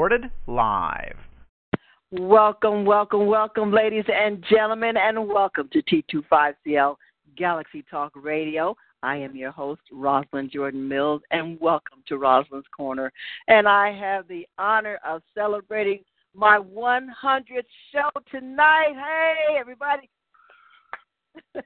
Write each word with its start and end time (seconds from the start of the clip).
Recorded 0.00 0.30
live. 0.46 1.16
Welcome, 2.10 2.86
welcome, 2.86 3.26
welcome, 3.26 3.70
ladies 3.70 4.06
and 4.10 4.42
gentlemen, 4.50 4.96
and 4.96 5.28
welcome 5.28 5.68
to 5.74 5.82
T25CL 5.82 6.96
Galaxy 7.36 7.84
Talk 7.90 8.10
Radio. 8.14 8.74
I 9.02 9.16
am 9.16 9.36
your 9.36 9.50
host, 9.50 9.82
Rosalind 9.92 10.52
Jordan 10.52 10.88
Mills, 10.88 11.20
and 11.32 11.60
welcome 11.60 12.02
to 12.08 12.16
Rosalind's 12.16 12.66
Corner. 12.74 13.12
And 13.48 13.68
I 13.68 13.92
have 13.92 14.26
the 14.26 14.46
honor 14.56 14.98
of 15.06 15.20
celebrating 15.34 16.00
my 16.34 16.56
100th 16.56 17.66
show 17.92 18.08
tonight. 18.30 18.94
Hey, 18.94 19.58
everybody. 19.58 20.08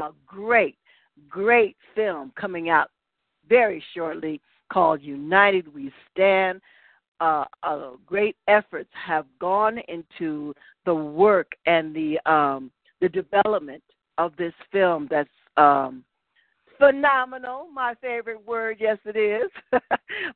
a 0.00 0.10
great, 0.26 0.76
great 1.28 1.76
film 1.94 2.32
coming 2.38 2.68
out 2.68 2.90
very 3.48 3.82
shortly 3.94 4.40
called 4.72 5.02
United 5.02 5.72
We 5.72 5.92
Stand 6.10 6.60
uh, 7.20 7.44
uh, 7.62 7.90
great 8.04 8.36
efforts 8.48 8.90
have 8.92 9.26
gone 9.40 9.78
into 9.88 10.54
the 10.84 10.94
work 10.94 11.52
and 11.66 11.94
the 11.94 12.18
um, 12.30 12.70
the 13.00 13.08
development 13.08 13.82
of 14.18 14.36
this 14.36 14.52
film. 14.72 15.08
That's 15.10 15.28
um, 15.56 16.04
phenomenal. 16.78 17.68
My 17.72 17.94
favorite 18.00 18.44
word, 18.46 18.78
yes, 18.80 18.98
it 19.04 19.16
is. 19.16 19.50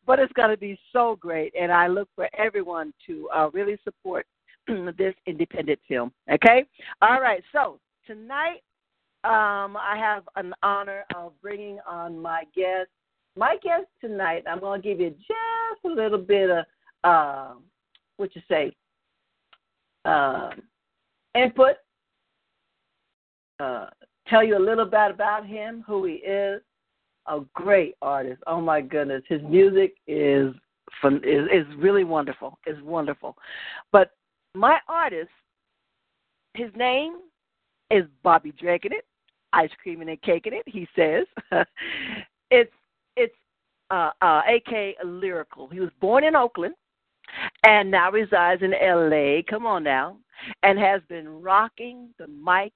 but 0.06 0.18
it's 0.18 0.32
going 0.34 0.50
to 0.50 0.56
be 0.56 0.78
so 0.92 1.16
great, 1.20 1.52
and 1.58 1.72
I 1.72 1.88
look 1.88 2.08
for 2.14 2.28
everyone 2.36 2.92
to 3.06 3.28
uh, 3.34 3.50
really 3.52 3.78
support 3.84 4.26
this 4.96 5.14
independent 5.26 5.80
film. 5.88 6.12
Okay, 6.32 6.64
all 7.02 7.20
right. 7.20 7.42
So 7.52 7.80
tonight, 8.06 8.62
um, 9.24 9.76
I 9.76 9.96
have 9.98 10.24
an 10.36 10.54
honor 10.62 11.04
of 11.14 11.32
bringing 11.42 11.78
on 11.86 12.18
my 12.18 12.44
guest 12.54 12.88
my 13.38 13.56
guest 13.62 13.86
tonight, 14.00 14.42
I'm 14.48 14.60
going 14.60 14.82
to 14.82 14.88
give 14.88 15.00
you 15.00 15.10
just 15.10 15.84
a 15.84 15.88
little 15.88 16.18
bit 16.18 16.50
of, 16.50 16.64
uh, 17.04 17.54
what 18.16 18.34
you 18.34 18.42
say, 18.48 18.74
uh, 20.04 20.50
input, 21.36 21.76
uh, 23.60 23.86
tell 24.26 24.42
you 24.42 24.58
a 24.58 24.58
little 24.58 24.84
bit 24.84 25.10
about 25.10 25.46
him, 25.46 25.84
who 25.86 26.04
he 26.04 26.14
is. 26.14 26.60
A 27.26 27.40
great 27.52 27.94
artist. 28.00 28.42
Oh 28.46 28.60
my 28.60 28.80
goodness, 28.80 29.22
his 29.28 29.42
music 29.42 29.96
is 30.06 30.54
fun, 31.02 31.20
is 31.22 31.46
is 31.52 31.66
really 31.76 32.02
wonderful. 32.02 32.58
It's 32.64 32.80
wonderful. 32.80 33.36
But 33.92 34.12
my 34.54 34.78
artist, 34.88 35.28
his 36.54 36.70
name 36.74 37.18
is 37.90 38.04
Bobbie 38.24 38.54
Drakenit, 38.54 39.04
ice 39.52 39.70
creaming 39.82 40.08
and 40.08 40.22
caking 40.22 40.52
it. 40.52 40.64
He 40.66 40.86
says 40.94 41.26
it's 42.50 42.72
it's 43.16 43.34
uh, 43.90 44.10
uh, 44.20 44.42
AK 44.48 44.96
Lyrical. 45.04 45.68
He 45.68 45.80
was 45.80 45.90
born 46.00 46.24
in 46.24 46.36
Oakland 46.36 46.74
and 47.64 47.90
now 47.90 48.10
resides 48.10 48.62
in 48.62 48.72
LA. 48.72 49.42
Come 49.48 49.66
on 49.66 49.82
now. 49.82 50.18
And 50.62 50.78
has 50.78 51.02
been 51.08 51.42
rocking 51.42 52.10
the 52.18 52.26
mics 52.26 52.70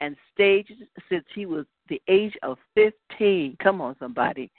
and 0.00 0.16
stages 0.32 0.76
since 1.08 1.24
he 1.34 1.46
was 1.46 1.66
the 1.88 2.00
age 2.08 2.34
of 2.42 2.58
15. 2.74 3.56
Come 3.62 3.80
on, 3.80 3.94
somebody. 3.98 4.50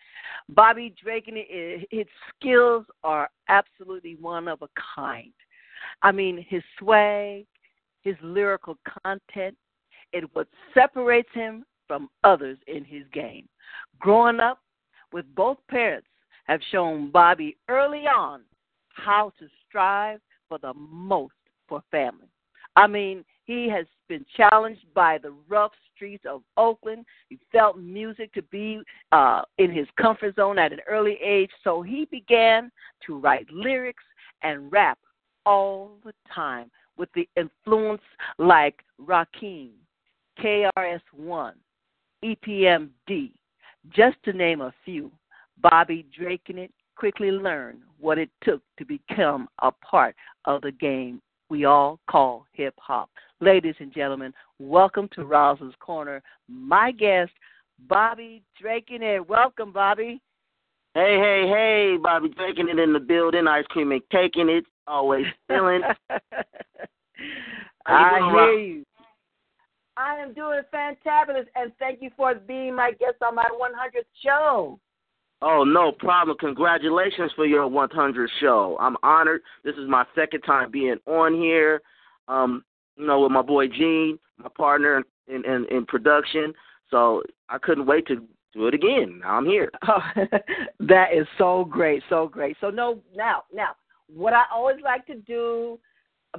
Bobby 0.49 0.93
Drake, 1.01 1.29
his 1.89 2.05
skills 2.29 2.85
are 3.03 3.29
absolutely 3.49 4.15
one 4.21 4.47
of 4.47 4.61
a 4.61 4.69
kind. 4.95 5.33
I 6.01 6.11
mean, 6.11 6.45
his 6.47 6.63
swag, 6.77 7.45
his 8.03 8.15
lyrical 8.21 8.77
content, 9.03 9.57
it 10.13 10.23
what 10.33 10.47
separates 10.73 11.29
him 11.33 11.65
from 11.87 12.09
others 12.23 12.57
in 12.67 12.85
his 12.85 13.03
game. 13.11 13.47
Growing 13.99 14.39
up 14.39 14.59
with 15.11 15.25
both 15.35 15.57
parents 15.69 16.07
have 16.45 16.61
shown 16.71 17.11
Bobby 17.11 17.57
early 17.67 18.05
on 18.07 18.41
how 18.89 19.31
to 19.39 19.47
strive 19.67 20.19
for 20.47 20.57
the 20.59 20.73
most 20.75 21.33
for 21.67 21.83
family. 21.91 22.27
I 22.75 22.87
mean, 22.87 23.23
he 23.45 23.69
has 23.69 23.85
been 24.07 24.25
challenged 24.35 24.85
by 24.93 25.17
the 25.17 25.33
rough 25.47 25.73
streets 25.95 26.23
of 26.27 26.41
Oakland. 26.57 27.05
He 27.29 27.39
felt 27.51 27.77
music 27.77 28.33
to 28.33 28.41
be 28.43 28.81
uh, 29.11 29.41
in 29.57 29.71
his 29.71 29.87
comfort 29.99 30.35
zone 30.35 30.57
at 30.57 30.73
an 30.73 30.79
early 30.87 31.17
age, 31.23 31.51
so 31.63 31.81
he 31.81 32.05
began 32.05 32.71
to 33.05 33.19
write 33.19 33.47
lyrics 33.51 34.03
and 34.41 34.71
rap 34.71 34.97
all 35.45 35.91
the 36.03 36.13
time 36.33 36.71
with 36.97 37.09
the 37.13 37.27
influence 37.35 38.01
like 38.37 38.83
Rakim, 39.01 39.71
KRS-One, 40.39 41.55
EPMD, 42.23 43.31
just 43.89 44.17
to 44.23 44.33
name 44.33 44.61
a 44.61 44.73
few. 44.85 45.11
Bobby 45.61 46.05
Draking 46.17 46.57
it 46.57 46.71
quickly 46.95 47.31
learned 47.31 47.79
what 47.99 48.17
it 48.17 48.29
took 48.43 48.61
to 48.77 48.85
become 48.85 49.47
a 49.61 49.71
part 49.71 50.15
of 50.45 50.61
the 50.61 50.71
game 50.71 51.21
we 51.49 51.65
all 51.65 51.99
call 52.09 52.45
hip 52.53 52.73
hop. 52.77 53.09
Ladies 53.39 53.75
and 53.79 53.93
gentlemen, 53.93 54.33
welcome 54.59 55.07
to 55.13 55.23
Rosalind's 55.23 55.75
Corner. 55.79 56.21
My 56.47 56.91
guest, 56.91 57.31
Bobby 57.87 58.41
Draking 58.59 59.03
it. 59.03 59.27
Welcome, 59.27 59.71
Bobby. 59.71 60.21
Hey, 60.95 61.17
hey, 61.19 61.47
hey, 61.47 61.97
Bobbie 62.01 62.29
Drakenit 62.29 62.81
in 62.83 62.93
the 62.93 62.99
building, 62.99 63.47
ice 63.47 63.65
cream 63.69 63.91
and 63.91 64.01
taking 64.11 64.49
it, 64.49 64.63
always 64.87 65.25
feeling. 65.47 65.81
I 67.85 68.29
hear 68.31 68.53
you. 68.53 68.85
I 70.03 70.17
am 70.17 70.33
doing 70.33 70.59
fantabulous, 70.73 71.45
and 71.55 71.71
thank 71.79 72.01
you 72.01 72.09
for 72.17 72.35
being 72.35 72.75
my 72.75 72.91
guest 72.91 73.15
on 73.25 73.35
my 73.35 73.45
100th 73.45 74.03
show. 74.21 74.77
Oh, 75.41 75.63
no 75.63 75.93
problem. 75.93 76.35
Congratulations 76.39 77.31
for 77.37 77.45
your 77.45 77.69
100th 77.69 78.27
show. 78.41 78.77
I'm 78.81 78.97
honored. 79.01 79.41
This 79.63 79.75
is 79.75 79.87
my 79.87 80.03
second 80.13 80.41
time 80.41 80.71
being 80.71 80.97
on 81.05 81.35
here. 81.35 81.81
Um, 82.27 82.65
you 82.97 83.07
know, 83.07 83.21
with 83.21 83.31
my 83.31 83.41
boy 83.41 83.67
Gene, 83.67 84.19
my 84.37 84.49
partner 84.57 85.03
in, 85.27 85.45
in, 85.45 85.65
in 85.71 85.85
production. 85.85 86.53
So 86.91 87.23
I 87.47 87.57
couldn't 87.57 87.85
wait 87.85 88.05
to 88.07 88.27
do 88.53 88.67
it 88.67 88.73
again. 88.73 89.21
Now 89.21 89.37
I'm 89.37 89.45
here. 89.45 89.71
Oh, 89.87 89.99
that 90.81 91.13
is 91.13 91.27
so 91.37 91.63
great, 91.63 92.03
so 92.09 92.27
great. 92.27 92.57
So 92.59 92.69
no, 92.69 92.99
now, 93.15 93.43
now, 93.53 93.69
what 94.13 94.33
I 94.33 94.43
always 94.53 94.77
like 94.83 95.05
to 95.07 95.15
do 95.15 95.79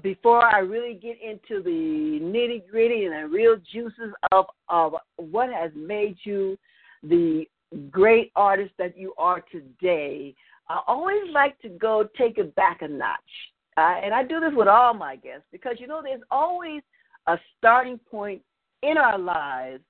before 0.03 0.43
I 0.43 0.59
really 0.59 0.95
get 0.95 1.17
into 1.23 1.63
the 1.63 2.19
nitty 2.23 2.69
gritty 2.71 3.05
and 3.05 3.15
the 3.15 3.29
real 3.29 3.57
juices 3.73 4.13
of 4.33 4.47
of 4.69 4.95
what 5.17 5.53
has 5.53 5.71
made 5.75 6.17
you 6.25 6.59
the 7.03 7.47
great 7.91 8.33
artist 8.37 8.73
that 8.79 8.97
you 8.97 9.15
are 9.19 9.43
today, 9.53 10.35
I 10.69 10.81
always 10.87 11.31
like 11.33 11.61
to 11.61 11.69
go 11.69 12.09
take 12.17 12.39
it 12.39 12.55
back 12.55 12.83
a 12.83 12.89
notch. 12.89 13.19
Uh, 13.77 13.97
and 14.03 14.15
I 14.15 14.23
do 14.23 14.41
this 14.41 14.53
with 14.55 14.69
all 14.69 14.95
my 14.95 15.17
guests 15.17 15.47
because, 15.51 15.77
you 15.79 15.87
know, 15.87 16.01
there's 16.03 16.23
always 16.31 16.83
a 17.27 17.37
starting 17.59 17.99
point 17.99 18.41
in 18.83 18.97
our 18.97 19.19
lives 19.19 19.83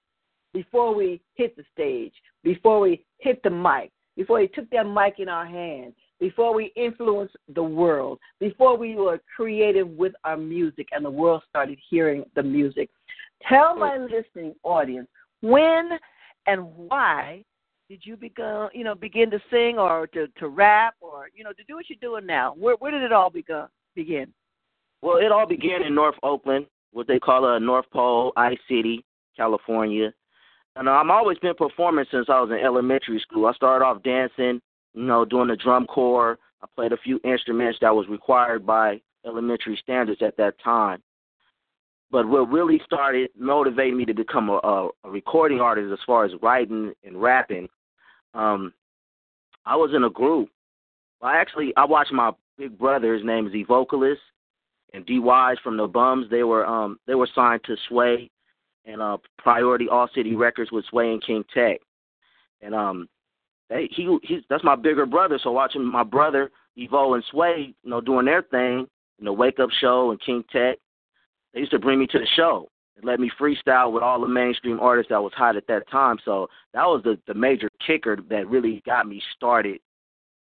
before 0.52 0.94
we 0.94 1.20
hit 1.34 1.56
the 1.56 1.64
stage, 1.72 2.12
before 2.42 2.80
we 2.80 3.04
hit 3.18 3.42
the 3.42 3.50
mic, 3.50 3.90
before 4.16 4.38
we 4.38 4.48
took 4.48 4.70
that 4.70 4.84
mic 4.84 5.18
in 5.18 5.28
our 5.28 5.44
hands, 5.44 5.94
before 6.24 6.54
we 6.54 6.72
influenced 6.74 7.36
the 7.54 7.62
world, 7.62 8.18
before 8.40 8.78
we 8.78 8.94
were 8.94 9.20
creative 9.36 9.86
with 9.90 10.14
our 10.24 10.38
music 10.38 10.88
and 10.92 11.04
the 11.04 11.10
world 11.10 11.42
started 11.50 11.78
hearing 11.90 12.24
the 12.34 12.42
music. 12.42 12.88
Tell 13.46 13.76
my 13.76 13.98
mm. 13.98 14.10
listening 14.10 14.54
audience 14.62 15.06
when 15.42 15.90
and 16.46 16.64
why 16.76 17.44
did 17.90 18.00
you 18.04 18.16
begin, 18.16 18.68
you 18.72 18.84
know, 18.84 18.94
begin 18.94 19.30
to 19.32 19.38
sing 19.50 19.78
or 19.78 20.06
to, 20.14 20.26
to 20.38 20.48
rap 20.48 20.94
or 21.02 21.28
you 21.34 21.44
know 21.44 21.52
to 21.52 21.64
do 21.64 21.74
what 21.74 21.90
you're 21.90 21.98
doing 22.00 22.24
now? 22.24 22.54
Where 22.56 22.76
where 22.76 22.90
did 22.90 23.02
it 23.02 23.12
all 23.12 23.28
begin? 23.28 23.66
Begin. 23.94 24.32
Well, 25.02 25.18
it 25.18 25.30
all 25.30 25.46
began 25.46 25.82
in 25.82 25.94
North 25.94 26.16
Oakland, 26.22 26.64
what 26.92 27.06
they 27.06 27.18
call 27.18 27.54
a 27.54 27.60
North 27.60 27.84
Pole, 27.92 28.32
Ice 28.38 28.56
City, 28.66 29.04
California. 29.36 30.10
And 30.76 30.88
uh, 30.88 30.92
I've 30.92 31.10
always 31.10 31.38
been 31.40 31.54
performing 31.54 32.06
since 32.10 32.30
I 32.30 32.40
was 32.40 32.50
in 32.50 32.64
elementary 32.64 33.20
school. 33.20 33.44
I 33.44 33.52
started 33.52 33.84
off 33.84 34.02
dancing, 34.02 34.62
you 34.94 35.04
know, 35.04 35.24
doing 35.24 35.48
the 35.48 35.56
drum 35.56 35.86
corps. 35.86 36.38
I 36.62 36.66
played 36.74 36.92
a 36.92 36.96
few 36.96 37.20
instruments 37.24 37.78
that 37.80 37.94
was 37.94 38.08
required 38.08 38.64
by 38.64 39.00
elementary 39.26 39.78
standards 39.82 40.22
at 40.22 40.36
that 40.36 40.54
time. 40.62 41.02
But 42.10 42.28
what 42.28 42.50
really 42.50 42.80
started 42.84 43.30
motivating 43.36 43.96
me 43.96 44.04
to 44.04 44.14
become 44.14 44.48
a, 44.48 44.58
a, 44.62 45.10
recording 45.10 45.60
artist 45.60 45.92
as 45.92 45.98
far 46.06 46.24
as 46.24 46.30
writing 46.40 46.92
and 47.02 47.20
rapping, 47.20 47.68
um, 48.34 48.72
I 49.66 49.74
was 49.76 49.90
in 49.94 50.04
a 50.04 50.10
group. 50.10 50.48
I 51.22 51.38
actually 51.38 51.72
I 51.76 51.84
watched 51.86 52.12
my 52.12 52.30
big 52.56 52.78
brother. 52.78 53.14
His 53.14 53.24
name 53.24 53.46
is 53.46 53.54
E-Vocalist, 53.54 54.20
and 54.92 55.04
D-Wyze 55.06 55.60
from 55.62 55.76
the 55.76 55.86
Bums. 55.86 56.26
They 56.30 56.44
were 56.44 56.66
um 56.66 56.98
they 57.06 57.14
were 57.14 57.28
signed 57.34 57.62
to 57.64 57.76
Sway 57.88 58.30
and 58.84 59.02
uh 59.02 59.16
Priority 59.38 59.88
All 59.88 60.08
City 60.14 60.36
Records 60.36 60.70
with 60.70 60.84
Sway 60.86 61.10
and 61.12 61.24
King 61.24 61.44
Tech, 61.52 61.80
and 62.60 62.74
um 62.74 63.08
they 63.68 63.88
he 63.90 64.18
he's 64.22 64.42
that's 64.48 64.64
my 64.64 64.76
bigger 64.76 65.06
brother. 65.06 65.38
So 65.42 65.50
watching 65.52 65.84
my 65.84 66.02
brother 66.02 66.50
Evo 66.78 67.14
and 67.14 67.24
Sway, 67.30 67.74
you 67.82 67.90
know, 67.90 68.00
doing 68.00 68.26
their 68.26 68.42
thing, 68.42 68.86
you 69.18 69.24
know, 69.24 69.32
Wake 69.32 69.60
Up 69.60 69.70
Show 69.80 70.10
and 70.10 70.20
King 70.20 70.44
Tech, 70.52 70.78
they 71.52 71.60
used 71.60 71.72
to 71.72 71.78
bring 71.78 71.98
me 71.98 72.06
to 72.08 72.18
the 72.18 72.26
show 72.36 72.68
and 72.96 73.04
let 73.04 73.20
me 73.20 73.30
freestyle 73.40 73.92
with 73.92 74.02
all 74.02 74.20
the 74.20 74.28
mainstream 74.28 74.80
artists 74.80 75.10
that 75.10 75.22
was 75.22 75.32
hot 75.34 75.56
at 75.56 75.66
that 75.68 75.88
time. 75.90 76.16
So 76.24 76.48
that 76.72 76.84
was 76.84 77.02
the 77.04 77.18
the 77.26 77.34
major 77.34 77.70
kicker 77.86 78.18
that 78.28 78.48
really 78.48 78.82
got 78.84 79.06
me 79.06 79.22
started 79.36 79.80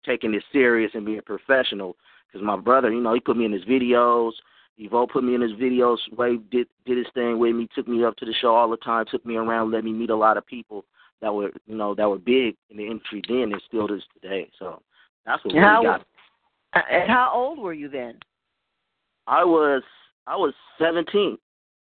taking 0.06 0.34
it 0.34 0.44
serious 0.52 0.92
and 0.94 1.06
being 1.06 1.22
professional. 1.25 1.96
Because 2.28 2.46
my 2.46 2.57
brother, 2.57 2.92
you 2.92 3.02
know, 3.02 3.14
he 3.14 3.19
put 3.19 3.38
me 3.38 3.46
in 3.46 3.52
his 3.52 3.66
videos. 3.66 4.31
Evo 4.80 5.07
put 5.07 5.24
me 5.24 5.36
in 5.36 5.42
his 5.42 5.52
videos. 5.52 5.98
Sway 6.14 6.38
did 6.50 6.68
did 6.86 6.98
his 6.98 7.07
thing 7.14 7.38
with 7.40 7.56
me. 7.56 7.68
Took 7.75 7.88
me 7.88 8.04
up 8.06 8.16
to 8.18 8.25
the 8.25 8.34
show 8.42 8.56
all 8.56 8.69
the 8.69 8.78
time. 8.78 9.06
Took 9.12 9.25
me 9.25 9.36
around. 9.36 9.72
Let 9.72 9.84
me 9.84 9.92
meet 9.92 10.10
a 10.10 10.16
lot 10.16 10.38
of 10.38 10.46
people 10.46 10.86
that 11.21 11.33
were 11.33 11.51
you 11.68 11.75
know 11.75 11.95
that 11.95 12.09
were 12.09 12.18
big 12.18 12.56
in 12.69 12.77
the 12.77 12.88
industry 12.88 13.21
then 13.27 13.51
and 13.51 13.62
still 13.68 13.94
is 13.94 14.03
today. 14.13 14.50
So 14.59 14.81
that's 15.25 15.44
what 15.45 15.56
how, 15.56 15.81
really 15.81 15.85
got. 15.85 16.00
Me. 16.00 16.81
And 16.91 17.09
how 17.09 17.31
old 17.33 17.59
were 17.59 17.73
you 17.73 17.89
then? 17.89 18.15
I 19.27 19.44
was 19.44 19.83
I 20.27 20.35
was 20.35 20.53
seventeen. 20.79 21.38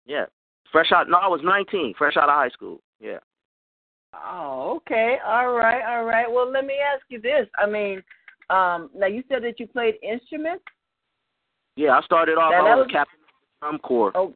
Yeah, 0.07 0.27
fresh 0.71 0.93
out. 0.93 1.09
No, 1.09 1.19
I 1.19 1.29
was 1.29 1.41
nineteen. 1.43 1.95
Fresh 1.97 2.17
out 2.17 2.29
of 2.29 2.35
high 2.35 2.51
school. 2.51 2.81
Yeah. 3.01 3.19
Oh, 4.15 4.77
okay. 4.77 5.17
All 5.27 5.53
right, 5.53 5.83
all 5.85 6.05
right. 6.05 6.31
Well, 6.31 6.49
let 6.51 6.65
me 6.65 6.75
ask 6.75 7.05
you 7.09 7.21
this. 7.21 7.49
I 7.59 7.67
mean, 7.67 8.03
um, 8.51 8.91
now 8.95 9.07
you 9.07 9.25
said 9.29 9.43
that 9.43 9.59
you 9.59 9.67
played 9.67 9.95
instruments. 10.03 10.65
Yeah, 11.77 11.99
I 11.99 12.03
started 12.03 12.39
off. 12.39 12.53
Now, 12.53 12.67
I 12.67 12.77
was, 12.77 12.87
was 12.87 12.93
captain 12.93 13.19
of 13.21 13.27
the 13.27 13.67
drum 13.67 13.79
corps. 13.81 14.13
Oh, 14.15 14.35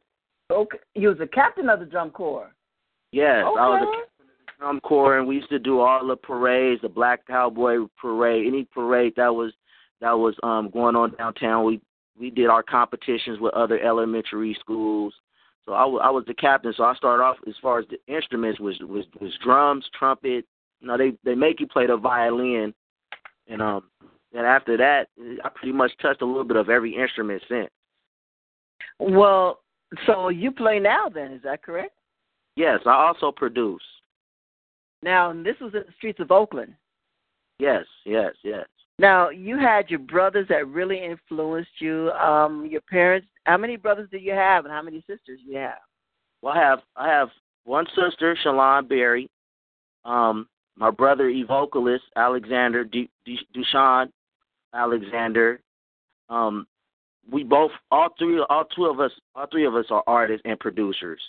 okay. 0.51 0.79
You 0.95 1.09
was 1.09 1.19
a 1.21 1.27
captain 1.27 1.69
of 1.69 1.79
the 1.79 1.85
drum 1.85 2.09
corps. 2.09 2.51
Yes, 3.13 3.45
okay. 3.45 3.59
I 3.59 3.67
was 3.69 3.81
a 3.81 3.85
captain 3.85 4.01
of 4.01 4.01
the 4.01 4.08
drum 4.59 4.79
corps, 4.81 5.17
and 5.17 5.27
we 5.27 5.35
used 5.35 5.49
to 5.49 5.59
do 5.59 5.79
all 5.79 6.05
the 6.05 6.15
parades, 6.15 6.81
the 6.81 6.89
Black 6.89 7.25
Cowboy 7.25 7.77
Parade, 7.99 8.47
any 8.47 8.65
parade 8.65 9.13
that 9.15 9.33
was 9.33 9.53
that 10.01 10.11
was 10.11 10.35
um 10.43 10.69
going 10.71 10.95
on 10.95 11.15
downtown. 11.15 11.65
We 11.65 11.81
we 12.19 12.29
did 12.29 12.47
our 12.47 12.63
competitions 12.63 13.39
with 13.39 13.53
other 13.53 13.79
elementary 13.79 14.55
schools. 14.59 15.13
So 15.65 15.73
I, 15.73 15.81
w- 15.81 15.99
I 15.99 16.09
was 16.09 16.25
the 16.27 16.33
captain. 16.33 16.73
So 16.75 16.83
I 16.83 16.95
started 16.95 17.23
off 17.23 17.37
as 17.47 17.53
far 17.61 17.79
as 17.79 17.85
the 17.89 18.13
instruments 18.13 18.59
was 18.59 18.77
was 18.81 19.05
was 19.19 19.31
drums, 19.43 19.85
trumpet. 19.97 20.45
You 20.81 20.87
know, 20.87 20.97
they 20.97 21.13
they 21.23 21.35
make 21.35 21.59
you 21.59 21.67
play 21.67 21.87
the 21.87 21.97
violin, 21.97 22.73
and 23.47 23.61
um, 23.61 23.83
and 24.33 24.45
after 24.45 24.77
that, 24.77 25.07
I 25.43 25.49
pretty 25.49 25.73
much 25.73 25.91
touched 26.01 26.21
a 26.21 26.25
little 26.25 26.43
bit 26.43 26.57
of 26.57 26.69
every 26.69 26.95
instrument 26.95 27.41
since. 27.47 27.69
Well, 28.99 29.59
so 30.05 30.29
you 30.29 30.51
play 30.51 30.79
now 30.79 31.09
then, 31.09 31.31
is 31.31 31.41
that 31.43 31.63
correct? 31.63 31.93
Yes, 32.55 32.79
I 32.85 32.91
also 32.91 33.31
produce. 33.31 33.81
Now, 35.03 35.31
this 35.33 35.55
was 35.61 35.73
in 35.73 35.83
the 35.87 35.93
streets 35.97 36.19
of 36.19 36.31
Oakland. 36.31 36.73
Yes, 37.59 37.85
yes, 38.05 38.33
yes. 38.43 38.65
Now, 38.97 39.29
you 39.29 39.57
had 39.57 39.89
your 39.89 39.99
brothers 39.99 40.47
that 40.49 40.67
really 40.67 41.03
influenced 41.03 41.71
you. 41.79 42.11
Um, 42.11 42.67
your 42.69 42.81
parents. 42.81 43.27
How 43.45 43.57
many 43.57 43.77
brothers 43.77 44.09
do 44.11 44.17
you 44.17 44.33
have, 44.33 44.65
and 44.65 44.73
how 44.73 44.81
many 44.81 44.99
sisters 45.07 45.39
do 45.45 45.51
you 45.51 45.57
have? 45.57 45.79
Well, 46.41 46.53
I 46.53 46.59
have 46.59 46.79
I 46.95 47.07
have 47.07 47.29
one 47.63 47.85
sister, 47.95 48.37
Shalon 48.43 48.87
Berry. 48.87 49.29
Um, 50.05 50.47
my 50.77 50.91
brother, 50.91 51.29
E-Vocalist 51.29 52.03
Alexander 52.15 52.83
D- 52.83 53.09
D- 53.25 53.39
Dushan 53.55 54.09
Alexander. 54.73 55.59
Um, 56.29 56.67
we 57.31 57.43
both, 57.43 57.71
all 57.91 58.09
three, 58.17 58.43
all 58.49 58.65
two 58.75 58.85
of 58.85 58.99
us, 58.99 59.11
all 59.35 59.45
three 59.51 59.65
of 59.65 59.75
us 59.75 59.85
are 59.89 60.03
artists 60.07 60.41
and 60.45 60.59
producers, 60.59 61.19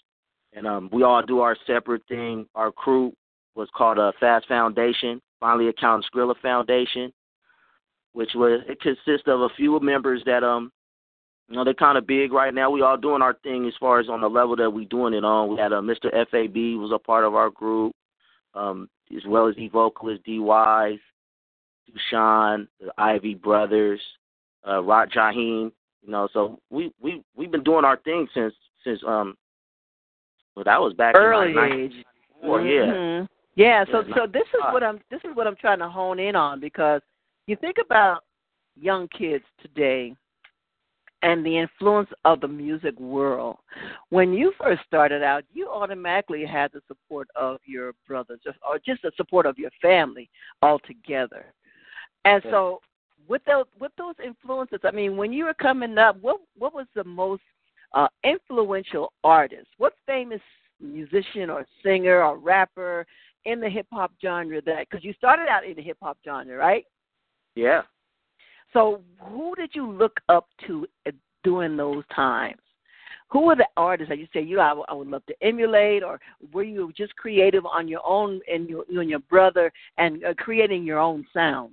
and 0.55 0.67
um, 0.67 0.89
we 0.93 1.03
all 1.03 1.23
do 1.23 1.41
our 1.41 1.57
separate 1.67 2.03
thing. 2.09 2.47
Our 2.55 2.71
crew 2.73 3.13
was 3.61 3.69
called 3.77 3.99
a 3.99 4.13
Fast 4.19 4.49
Foundation, 4.49 5.21
finally 5.39 5.69
Accountant 5.69 6.07
Skrilla 6.13 6.35
Foundation, 6.41 7.13
which 8.13 8.31
was 8.35 8.63
it 8.67 8.81
consists 8.81 9.29
of 9.29 9.43
a 9.43 9.49
few 9.57 9.79
members 9.81 10.23
that 10.25 10.43
um, 10.43 10.73
you 11.49 11.57
know, 11.57 11.65
they're 11.65 11.75
kind 11.75 11.99
of 11.99 12.07
big 12.07 12.33
right 12.33 12.55
now. 12.55 12.71
We 12.71 12.81
all 12.81 12.97
doing 12.97 13.23
our 13.23 13.35
thing 13.43 13.67
as 13.67 13.75
far 13.79 14.01
as 14.01 14.09
on 14.09 14.21
the 14.21 14.29
level 14.29 14.57
that 14.57 14.71
we 14.71 14.85
doing 14.87 15.15
it 15.15 15.25
on. 15.25 15.51
We 15.51 15.59
had 15.59 15.73
a 15.73 15.79
uh, 15.79 15.81
Mr. 15.81 16.11
Fab 16.11 16.55
was 16.81 16.93
a 16.95 16.99
part 16.99 17.25
of 17.25 17.35
our 17.35 17.51
group, 17.51 17.93
um, 18.55 18.89
as 19.15 19.25
well 19.27 19.49
as 19.49 19.57
the 19.57 19.69
vocalist 19.69 20.25
D-Wyze, 20.25 21.01
Dushan, 21.91 22.69
the 22.81 22.93
Ivy 22.97 23.35
Brothers, 23.35 24.01
uh, 24.67 24.81
Rot 24.83 25.11
Jaheem. 25.11 25.73
You 26.03 26.11
know, 26.11 26.29
so 26.33 26.61
we 26.71 26.93
we 27.01 27.23
we've 27.37 27.51
been 27.51 27.65
doing 27.65 27.85
our 27.85 27.99
thing 27.99 28.27
since 28.33 28.55
since 28.85 29.01
um, 29.07 29.37
well 30.57 30.65
that 30.65 30.81
was 30.81 30.95
back 30.95 31.15
early 31.17 31.51
in 31.51 31.57
like 31.57 31.73
age. 31.73 32.05
Well, 32.43 32.61
mm-hmm. 32.61 33.21
yeah. 33.23 33.27
Yeah. 33.55 33.85
So 33.91 34.05
so 34.15 34.27
this 34.27 34.47
is 34.55 34.61
what 34.73 34.83
I'm 34.83 35.01
this 35.11 35.21
is 35.25 35.35
what 35.35 35.47
I'm 35.47 35.57
trying 35.57 35.81
to 35.81 35.89
hone 35.89 36.19
in 36.19 36.37
on 36.37 36.61
because 36.61 37.03
you 37.47 37.57
think 37.57 37.77
about 37.85 38.25
young 38.77 39.09
kids 39.09 39.45
today 39.61 40.15
and 41.23 41.45
the 41.45 41.59
influence 41.59 42.09
of 42.25 42.41
the 42.41 42.49
music 42.49 42.99
world. 42.99 43.59
When 44.09 44.33
you 44.33 44.53
first 44.59 44.83
started 44.87 45.23
out, 45.23 45.45
you 45.53 45.69
automatically 45.69 46.47
had 46.47 46.73
the 46.73 46.81
support 46.89 47.29
of 47.37 47.59
your 47.67 47.93
brothers 48.07 48.41
or 48.47 48.79
just 48.79 49.03
the 49.03 49.13
support 49.17 49.47
of 49.47 49.59
your 49.59 49.71
family 49.83 50.31
altogether. 50.63 51.53
And 52.25 52.43
yeah. 52.45 52.51
so 52.51 52.81
with 53.29 53.43
those 53.45 53.67
with 53.79 53.93
those 53.99 54.15
influences, 54.25 54.81
I 54.85 54.91
mean, 54.91 55.17
when 55.17 55.33
you 55.33 55.45
were 55.45 55.55
coming 55.55 55.99
up, 55.99 56.17
what 56.21 56.41
what 56.57 56.75
was 56.75 56.87
the 56.95 57.05
most 57.05 57.43
uh, 57.95 58.09
influential 58.25 59.13
artist? 59.25 59.69
What 59.79 59.95
famous 60.07 60.41
musician 60.81 61.51
or 61.51 61.67
singer 61.83 62.23
or 62.23 62.39
rapper 62.39 63.07
in 63.45 63.61
the 63.61 63.69
hip 63.69 63.87
hop 63.93 64.13
genre 64.23 64.61
that 64.63 64.89
because 64.89 65.05
you 65.05 65.13
started 65.15 65.49
out 65.49 65.65
in 65.65 65.75
the 65.75 65.83
hip 65.83 65.99
hop 66.03 66.19
genre, 66.25 66.57
right? 66.57 66.85
Yeah. 67.55 67.83
So, 68.73 69.03
who 69.19 69.55
did 69.57 69.71
you 69.75 69.91
look 69.91 70.21
up 70.29 70.49
to 70.67 70.87
during 71.43 71.77
those 71.77 72.05
times? 72.15 72.61
Who 73.31 73.47
were 73.47 73.57
the 73.57 73.67
artists 73.77 74.09
that 74.09 74.19
you 74.19 74.27
say 74.33 74.43
you 74.43 74.61
I, 74.61 74.75
I 74.89 74.95
would 74.95 75.09
love 75.09 75.25
to 75.27 75.35
emulate, 75.41 76.03
or 76.03 76.21
were 76.53 76.65
you 76.65 76.93
just 76.97 77.15
creative 77.17 77.65
on 77.65 77.87
your 77.87 78.05
own 78.05 78.41
and 78.53 78.69
you, 78.69 78.85
you 78.89 79.01
and 79.01 79.11
your 79.11 79.21
brother 79.21 79.73
and 79.99 80.25
uh, 80.25 80.35
creating 80.35 80.85
your 80.85 80.99
own 80.99 81.25
sound? 81.33 81.73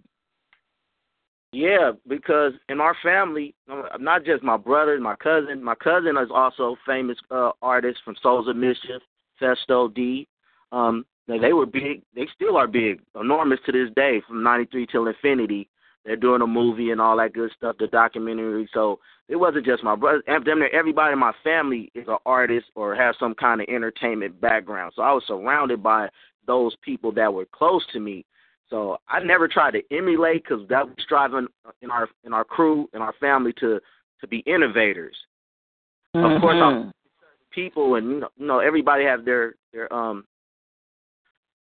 Yeah, 1.54 1.94
because 2.08 2.54
in 2.70 2.82
our 2.82 2.96
family, 3.02 3.56
not 4.00 4.26
just 4.26 4.44
my 4.44 4.58
brother, 4.58 5.00
my 5.00 5.16
cousin. 5.16 5.64
My 5.64 5.76
cousin 5.76 6.18
is 6.18 6.30
also 6.32 6.76
famous 6.86 7.18
uh, 7.32 7.52
artist 7.62 8.00
from 8.04 8.16
Souls 8.22 8.48
of 8.48 8.56
Mischief, 8.56 9.02
Phesto 9.42 9.94
D. 9.94 10.28
Um, 10.72 11.06
they 11.28 11.54
were 11.54 11.66
big. 11.66 12.02
They 12.16 12.28
still 12.34 12.58
are 12.58 12.68
big, 12.68 13.02
enormous 13.20 13.60
to 13.66 13.72
this 13.72 13.90
day, 13.96 14.22
from 14.28 14.44
'93 14.44 14.88
till 14.88 15.08
infinity. 15.08 15.70
They're 16.06 16.16
doing 16.16 16.42
a 16.42 16.48
movie 16.48 16.92
and 16.92 17.02
all 17.02 17.18
that 17.18 17.34
good 17.34 17.52
stuff, 17.58 17.76
the 17.80 17.88
documentary. 17.88 18.70
So 18.74 19.00
it 19.28 19.36
wasn't 19.36 19.66
just 19.66 19.84
my 19.84 19.96
brother. 19.96 20.24
Everybody 20.26 21.12
in 21.12 21.20
my 21.20 21.34
family 21.44 21.92
is 21.94 22.08
an 22.08 22.16
artist 22.26 22.68
or 22.76 22.96
has 22.96 23.14
some 23.20 23.36
kind 23.36 23.60
of 23.60 23.68
entertainment 23.68 24.40
background. 24.40 24.94
So 24.96 25.02
I 25.02 25.12
was 25.12 25.24
surrounded 25.28 25.84
by 25.84 26.08
those 26.46 26.74
people 26.82 27.12
that 27.12 27.34
were 27.34 27.46
close 27.52 27.86
to 27.92 28.00
me. 28.00 28.24
So 28.70 28.98
I 29.10 29.20
never 29.22 29.50
tried 29.50 29.72
to 29.72 29.82
emulate 29.92 30.44
because 30.44 30.66
that 30.70 30.86
was 30.86 31.06
driving 31.10 31.48
in 31.82 31.92
our 31.92 32.08
in 32.24 32.34
our 32.34 32.46
crew 32.46 32.90
and 32.94 33.04
our 33.04 33.14
family 33.20 33.52
to 33.60 33.82
to 34.22 34.28
be 34.28 34.40
innovators. 34.40 35.16
Mm-hmm. 36.16 36.36
Of 36.36 36.42
course, 36.42 36.58
I'm 36.62 36.94
people 37.52 37.96
and 37.96 38.10
you 38.10 38.20
know, 38.20 38.30
you 38.38 38.48
know 38.48 38.60
everybody 38.60 39.04
have 39.04 39.26
their 39.26 39.56
their 39.74 39.92
um 39.94 40.26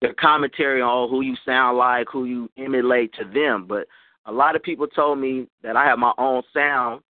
their 0.00 0.14
commentary 0.14 0.82
on 0.82 1.08
who 1.08 1.22
you 1.22 1.36
sound 1.44 1.78
like, 1.78 2.08
who 2.10 2.24
you 2.24 2.50
emulate 2.56 3.12
to 3.14 3.24
them. 3.24 3.66
But 3.66 3.86
a 4.26 4.32
lot 4.32 4.56
of 4.56 4.62
people 4.62 4.86
told 4.86 5.18
me 5.18 5.46
that 5.62 5.76
I 5.76 5.84
have 5.84 5.98
my 5.98 6.12
own 6.18 6.42
sound. 6.52 7.02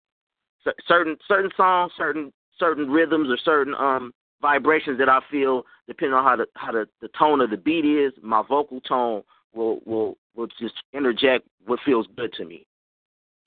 C- 0.64 0.70
certain 0.86 1.16
certain 1.26 1.50
songs, 1.56 1.92
certain 1.96 2.32
certain 2.58 2.88
rhythms, 2.90 3.28
or 3.28 3.38
certain 3.44 3.74
um 3.74 4.12
vibrations 4.42 4.98
that 4.98 5.08
I 5.08 5.20
feel, 5.30 5.64
depending 5.86 6.14
on 6.14 6.24
how 6.24 6.36
the 6.36 6.46
how 6.54 6.72
the, 6.72 6.86
the 7.00 7.08
tone 7.18 7.40
of 7.40 7.50
the 7.50 7.56
beat 7.56 7.84
is, 7.84 8.12
my 8.22 8.42
vocal 8.48 8.80
tone 8.80 9.22
will 9.54 9.80
will 9.84 10.16
will 10.34 10.48
just 10.60 10.74
interject 10.92 11.46
what 11.64 11.80
feels 11.84 12.06
good 12.16 12.32
to 12.34 12.44
me. 12.44 12.66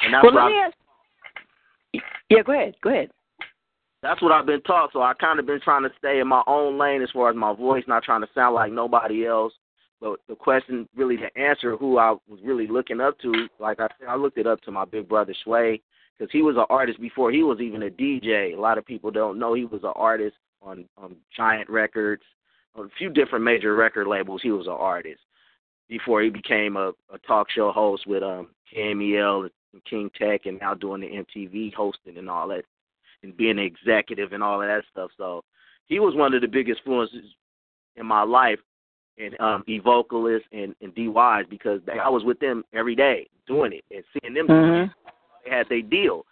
And 0.02 0.14
that's 0.14 0.24
well, 0.24 0.34
let 0.34 0.48
me 0.48 0.58
I, 0.58 0.66
ask. 0.66 2.04
Yeah, 2.30 2.44
go 2.46 2.54
ahead. 2.54 2.76
Go 2.82 2.90
ahead. 2.90 3.12
That's 4.02 4.22
what 4.22 4.32
I've 4.32 4.46
been 4.46 4.62
taught. 4.62 4.92
So 4.94 5.02
I 5.02 5.14
kind 5.14 5.40
of 5.40 5.46
been 5.46 5.62
trying 5.62 5.84
to 5.84 5.90
stay 5.98 6.20
in 6.20 6.28
my 6.28 6.44
own 6.48 6.78
lane 6.78 7.02
as 7.02 7.10
far 7.12 7.30
as 7.30 7.36
my 7.36 7.54
voice, 7.54 7.84
not 7.88 8.04
trying 8.04 8.22
to 8.22 8.30
sound 8.34 8.56
like 8.56 8.72
nobody 8.72 9.26
else. 9.26 9.54
But 10.02 10.20
the 10.30 10.36
question, 10.36 10.88
really, 10.96 11.18
to 11.18 11.38
answer 11.38 11.76
who 11.76 11.98
I 11.98 12.12
was 12.28 12.40
really 12.44 12.68
looking 12.68 13.02
up 13.02 13.20
to, 13.20 13.48
like 13.60 13.80
I 13.80 13.88
said, 14.00 14.08
I 14.08 14.16
looked 14.16 14.38
it 14.38 14.48
up 14.48 14.62
to 14.62 14.72
my 14.72 14.86
big 14.86 15.10
brother 15.10 15.34
Sway 15.44 15.82
because 16.18 16.32
he 16.32 16.42
was 16.42 16.56
an 16.56 16.66
artist 16.70 17.02
before 17.02 17.32
he 17.32 17.44
was 17.44 17.60
even 17.60 17.84
a 17.84 17.90
DJ. 17.90 18.56
A 18.56 18.60
lot 18.60 18.78
of 18.78 18.86
people 18.86 19.12
don't 19.12 19.40
know 19.40 19.54
he 19.54 19.66
was 19.66 19.84
an 19.84 19.94
artist 19.96 20.38
on 20.62 20.86
on 20.98 21.18
Giant 21.36 21.70
Records, 21.70 22.24
on 22.76 22.86
a 22.86 22.98
few 22.98 23.10
different 23.10 23.44
major 23.44 23.76
record 23.76 24.08
labels. 24.08 24.42
He 24.42 24.52
was 24.52 24.68
an 24.68 24.74
artist 24.74 25.20
before 25.90 26.22
he 26.22 26.30
became 26.30 26.78
a, 26.78 26.92
a 27.14 27.18
talk 27.28 27.50
show 27.52 27.72
host 27.72 28.08
with 28.08 28.24
um 28.24 28.48
KMEL 28.74 29.50
and 29.74 29.84
King 29.86 30.10
Tech, 30.18 30.46
and 30.46 30.60
now 30.60 30.74
doing 30.74 31.02
the 31.02 31.08
MTV 31.08 31.74
hosting 31.74 32.18
and 32.18 32.30
all 32.30 32.48
that, 32.48 32.64
and 33.24 33.36
being 33.36 33.60
an 33.60 33.60
executive 33.60 34.34
and 34.34 34.44
all 34.44 34.62
of 34.62 34.68
that 34.68 34.84
stuff. 34.92 35.12
So 35.18 35.44
he 35.88 36.00
was 36.00 36.16
one 36.16 36.34
of 36.34 36.42
the 36.42 36.48
biggest 36.48 36.80
influences 36.86 37.26
in 37.96 38.06
my 38.06 38.24
life, 38.24 38.60
and 39.18 39.40
um, 39.40 39.64
E 39.68 39.80
vocalist 39.80 40.46
and 40.52 40.76
and 40.82 40.94
D-Wyze 40.96 41.50
because 41.50 41.82
they, 41.86 42.00
I 42.00 42.10
was 42.10 42.24
with 42.24 42.40
them 42.40 42.64
every 42.74 42.96
day 42.96 43.28
doing 43.48 43.74
it 43.74 43.84
and 43.94 44.04
seeing 44.14 44.34
them. 44.34 44.48
Mhm. 44.48 44.94
They 45.44 45.52
had 45.52 45.68
their 45.70 45.82
deal. 45.82 46.26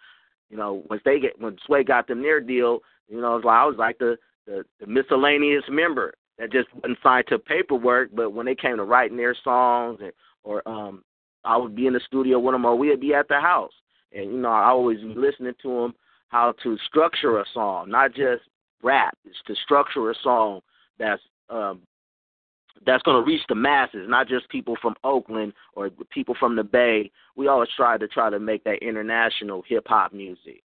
You 0.50 0.56
know, 0.56 0.82
once 0.88 1.02
they 1.04 1.20
get 1.20 1.38
when 1.40 1.58
Sway 1.66 1.84
got 1.84 2.06
them 2.06 2.22
their 2.22 2.40
deal, 2.40 2.80
you 3.08 3.20
know, 3.20 3.32
it 3.32 3.36
was 3.36 3.44
like 3.44 3.58
I 3.58 3.66
was 3.66 3.76
like 3.76 3.98
the 3.98 4.16
the, 4.46 4.64
the 4.80 4.86
miscellaneous 4.86 5.64
member 5.68 6.14
that 6.38 6.52
just 6.52 6.72
wasn't 6.74 6.98
signed 7.02 7.26
to 7.28 7.38
paperwork, 7.38 8.10
but 8.14 8.30
when 8.30 8.46
they 8.46 8.54
came 8.54 8.76
to 8.76 8.84
writing 8.84 9.16
their 9.16 9.36
songs 9.44 9.98
and 10.00 10.12
or 10.44 10.66
um 10.66 11.04
I 11.44 11.56
would 11.56 11.74
be 11.76 11.86
in 11.86 11.92
the 11.92 12.00
studio 12.06 12.38
with 12.38 12.54
them 12.54 12.64
or 12.64 12.76
we'd 12.76 13.00
be 13.00 13.14
at 13.14 13.28
the 13.28 13.40
house. 13.40 13.72
And 14.12 14.32
you 14.32 14.38
know, 14.38 14.48
I 14.50 14.68
always 14.68 15.00
be 15.00 15.14
listening 15.14 15.54
to 15.62 15.68
them 15.68 15.94
how 16.28 16.54
to 16.62 16.76
structure 16.86 17.40
a 17.40 17.44
song, 17.52 17.90
not 17.90 18.14
just 18.14 18.42
rap. 18.82 19.16
It's 19.24 19.36
to 19.46 19.54
structure 19.64 20.10
a 20.10 20.14
song 20.22 20.60
that's 20.98 21.22
um 21.50 21.80
that's 22.86 23.02
going 23.02 23.20
to 23.20 23.26
reach 23.26 23.42
the 23.48 23.54
masses, 23.54 24.06
not 24.08 24.28
just 24.28 24.48
people 24.48 24.76
from 24.80 24.94
Oakland 25.02 25.52
or 25.74 25.90
people 26.10 26.36
from 26.38 26.54
the 26.54 26.62
Bay. 26.62 27.10
We 27.36 27.48
always 27.48 27.68
try 27.76 27.98
to 27.98 28.06
try 28.06 28.30
to 28.30 28.38
make 28.38 28.62
that 28.64 28.82
international 28.82 29.64
hip 29.66 29.84
hop 29.88 30.12
music. 30.12 30.62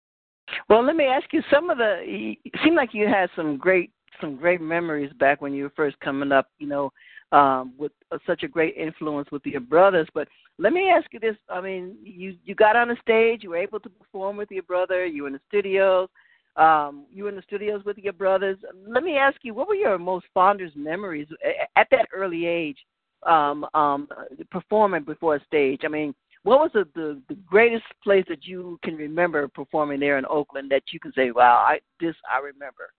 Well, 0.68 0.84
let 0.84 0.94
me 0.94 1.04
ask 1.04 1.32
you. 1.32 1.42
Some 1.52 1.70
of 1.70 1.78
the 1.78 2.02
it 2.04 2.52
seemed 2.62 2.76
like 2.76 2.90
you 2.92 3.08
had 3.08 3.30
some 3.34 3.56
great 3.56 3.90
some 4.20 4.36
great 4.36 4.60
memories 4.60 5.12
back 5.18 5.40
when 5.40 5.52
you 5.52 5.64
were 5.64 5.72
first 5.76 5.98
coming 6.00 6.32
up. 6.32 6.48
You 6.58 6.68
know, 6.68 6.92
um, 7.32 7.74
with 7.76 7.92
uh, 8.12 8.18
such 8.26 8.42
a 8.42 8.48
great 8.48 8.76
influence 8.76 9.28
with 9.30 9.44
your 9.44 9.60
brothers. 9.60 10.08
But 10.14 10.28
let 10.58 10.72
me 10.72 10.88
ask 10.88 11.12
you 11.12 11.20
this: 11.20 11.36
I 11.48 11.60
mean, 11.60 11.96
you 12.02 12.36
you 12.44 12.54
got 12.54 12.76
on 12.76 12.88
the 12.88 12.96
stage, 13.02 13.42
you 13.42 13.50
were 13.50 13.56
able 13.56 13.80
to 13.80 13.88
perform 13.88 14.36
with 14.36 14.50
your 14.50 14.62
brother, 14.62 15.04
you 15.06 15.22
were 15.22 15.28
in 15.28 15.34
the 15.34 15.40
studios, 15.48 16.08
um, 16.56 17.06
you 17.12 17.24
were 17.24 17.30
in 17.30 17.36
the 17.36 17.42
studios 17.42 17.84
with 17.84 17.98
your 17.98 18.12
brothers. 18.12 18.58
Let 18.86 19.02
me 19.02 19.16
ask 19.16 19.38
you, 19.42 19.54
what 19.54 19.68
were 19.68 19.74
your 19.74 19.98
most 19.98 20.26
fondest 20.32 20.76
memories 20.76 21.28
at 21.76 21.88
that 21.90 22.08
early 22.14 22.46
age, 22.46 22.78
um, 23.24 23.66
um, 23.74 24.08
performing 24.50 25.04
before 25.04 25.36
a 25.36 25.44
stage? 25.44 25.80
I 25.84 25.88
mean, 25.88 26.14
what 26.44 26.60
was 26.60 26.70
the, 26.74 26.86
the 26.94 27.20
the 27.28 27.34
greatest 27.34 27.84
place 28.04 28.24
that 28.28 28.46
you 28.46 28.78
can 28.84 28.94
remember 28.94 29.48
performing 29.48 30.00
there 30.00 30.16
in 30.16 30.24
Oakland 30.26 30.70
that 30.70 30.84
you 30.92 31.00
can 31.00 31.12
say, 31.12 31.32
"Wow, 31.32 31.56
I 31.56 31.80
this 32.00 32.14
I 32.32 32.38
remember." 32.38 32.90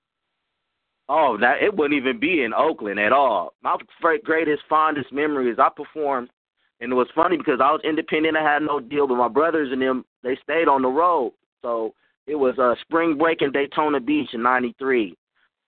Oh, 1.10 1.38
that 1.40 1.62
it 1.62 1.76
wouldn't 1.76 2.00
even 2.00 2.20
be 2.20 2.44
in 2.44 2.54
Oakland 2.54 3.00
at 3.00 3.14
all. 3.14 3.54
My 3.64 3.78
greatest, 4.24 4.64
fondest 4.68 5.12
memory 5.14 5.50
is 5.50 5.60
I 5.60 5.70
performed, 5.74 6.30
and 6.82 6.92
it 6.92 6.96
was 6.96 7.08
funny 7.16 7.38
because 7.38 7.60
I 7.62 7.72
was 7.72 7.82
independent. 7.84 8.36
I 8.36 8.44
had 8.44 8.62
no 8.62 8.80
deal, 8.80 9.08
but 9.08 9.16
my 9.16 9.30
brothers 9.30 9.70
and 9.72 9.82
them 9.82 10.04
they 10.24 10.38
stayed 10.44 10.68
on 10.68 10.82
the 10.82 10.90
road. 10.90 11.34
So 11.62 11.94
it 12.28 12.36
was 12.36 12.60
uh, 12.60 12.76
spring 12.82 13.18
break 13.18 13.42
in 13.42 13.52
Daytona 13.52 14.02
Beach 14.02 14.30
in 14.34 14.44
'93. 14.44 15.16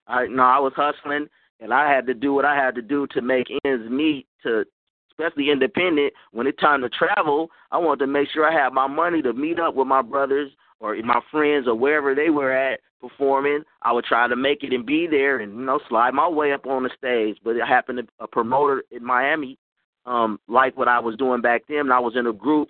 I 0.08 0.28
no, 0.28 0.44
I 0.44 0.60
was 0.60 0.74
hustling, 0.76 1.28
and 1.62 1.74
I 1.74 1.90
had 1.90 2.06
to 2.08 2.14
do 2.14 2.34
what 2.34 2.46
I 2.46 2.56
had 2.56 2.76
to 2.76 2.82
do 2.82 3.08
to 3.12 3.22
make 3.22 3.48
ends 3.64 3.90
meet. 3.90 4.28
To 4.44 4.66
especially 5.12 5.52
independent, 5.52 6.14
when 6.32 6.48
it's 6.48 6.60
time 6.60 6.82
to 6.82 6.90
travel, 6.90 7.50
I 7.72 7.78
wanted 7.78 8.06
to 8.06 8.08
make 8.08 8.30
sure 8.30 8.50
I 8.50 8.64
had 8.64 8.74
my 8.74 8.88
money 8.88 9.22
to 9.22 9.34
meet 9.34 9.60
up 9.60 9.76
with 9.76 9.88
my 9.88 10.02
brothers 10.02 10.52
or 10.80 10.96
my 11.04 11.22
friends 11.32 11.68
or 11.68 11.76
wherever 11.76 12.16
they 12.16 12.30
were 12.30 12.52
at 12.52 12.80
performing. 13.02 13.64
I 13.82 13.92
would 13.92 14.06
try 14.06 14.28
to 14.28 14.36
make 14.36 14.64
it 14.64 14.74
and 14.74 14.86
be 14.86 15.08
there 15.08 15.40
and 15.40 15.54
you 15.54 15.66
know 15.66 15.80
slide 15.88 16.14
my 16.14 16.28
way 16.28 16.54
up 16.54 16.66
on 16.66 16.84
the 16.84 16.90
stage. 16.98 17.38
But 17.44 17.56
it 17.56 17.66
happened 17.66 18.00
to 18.00 18.08
a 18.20 18.28
promoter 18.28 18.84
in 18.92 19.04
Miami, 19.04 19.58
um, 20.06 20.40
like 20.48 20.78
what 20.78 20.88
I 20.88 21.00
was 21.00 21.16
doing 21.16 21.42
back 21.42 21.64
then. 21.68 21.80
And 21.80 21.94
I 21.94 22.00
was 22.00 22.16
in 22.16 22.28
a 22.28 22.34
group, 22.34 22.70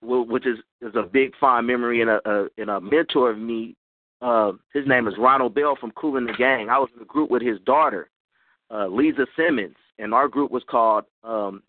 wh- 0.00 0.28
which 0.28 0.46
is 0.46 0.58
is 0.80 0.94
a 0.94 1.02
big 1.02 1.32
fond 1.38 1.66
memory 1.66 2.00
and 2.00 2.10
a, 2.10 2.20
a 2.28 2.48
and 2.58 2.70
a 2.70 2.80
mentor 2.80 3.30
of 3.30 3.38
me. 3.38 3.76
Uh, 4.22 4.52
his 4.72 4.86
name 4.86 5.06
is 5.06 5.14
Ronald 5.18 5.54
Bell 5.54 5.76
from 5.78 5.90
Kool 5.92 6.16
and 6.16 6.28
the 6.28 6.32
Gang. 6.32 6.70
I 6.70 6.78
was 6.78 6.88
in 6.96 7.02
a 7.02 7.06
group 7.06 7.30
with 7.30 7.42
his 7.42 7.58
daughter, 7.66 8.08
uh, 8.70 8.86
Lisa 8.86 9.26
Simmons, 9.36 9.76
and 9.98 10.14
our 10.14 10.26
group 10.26 10.50
was 10.50 10.62
called 10.70 11.04
um, 11.22 11.62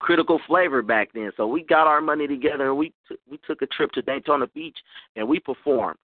Critical 0.00 0.40
Flavor 0.46 0.82
back 0.82 1.10
then. 1.14 1.30
So 1.36 1.46
we 1.46 1.62
got 1.62 1.86
our 1.86 2.00
money 2.00 2.26
together 2.26 2.68
and 2.68 2.78
we 2.78 2.92
t- 3.08 3.16
we 3.30 3.38
took 3.46 3.62
a 3.62 3.66
trip 3.66 3.92
to 3.92 4.02
Daytona 4.02 4.46
Beach 4.48 4.76
and 5.16 5.28
we 5.28 5.38
performed. 5.38 5.98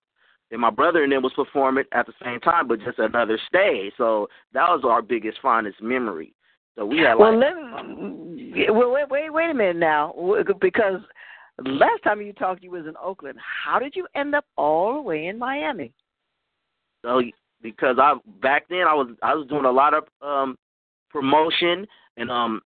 And 0.53 0.61
my 0.61 0.71
brother 0.71 1.03
and 1.03 1.11
them 1.11 1.23
was 1.23 1.33
performing 1.35 1.85
at 1.93 2.07
the 2.07 2.13
same 2.23 2.39
time, 2.41 2.69
but 2.69 2.79
just 2.81 2.99
another 3.01 3.39
stage. 3.49 3.93
So 3.99 4.29
that 4.53 4.69
was 4.69 4.83
our 4.85 5.03
biggest, 5.03 5.39
fondest 5.43 5.83
memory. 5.83 6.33
So 6.77 6.87
we 6.87 6.99
had 6.99 7.15
like 7.15 7.19
Well, 7.19 7.39
let, 7.39 8.75
well, 8.75 8.93
wait, 8.93 9.09
wait, 9.11 9.33
wait 9.33 9.51
a 9.51 9.55
minute 9.55 9.77
now, 9.77 10.15
because 10.61 11.01
last 11.65 12.03
time 12.05 12.21
you 12.21 12.33
talked, 12.33 12.63
you 12.63 12.71
was 12.71 12.87
in 12.87 12.95
Oakland. 13.03 13.39
How 13.41 13.79
did 13.79 13.97
you 13.97 14.07
end 14.15 14.35
up 14.35 14.45
all 14.57 14.95
the 14.95 15.01
way 15.01 15.27
in 15.27 15.39
Miami? 15.39 15.93
So 17.03 17.23
because 17.63 17.97
I 17.99 18.15
back 18.43 18.67
then 18.69 18.85
I 18.89 18.95
was 18.95 19.09
I 19.23 19.35
was 19.35 19.47
doing 19.49 19.65
a 19.65 19.71
lot 19.71 19.95
of 19.95 20.05
um 20.23 20.57
promotion 21.11 21.87
and 22.17 22.31
um 22.31 22.61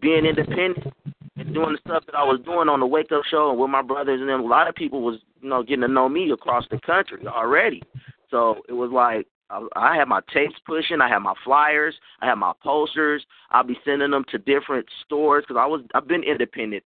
being 0.00 0.24
independent 0.26 0.92
and 1.36 1.54
doing 1.54 1.72
the 1.72 1.78
stuff 1.86 2.04
that 2.06 2.14
I 2.14 2.24
was 2.24 2.40
doing 2.44 2.68
on 2.68 2.80
the 2.80 2.86
wake 2.86 3.12
up 3.12 3.22
show 3.30 3.50
and 3.50 3.58
with 3.58 3.70
my 3.70 3.82
brothers 3.82 4.20
and 4.20 4.28
them. 4.28 4.40
A 4.40 4.46
lot 4.46 4.68
of 4.68 4.74
people 4.74 5.02
was 5.02 5.20
you 5.40 5.48
know 5.48 5.62
getting 5.62 5.82
to 5.82 5.88
know 5.88 6.08
me 6.08 6.30
across 6.30 6.64
the 6.70 6.78
country 6.80 7.26
already. 7.26 7.82
So 8.30 8.56
it 8.68 8.72
was 8.72 8.90
like 8.90 9.26
I, 9.50 9.66
I 9.74 9.96
had 9.96 10.08
my 10.08 10.20
tapes 10.32 10.54
pushing, 10.66 11.00
I 11.00 11.08
had 11.08 11.18
my 11.18 11.34
flyers, 11.44 11.94
I 12.20 12.26
had 12.26 12.36
my 12.36 12.52
posters. 12.62 13.24
I'll 13.50 13.64
be 13.64 13.78
sending 13.84 14.10
them 14.10 14.24
to 14.30 14.38
different 14.38 14.86
stores 15.04 15.44
because 15.46 15.60
I 15.60 15.66
was 15.66 15.82
I've 15.94 16.08
been 16.08 16.22
independent 16.22 16.84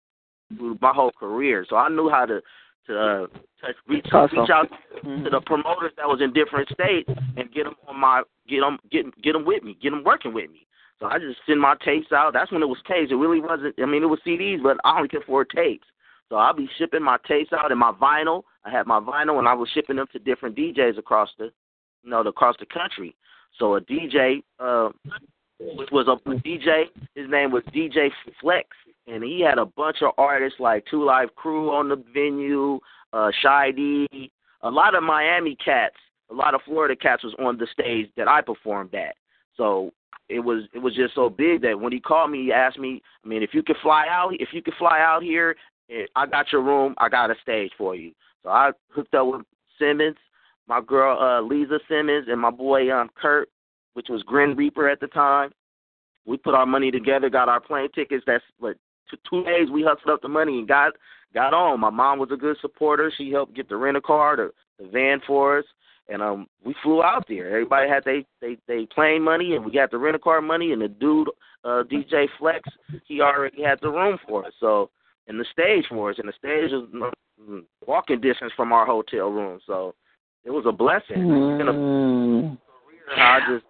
through 0.57 0.77
my 0.81 0.91
whole 0.93 1.11
career, 1.11 1.65
so 1.69 1.75
I 1.75 1.89
knew 1.89 2.09
how 2.09 2.25
to 2.25 2.41
to 2.87 2.99
uh, 2.99 3.27
touch 3.61 3.75
reach 3.87 4.07
Awesome. 4.11 4.39
reach 4.39 4.49
out 4.49 4.67
to 5.03 5.29
the 5.29 5.41
promoters 5.45 5.91
that 5.97 6.07
was 6.07 6.21
in 6.21 6.33
different 6.33 6.69
states 6.69 7.09
and 7.37 7.51
get 7.53 7.65
them 7.65 7.75
on 7.87 7.99
my 7.99 8.23
get 8.47 8.61
them 8.61 8.77
get 8.91 9.21
get 9.21 9.33
them 9.33 9.45
with 9.45 9.63
me, 9.63 9.77
get 9.81 9.91
them 9.91 10.03
working 10.03 10.33
with 10.33 10.49
me. 10.51 10.65
So 10.99 11.07
I 11.07 11.17
just 11.17 11.39
send 11.47 11.61
my 11.61 11.75
tapes 11.83 12.11
out. 12.11 12.33
That's 12.33 12.51
when 12.51 12.61
it 12.61 12.67
was 12.67 12.79
tapes. 12.87 13.11
It 13.11 13.15
really 13.15 13.39
wasn't. 13.39 13.75
I 13.81 13.85
mean, 13.85 14.03
it 14.03 14.07
was 14.07 14.19
CDs, 14.25 14.61
but 14.61 14.77
I 14.83 14.97
only 14.97 15.07
could 15.07 15.23
afford 15.23 15.49
tapes. 15.49 15.87
So 16.27 16.35
I'll 16.35 16.53
be 16.53 16.69
shipping 16.77 17.01
my 17.01 17.17
tapes 17.27 17.53
out 17.53 17.71
and 17.71 17.79
my 17.79 17.91
vinyl. 17.91 18.43
I 18.65 18.69
had 18.69 18.85
my 18.85 18.99
vinyl, 18.99 19.39
and 19.39 19.47
I 19.47 19.53
was 19.53 19.69
shipping 19.73 19.95
them 19.95 20.07
to 20.11 20.19
different 20.19 20.55
DJs 20.55 20.97
across 20.97 21.29
the, 21.39 21.51
you 22.03 22.09
know, 22.09 22.21
across 22.21 22.55
the 22.59 22.65
country. 22.65 23.15
So 23.57 23.75
a 23.75 23.81
DJ, 23.81 24.43
uh, 24.59 24.89
which 25.59 25.89
was 25.91 26.07
a 26.07 26.29
DJ. 26.29 26.83
His 27.15 27.29
name 27.29 27.51
was 27.51 27.63
DJ 27.73 28.09
Flex, 28.41 28.67
and 29.07 29.23
he 29.23 29.41
had 29.41 29.57
a 29.57 29.65
bunch 29.65 29.97
of 30.01 30.11
artists 30.17 30.59
like 30.59 30.85
Two 30.91 31.03
Live 31.03 31.33
Crew 31.35 31.71
on 31.71 31.89
the 31.89 32.03
venue, 32.13 32.79
uh, 33.13 33.31
Shy 33.41 33.71
D, 33.71 34.31
a 34.61 34.69
lot 34.69 34.95
of 34.95 35.03
Miami 35.03 35.55
cats, 35.63 35.95
a 36.29 36.33
lot 36.33 36.53
of 36.53 36.61
Florida 36.65 36.95
cats 36.95 37.23
was 37.23 37.33
on 37.39 37.57
the 37.57 37.67
stage 37.71 38.09
that 38.17 38.27
I 38.27 38.41
performed 38.41 38.93
at. 38.93 39.15
So 39.57 39.91
it 40.29 40.39
was 40.39 40.63
it 40.73 40.79
was 40.79 40.95
just 40.95 41.15
so 41.15 41.29
big 41.29 41.61
that 41.63 41.79
when 41.79 41.91
he 41.91 41.99
called 41.99 42.31
me, 42.31 42.43
he 42.43 42.53
asked 42.53 42.79
me, 42.79 43.01
I 43.23 43.27
mean, 43.27 43.43
if 43.43 43.53
you 43.53 43.63
could 43.63 43.77
fly 43.81 44.05
out, 44.09 44.33
if 44.39 44.49
you 44.53 44.61
could 44.61 44.75
fly 44.77 44.99
out 44.99 45.23
here, 45.23 45.55
eh, 45.89 46.05
I 46.15 46.25
got 46.27 46.51
your 46.51 46.61
room, 46.61 46.93
I 46.99 47.09
got 47.09 47.31
a 47.31 47.35
stage 47.41 47.71
for 47.77 47.95
you. 47.95 48.13
So 48.43 48.49
I 48.49 48.71
hooked 48.89 49.15
up 49.15 49.27
with 49.27 49.41
Simmons, 49.79 50.17
my 50.67 50.81
girl 50.81 51.19
uh, 51.19 51.41
Lisa 51.41 51.79
Simmons, 51.89 52.27
and 52.29 52.39
my 52.39 52.51
boy 52.51 52.93
um, 52.93 53.09
Kurt, 53.15 53.49
which 53.93 54.07
was 54.09 54.23
Grin 54.23 54.55
Reaper 54.55 54.87
at 54.87 54.99
the 54.99 55.07
time. 55.07 55.51
we 56.25 56.37
put 56.37 56.53
our 56.53 56.65
money 56.65 56.91
together, 56.91 57.29
got 57.29 57.49
our 57.49 57.59
plane 57.59 57.89
tickets. 57.93 58.23
That's 58.27 58.43
what 58.59 58.77
two 59.29 59.43
days 59.43 59.69
we 59.71 59.83
hustled 59.83 60.13
up 60.13 60.21
the 60.21 60.27
money 60.27 60.59
and 60.59 60.67
got 60.67 60.93
got 61.33 61.53
on. 61.53 61.79
My 61.79 61.89
mom 61.89 62.19
was 62.19 62.29
a 62.31 62.37
good 62.37 62.57
supporter. 62.61 63.11
She 63.17 63.31
helped 63.31 63.55
get 63.55 63.69
the 63.69 63.77
rental 63.77 64.01
car, 64.01 64.35
the, 64.35 64.51
the 64.77 64.89
van 64.89 65.21
for 65.25 65.59
us, 65.59 65.65
and 66.09 66.21
um 66.21 66.47
we 66.63 66.75
flew 66.83 67.03
out 67.03 67.25
there. 67.27 67.49
Everybody 67.49 67.89
had 67.89 68.03
they 68.03 68.25
they 68.41 68.57
they 68.67 68.85
plane 68.93 69.21
money, 69.21 69.55
and 69.55 69.65
we 69.65 69.71
got 69.71 69.91
the 69.91 69.97
rental 69.97 70.21
car 70.21 70.41
money, 70.41 70.73
and 70.73 70.81
the 70.81 70.87
dude 70.87 71.29
uh 71.63 71.83
DJ 71.83 72.27
Flex 72.37 72.67
he 73.05 73.21
already 73.21 73.63
had 73.63 73.79
the 73.81 73.89
room 73.89 74.17
for 74.27 74.45
us. 74.45 74.53
So 74.59 74.89
and 75.27 75.39
the 75.39 75.45
stage 75.51 75.85
for 75.89 76.09
us, 76.09 76.17
and 76.17 76.27
the 76.27 76.33
stage 76.33 76.71
was 76.71 76.89
mm, 77.41 77.63
walking 77.85 78.19
distance 78.19 78.51
from 78.55 78.73
our 78.73 78.85
hotel 78.85 79.29
room. 79.29 79.59
So 79.65 79.93
it 80.43 80.51
was 80.51 80.65
a 80.67 80.71
blessing. 80.71 81.17
Mm. 81.17 82.57
I 83.15 83.39
just 83.49 83.65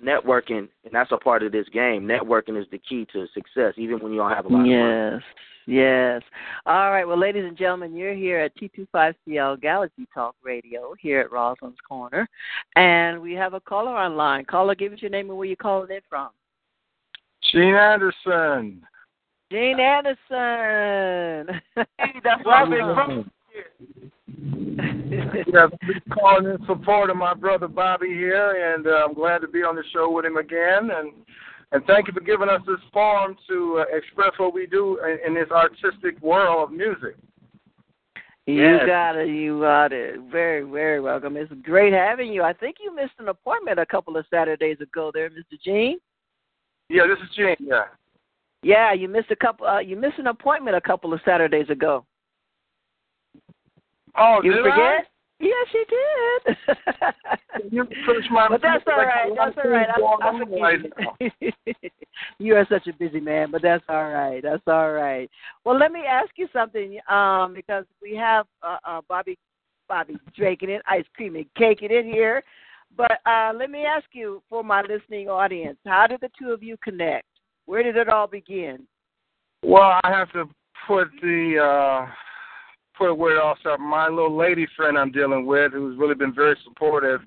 networking, 0.00 0.68
and 0.84 0.92
that's 0.92 1.12
a 1.12 1.16
part 1.16 1.42
of 1.42 1.52
this 1.52 1.68
game. 1.72 2.04
Networking 2.06 2.60
is 2.60 2.66
the 2.70 2.78
key 2.78 3.06
to 3.12 3.26
success, 3.34 3.74
even 3.76 3.98
when 4.00 4.12
you 4.12 4.18
don't 4.18 4.30
have 4.30 4.46
a 4.46 4.48
lot 4.48 4.64
yes. 4.64 4.76
of 4.76 5.12
money. 5.12 5.24
Yes. 5.66 6.22
All 6.66 6.90
right. 6.90 7.04
Well, 7.04 7.18
ladies 7.18 7.44
and 7.44 7.56
gentlemen, 7.56 7.94
you're 7.94 8.14
here 8.14 8.40
at 8.40 8.52
T25CL 8.56 9.60
Galaxy 9.60 10.06
Talk 10.12 10.34
Radio 10.42 10.94
here 11.00 11.20
at 11.20 11.30
Rosalind's 11.30 11.78
Corner, 11.86 12.28
and 12.74 13.20
we 13.20 13.32
have 13.34 13.54
a 13.54 13.60
caller 13.60 13.96
online. 13.96 14.44
Caller, 14.44 14.74
give 14.74 14.92
us 14.92 15.00
your 15.00 15.10
name 15.10 15.28
and 15.28 15.38
where 15.38 15.46
you're 15.46 15.56
calling 15.56 15.90
in 15.90 16.00
from. 16.08 16.30
Gene 17.52 17.74
Anderson. 17.74 18.82
Gene 19.52 19.78
Anderson. 19.78 21.60
hey, 21.76 22.14
that's 22.24 22.44
where 22.44 22.56
I've 22.56 22.70
been 22.70 23.30
yes, 25.52 25.70
calling 26.12 26.46
in 26.46 26.58
support 26.66 27.10
of 27.10 27.16
my 27.16 27.32
brother 27.32 27.68
Bobby 27.68 28.08
here, 28.08 28.74
and 28.74 28.86
uh, 28.86 29.06
I'm 29.06 29.14
glad 29.14 29.38
to 29.40 29.48
be 29.48 29.60
on 29.60 29.76
the 29.76 29.84
show 29.92 30.10
with 30.10 30.24
him 30.24 30.36
again. 30.36 30.90
And 30.90 31.12
and 31.70 31.84
thank 31.86 32.08
you 32.08 32.12
for 32.12 32.20
giving 32.20 32.48
us 32.48 32.60
this 32.66 32.80
forum 32.92 33.36
to 33.48 33.80
uh, 33.80 33.96
express 33.96 34.32
what 34.38 34.52
we 34.52 34.66
do 34.66 34.98
in, 35.04 35.18
in, 35.28 35.34
this 35.34 35.50
artistic 35.50 36.20
world 36.20 36.68
of 36.68 36.76
music. 36.76 37.16
You 38.46 38.60
yes. 38.60 38.82
got 38.86 39.16
it. 39.16 39.28
You 39.28 39.60
got 39.60 39.92
it. 39.92 40.20
Very, 40.30 40.68
very 40.68 41.00
welcome. 41.00 41.36
It's 41.36 41.52
great 41.62 41.92
having 41.92 42.32
you. 42.32 42.42
I 42.42 42.52
think 42.52 42.76
you 42.82 42.94
missed 42.94 43.14
an 43.20 43.28
appointment 43.28 43.78
a 43.78 43.86
couple 43.86 44.16
of 44.16 44.26
Saturdays 44.28 44.80
ago, 44.80 45.10
there, 45.14 45.30
Mr. 45.30 45.56
Gene. 45.64 45.98
Yeah, 46.90 47.06
this 47.06 47.18
is 47.24 47.34
Gene. 47.36 47.56
Yeah. 47.60 47.84
Yeah, 48.62 48.92
you 48.92 49.08
missed 49.08 49.30
a 49.30 49.36
couple. 49.36 49.66
Uh, 49.66 49.78
you 49.78 49.96
missed 49.96 50.18
an 50.18 50.26
appointment 50.26 50.76
a 50.76 50.80
couple 50.80 51.14
of 51.14 51.20
Saturdays 51.24 51.70
ago. 51.70 52.04
Oh, 54.16 54.40
you 54.42 54.52
did 54.52 54.62
forget? 54.62 54.78
I? 54.78 55.00
Yes, 55.40 55.66
you 55.74 55.84
did. 55.88 57.72
you 57.72 57.84
push 57.84 58.24
my 58.30 58.46
but 58.50 58.62
that's 58.62 58.84
all 58.86 58.98
right. 58.98 59.28
like. 59.28 59.54
That's 59.54 59.64
all 59.64 59.70
right. 59.70 59.88
I, 59.88 60.28
I 60.28 60.38
forgive 60.38 61.52
you. 62.38 62.54
are 62.54 62.66
such 62.70 62.86
a 62.86 62.92
busy 62.92 63.18
man, 63.18 63.50
but 63.50 63.62
that's 63.62 63.82
all 63.88 64.10
right. 64.10 64.40
That's 64.40 64.62
all 64.68 64.92
right. 64.92 65.28
Well, 65.64 65.76
let 65.76 65.90
me 65.90 66.02
ask 66.08 66.30
you 66.36 66.46
something, 66.52 66.98
um, 67.08 67.54
because 67.54 67.84
we 68.00 68.14
have 68.14 68.46
uh, 68.62 68.76
uh, 68.86 69.00
Bobby, 69.08 69.36
Bobby 69.88 70.16
Drake 70.36 70.62
it, 70.62 70.82
ice 70.86 71.04
cream 71.16 71.34
and 71.34 71.46
cake 71.56 71.82
it 71.82 71.90
in 71.90 72.04
here. 72.04 72.44
But 72.96 73.18
uh, 73.26 73.52
let 73.56 73.70
me 73.70 73.84
ask 73.84 74.06
you, 74.12 74.42
for 74.48 74.62
my 74.62 74.82
listening 74.82 75.28
audience, 75.28 75.78
how 75.84 76.06
did 76.06 76.20
the 76.20 76.30
two 76.38 76.50
of 76.50 76.62
you 76.62 76.76
connect? 76.84 77.26
Where 77.66 77.82
did 77.82 77.96
it 77.96 78.08
all 78.08 78.28
begin? 78.28 78.86
Well, 79.64 79.98
I 80.04 80.10
have 80.10 80.30
to 80.32 80.44
put 80.86 81.08
the. 81.20 82.06
Uh 82.08 82.12
put 82.96 83.10
a 83.10 83.14
word 83.14 83.40
also. 83.40 83.76
My 83.78 84.08
little 84.08 84.36
lady 84.36 84.66
friend 84.76 84.98
I'm 84.98 85.12
dealing 85.12 85.46
with, 85.46 85.72
who's 85.72 85.98
really 85.98 86.14
been 86.14 86.34
very 86.34 86.56
supportive, 86.64 87.20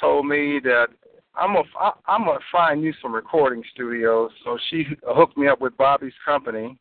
told 0.00 0.26
me 0.26 0.60
that 0.64 0.88
I'm 1.34 1.56
a 1.56 1.62
I'm 2.06 2.24
gonna 2.24 2.38
find 2.50 2.82
you 2.82 2.92
some 3.02 3.14
recording 3.14 3.62
studios. 3.72 4.30
So 4.44 4.58
she 4.70 4.84
hooked 5.06 5.36
me 5.36 5.48
up 5.48 5.60
with 5.60 5.76
Bobby's 5.76 6.12
company, 6.24 6.78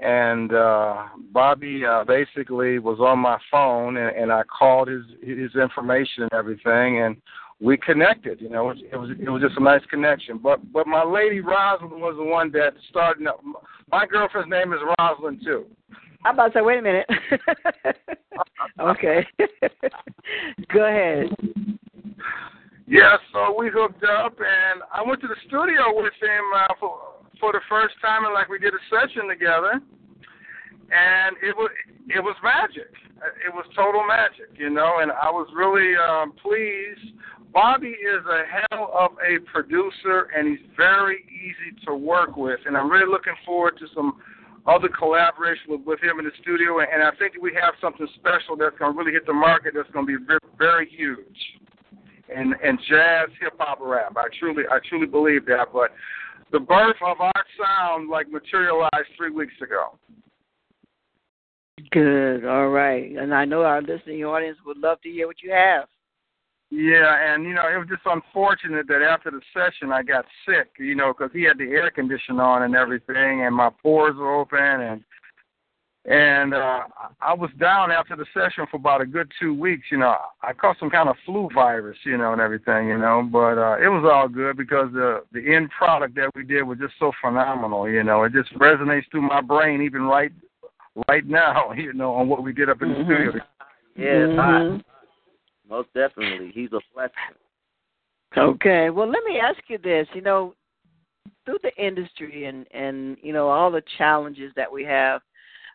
and 0.00 0.52
uh 0.52 1.06
Bobby 1.32 1.84
uh, 1.84 2.04
basically 2.04 2.78
was 2.78 2.98
on 3.00 3.18
my 3.18 3.38
phone, 3.50 3.96
and, 3.96 4.16
and 4.16 4.32
I 4.32 4.42
called 4.44 4.88
his 4.88 5.04
his 5.22 5.54
information 5.54 6.22
and 6.22 6.32
everything, 6.32 7.02
and 7.02 7.16
we 7.60 7.76
connected. 7.76 8.40
You 8.40 8.48
know, 8.48 8.70
it 8.70 8.74
was, 8.74 8.82
it 8.92 8.96
was 8.96 9.10
it 9.10 9.28
was 9.28 9.42
just 9.42 9.58
a 9.58 9.62
nice 9.62 9.84
connection. 9.90 10.38
But 10.38 10.72
but 10.72 10.86
my 10.86 11.04
lady 11.04 11.40
Rosalind 11.40 12.00
was 12.00 12.16
the 12.16 12.24
one 12.24 12.50
that 12.52 12.72
started. 12.88 13.26
My 13.90 14.06
girlfriend's 14.06 14.50
name 14.50 14.72
is 14.72 14.80
Rosalind 14.98 15.42
too. 15.44 15.66
I'm 16.24 16.34
about 16.34 16.52
to 16.52 16.58
say, 16.58 16.62
wait 16.62 16.78
a 16.78 16.82
minute. 16.82 17.06
okay. 18.80 19.26
Go 20.72 20.84
ahead. 20.84 21.28
Yeah, 22.86 23.16
so 23.32 23.54
we 23.58 23.68
hooked 23.72 24.02
up, 24.04 24.36
and 24.38 24.82
I 24.92 25.02
went 25.06 25.20
to 25.20 25.28
the 25.28 25.36
studio 25.46 25.92
with 25.94 26.14
him 26.20 26.44
uh, 26.56 26.74
for 26.80 26.98
for 27.38 27.52
the 27.52 27.60
first 27.68 27.94
time, 28.02 28.24
and 28.24 28.34
like 28.34 28.48
we 28.48 28.58
did 28.58 28.72
a 28.74 28.82
session 28.90 29.28
together, 29.28 29.72
and 30.90 31.36
it 31.42 31.54
was 31.56 31.70
it 32.08 32.20
was 32.20 32.34
magic. 32.42 32.90
It 33.44 33.52
was 33.52 33.66
total 33.76 34.06
magic, 34.06 34.56
you 34.56 34.70
know, 34.70 35.00
and 35.02 35.10
I 35.12 35.30
was 35.30 35.48
really 35.54 35.94
um, 35.96 36.32
pleased. 36.40 37.14
Bobby 37.52 37.92
is 37.92 38.24
a 38.24 38.42
hell 38.46 38.90
of 38.94 39.12
a 39.20 39.38
producer, 39.50 40.28
and 40.36 40.48
he's 40.48 40.66
very 40.76 41.24
easy 41.28 41.76
to 41.86 41.94
work 41.94 42.36
with, 42.36 42.60
and 42.66 42.76
I'm 42.76 42.90
really 42.90 43.10
looking 43.10 43.34
forward 43.44 43.76
to 43.78 43.86
some 43.94 44.20
other 44.68 44.88
collaboration 44.88 45.64
with, 45.68 45.80
with 45.86 46.00
him 46.02 46.18
in 46.18 46.26
the 46.26 46.30
studio, 46.42 46.80
and 46.80 47.02
I 47.02 47.10
think 47.18 47.34
we 47.40 47.56
have 47.60 47.74
something 47.80 48.06
special 48.16 48.56
that's 48.56 48.76
going 48.78 48.92
to 48.92 48.98
really 48.98 49.12
hit 49.12 49.26
the 49.26 49.32
market. 49.32 49.72
That's 49.74 49.90
going 49.90 50.06
to 50.06 50.18
be 50.18 50.24
very, 50.24 50.40
very 50.58 50.88
huge. 50.88 51.38
And 52.34 52.54
and 52.62 52.78
jazz, 52.88 53.30
hip 53.40 53.54
hop, 53.58 53.78
rap. 53.80 54.12
I 54.16 54.28
truly, 54.38 54.64
I 54.70 54.78
truly 54.86 55.06
believe 55.06 55.46
that. 55.46 55.68
But 55.72 55.92
the 56.52 56.60
birth 56.60 56.96
of 57.04 57.20
our 57.20 57.44
sound 57.56 58.10
like 58.10 58.30
materialized 58.30 59.08
three 59.16 59.30
weeks 59.30 59.54
ago. 59.62 59.98
Good. 61.90 62.44
All 62.44 62.68
right. 62.68 63.12
And 63.12 63.34
I 63.34 63.46
know 63.46 63.62
our 63.62 63.80
listening 63.80 64.24
audience 64.24 64.58
would 64.66 64.76
love 64.76 65.00
to 65.02 65.10
hear 65.10 65.26
what 65.26 65.42
you 65.42 65.52
have. 65.52 65.84
Yeah, 66.70 67.32
and 67.32 67.44
you 67.44 67.54
know 67.54 67.66
it 67.66 67.78
was 67.78 67.88
just 67.88 68.02
unfortunate 68.04 68.86
that 68.88 69.00
after 69.00 69.30
the 69.30 69.40
session 69.54 69.90
I 69.90 70.02
got 70.02 70.26
sick, 70.46 70.68
you 70.78 70.94
know, 70.94 71.14
because 71.16 71.32
he 71.32 71.44
had 71.44 71.56
the 71.56 71.64
air 71.64 71.90
conditioner 71.90 72.42
on 72.42 72.62
and 72.62 72.74
everything, 72.74 73.44
and 73.44 73.56
my 73.56 73.70
pores 73.82 74.16
were 74.16 74.34
open, 74.34 74.58
and 74.58 75.02
and 76.04 76.52
uh, 76.54 76.80
I 77.20 77.34
was 77.34 77.50
down 77.58 77.90
after 77.90 78.16
the 78.16 78.26
session 78.34 78.66
for 78.70 78.76
about 78.76 79.00
a 79.00 79.06
good 79.06 79.30
two 79.40 79.52
weeks. 79.52 79.86
You 79.90 79.98
know, 79.98 80.14
I 80.42 80.52
caught 80.52 80.78
some 80.78 80.90
kind 80.90 81.08
of 81.08 81.16
flu 81.24 81.48
virus, 81.54 81.96
you 82.04 82.16
know, 82.16 82.32
and 82.32 82.40
everything, 82.40 82.88
you 82.88 82.98
know, 82.98 83.26
but 83.30 83.58
uh, 83.58 83.76
it 83.76 83.88
was 83.88 84.08
all 84.10 84.28
good 84.28 84.58
because 84.58 84.92
the 84.92 85.22
the 85.32 85.54
end 85.54 85.70
product 85.70 86.14
that 86.16 86.30
we 86.34 86.44
did 86.44 86.62
was 86.62 86.78
just 86.78 86.94
so 86.98 87.12
phenomenal. 87.22 87.88
You 87.88 88.04
know, 88.04 88.24
it 88.24 88.32
just 88.34 88.52
resonates 88.54 89.10
through 89.10 89.22
my 89.28 89.40
brain 89.40 89.80
even 89.80 90.02
right 90.02 90.32
right 91.08 91.26
now. 91.26 91.72
You 91.76 91.94
know, 91.94 92.14
on 92.14 92.28
what 92.28 92.42
we 92.42 92.52
did 92.52 92.68
up 92.68 92.82
in 92.82 92.88
mm-hmm. 92.88 93.08
the 93.08 93.14
studio. 93.14 93.44
Yeah, 93.96 94.34
mm-hmm. 94.34 94.76
Most 95.68 95.88
definitely. 95.94 96.50
He's 96.54 96.72
a 96.72 96.80
blessing. 96.94 97.12
Okay. 98.36 98.90
Well, 98.90 99.08
let 99.08 99.24
me 99.24 99.38
ask 99.38 99.58
you 99.68 99.78
this. 99.78 100.06
You 100.14 100.22
know, 100.22 100.54
through 101.44 101.58
the 101.62 101.74
industry 101.82 102.44
and 102.46 102.66
and 102.72 103.16
you 103.22 103.32
know 103.32 103.48
all 103.48 103.70
the 103.70 103.82
challenges 103.96 104.52
that 104.56 104.70
we 104.70 104.84
have 104.84 105.20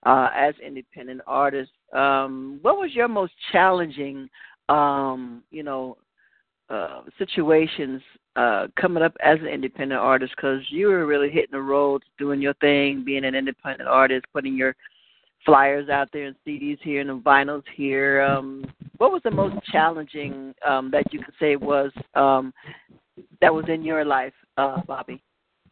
uh, 0.05 0.29
as 0.35 0.53
independent 0.65 1.21
artists, 1.27 1.73
um, 1.93 2.59
what 2.61 2.77
was 2.77 2.93
your 2.93 3.07
most 3.07 3.33
challenging, 3.51 4.29
um, 4.69 5.43
you 5.49 5.63
know, 5.63 5.97
uh, 6.69 7.01
situations 7.17 8.01
uh, 8.35 8.67
coming 8.79 9.03
up 9.03 9.15
as 9.23 9.39
an 9.39 9.47
independent 9.47 9.99
artist? 9.99 10.33
Because 10.35 10.61
you 10.69 10.87
were 10.87 11.05
really 11.05 11.29
hitting 11.29 11.51
the 11.51 11.61
road, 11.61 12.03
doing 12.17 12.41
your 12.41 12.53
thing, 12.55 13.03
being 13.05 13.25
an 13.25 13.35
independent 13.35 13.89
artist, 13.89 14.25
putting 14.33 14.55
your 14.55 14.75
flyers 15.45 15.89
out 15.89 16.09
there 16.13 16.25
and 16.25 16.35
CDs 16.47 16.79
here 16.81 17.01
and 17.01 17.09
the 17.09 17.17
vinyls 17.17 17.63
here. 17.75 18.21
Um, 18.21 18.65
what 19.03 19.11
was 19.11 19.21
the 19.25 19.31
most 19.31 19.57
challenging 19.69 20.55
um, 20.65 20.89
that 20.89 21.03
you 21.11 21.19
could 21.19 21.33
say 21.37 21.57
was 21.57 21.91
um, 22.15 22.53
that 23.41 23.53
was 23.53 23.65
in 23.67 23.83
your 23.83 24.05
life, 24.05 24.31
uh, 24.55 24.79
Bobby? 24.87 25.21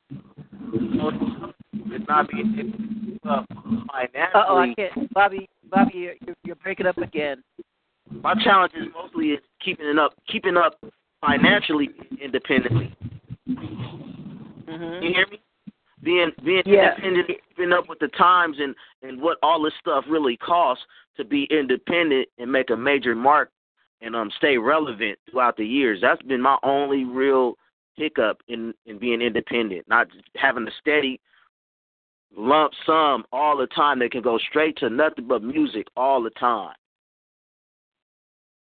It's 0.09 2.07
not 2.09 2.29
being 2.29 3.17
uh, 3.23 3.43
financially. 3.89 4.31
oh, 4.35 4.57
I 4.57 4.73
can't, 4.75 5.13
Bobby. 5.13 5.47
Bobby, 5.69 5.91
you're, 5.93 6.15
you're 6.43 6.57
breaking 6.57 6.87
up 6.87 6.97
again. 6.97 7.41
My 8.21 8.33
challenge 8.43 8.73
is 8.75 8.87
mostly 8.93 9.27
is 9.27 9.39
keeping 9.63 9.85
it 9.85 9.97
up, 9.97 10.11
keeping 10.29 10.57
up 10.57 10.77
financially 11.21 11.87
independently. 12.21 12.93
Mm-hmm. 13.47 15.03
You 15.03 15.13
hear 15.13 15.25
me? 15.31 15.39
Being 16.03 16.31
being 16.43 16.63
yeah. 16.65 16.95
independent, 16.95 17.27
keeping 17.49 17.73
up 17.73 17.87
with 17.89 17.99
the 17.99 18.07
times 18.09 18.57
and 18.59 18.75
and 19.03 19.21
what 19.21 19.37
all 19.43 19.61
this 19.61 19.73
stuff 19.79 20.03
really 20.09 20.37
costs 20.37 20.83
to 21.17 21.23
be 21.23 21.47
independent 21.51 22.27
and 22.37 22.51
make 22.51 22.69
a 22.69 22.77
major 22.77 23.15
mark 23.15 23.51
and 24.01 24.15
um 24.15 24.31
stay 24.37 24.57
relevant 24.57 25.17
throughout 25.29 25.57
the 25.57 25.65
years. 25.65 25.99
That's 26.01 26.21
been 26.23 26.41
my 26.41 26.57
only 26.63 27.03
real 27.03 27.55
hiccup 27.95 28.41
in 28.47 28.73
in 28.85 28.97
being 28.97 29.21
independent, 29.21 29.87
not 29.87 30.07
having 30.35 30.67
a 30.67 30.71
steady 30.79 31.19
lump 32.35 32.73
sum 32.85 33.25
all 33.31 33.57
the 33.57 33.67
time 33.67 33.99
that 33.99 34.11
can 34.11 34.21
go 34.21 34.37
straight 34.49 34.77
to 34.77 34.89
nothing 34.89 35.27
but 35.27 35.43
music 35.43 35.87
all 35.97 36.23
the 36.23 36.29
time. 36.31 36.75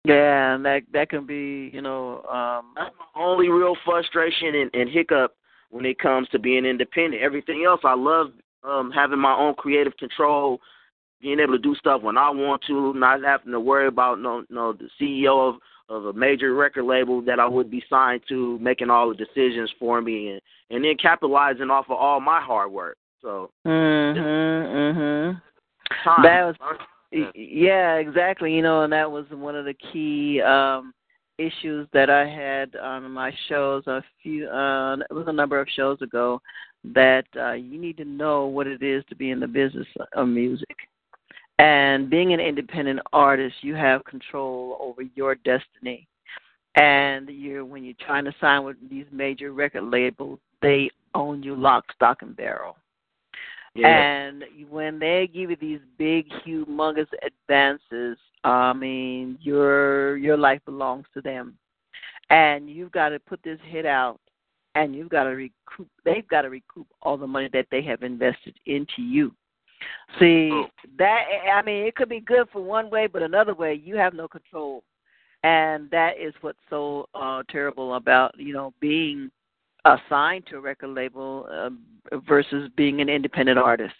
Yeah, 0.04 0.54
and 0.54 0.64
that 0.64 0.82
that 0.92 1.10
can 1.10 1.26
be, 1.26 1.70
you 1.72 1.82
know, 1.82 2.22
um 2.24 2.72
that's 2.74 2.94
my 2.98 3.22
only 3.22 3.48
real 3.48 3.76
frustration 3.84 4.54
and, 4.54 4.70
and 4.74 4.90
hiccup 4.90 5.36
when 5.72 5.86
it 5.86 5.98
comes 5.98 6.28
to 6.28 6.38
being 6.38 6.66
independent. 6.66 7.22
Everything 7.22 7.64
else, 7.66 7.80
I 7.82 7.94
love 7.94 8.28
um, 8.62 8.92
having 8.94 9.18
my 9.18 9.34
own 9.34 9.54
creative 9.54 9.96
control, 9.96 10.60
being 11.20 11.40
able 11.40 11.54
to 11.54 11.58
do 11.58 11.74
stuff 11.74 12.02
when 12.02 12.18
I 12.18 12.30
want 12.30 12.62
to, 12.68 12.94
not 12.94 13.24
having 13.24 13.52
to 13.52 13.60
worry 13.60 13.88
about 13.88 14.20
no 14.20 14.44
no 14.50 14.74
the 14.74 14.88
CEO 15.00 15.48
of 15.48 15.56
of 15.88 16.06
a 16.06 16.12
major 16.12 16.54
record 16.54 16.84
label 16.84 17.20
that 17.22 17.40
I 17.40 17.46
would 17.46 17.70
be 17.70 17.82
signed 17.90 18.22
to, 18.28 18.58
making 18.60 18.90
all 18.90 19.08
the 19.08 19.14
decisions 19.14 19.70
for 19.78 20.00
me, 20.00 20.28
and 20.28 20.40
and 20.70 20.84
then 20.84 20.96
capitalizing 21.00 21.70
off 21.70 21.86
of 21.88 21.96
all 21.96 22.20
my 22.20 22.40
hard 22.40 22.70
work. 22.70 22.98
So. 23.20 23.50
Mhm. 23.66 24.16
Mhm. 24.16 25.42
That 26.22 26.44
was. 26.44 26.56
Yeah, 27.34 27.96
exactly. 27.96 28.54
You 28.54 28.62
know, 28.62 28.82
and 28.82 28.92
that 28.92 29.10
was 29.10 29.26
one 29.30 29.56
of 29.56 29.64
the 29.64 29.74
key 29.74 30.40
um 30.40 30.94
issues 31.38 31.88
that 31.92 32.10
I 32.10 32.26
had 32.28 32.76
on 32.76 33.10
my 33.10 33.32
shows 33.48 33.86
a 33.86 34.02
few 34.22 34.48
uh 34.48 34.96
it 34.96 35.12
was 35.12 35.26
a 35.28 35.32
number 35.32 35.60
of 35.60 35.68
shows 35.74 36.00
ago 36.02 36.40
that 36.84 37.24
uh 37.36 37.52
you 37.52 37.80
need 37.80 37.96
to 37.98 38.04
know 38.04 38.46
what 38.46 38.66
it 38.66 38.82
is 38.82 39.04
to 39.08 39.16
be 39.16 39.30
in 39.30 39.40
the 39.40 39.46
business 39.46 39.86
of 40.14 40.28
music. 40.28 40.76
And 41.58 42.10
being 42.10 42.32
an 42.32 42.40
independent 42.40 43.00
artist, 43.12 43.56
you 43.62 43.74
have 43.74 44.04
control 44.04 44.76
over 44.80 45.02
your 45.14 45.36
destiny. 45.36 46.08
And 46.76 47.28
you're 47.28 47.64
when 47.64 47.84
you're 47.84 47.94
trying 48.04 48.24
to 48.24 48.34
sign 48.40 48.64
with 48.64 48.76
these 48.88 49.06
major 49.12 49.52
record 49.52 49.84
labels, 49.84 50.38
they 50.62 50.90
own 51.14 51.42
you 51.42 51.54
lock, 51.54 51.84
stock, 51.94 52.22
and 52.22 52.36
barrel. 52.36 52.76
Yeah. 53.74 53.88
And 53.88 54.44
when 54.68 54.98
they 54.98 55.30
give 55.32 55.50
you 55.50 55.56
these 55.60 55.80
big, 55.98 56.26
humongous 56.46 57.06
advances, 57.24 58.18
I 58.44 58.72
mean, 58.72 59.38
your 59.40 60.16
your 60.16 60.36
life 60.36 60.60
belongs 60.66 61.06
to 61.14 61.22
them, 61.22 61.56
and 62.30 62.68
you've 62.68 62.92
got 62.92 63.10
to 63.10 63.20
put 63.20 63.40
this 63.42 63.58
hit 63.66 63.86
out, 63.86 64.20
and 64.74 64.94
you've 64.94 65.08
got 65.08 65.24
to 65.24 65.30
recoup. 65.30 65.88
They've 66.04 66.28
got 66.28 66.42
to 66.42 66.50
recoup 66.50 66.86
all 67.00 67.16
the 67.16 67.26
money 67.26 67.48
that 67.52 67.66
they 67.70 67.82
have 67.82 68.02
invested 68.02 68.54
into 68.66 69.00
you. 69.00 69.32
See 70.18 70.50
Oh. 70.52 70.66
that 70.98 71.24
I 71.54 71.62
mean, 71.62 71.86
it 71.86 71.94
could 71.96 72.08
be 72.10 72.20
good 72.20 72.48
for 72.52 72.62
one 72.62 72.90
way, 72.90 73.06
but 73.06 73.22
another 73.22 73.54
way 73.54 73.74
you 73.74 73.96
have 73.96 74.12
no 74.12 74.28
control, 74.28 74.84
and 75.44 75.90
that 75.90 76.18
is 76.20 76.34
what's 76.42 76.58
so 76.68 77.08
uh 77.14 77.42
terrible 77.48 77.94
about 77.94 78.38
you 78.38 78.52
know 78.52 78.74
being 78.80 79.30
assigned 79.84 80.46
to 80.46 80.56
a 80.56 80.60
record 80.60 80.90
label 80.90 81.46
uh, 81.50 81.70
versus 82.26 82.70
being 82.76 83.00
an 83.00 83.08
independent 83.08 83.58
artist. 83.58 83.94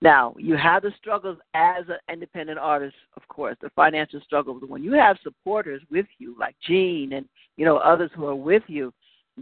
Now, 0.00 0.34
you 0.36 0.56
have 0.56 0.82
the 0.82 0.92
struggles 0.98 1.38
as 1.54 1.84
an 1.88 1.98
independent 2.12 2.58
artist, 2.58 2.96
of 3.16 3.26
course, 3.28 3.56
the 3.60 3.70
financial 3.70 4.20
struggles. 4.20 4.58
But 4.60 4.68
when 4.68 4.82
you 4.82 4.92
have 4.94 5.16
supporters 5.22 5.80
with 5.90 6.06
you, 6.18 6.36
like 6.38 6.56
Gene 6.66 7.12
and 7.12 7.26
you 7.56 7.64
know 7.64 7.76
others 7.76 8.10
who 8.14 8.26
are 8.26 8.34
with 8.34 8.64
you, 8.66 8.92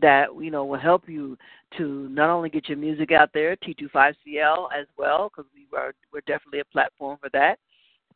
that 0.00 0.26
you 0.38 0.50
know 0.50 0.66
will 0.66 0.78
help 0.78 1.08
you 1.08 1.38
to 1.78 2.08
not 2.10 2.28
only 2.28 2.50
get 2.50 2.68
your 2.68 2.76
music 2.76 3.10
out 3.10 3.30
there, 3.32 3.56
T25CL 3.56 4.68
as 4.78 4.86
well, 4.98 5.30
because 5.30 5.50
we 5.54 5.66
are 5.76 5.94
we're 6.12 6.20
definitely 6.26 6.60
a 6.60 6.64
platform 6.66 7.16
for 7.22 7.30
that, 7.32 7.58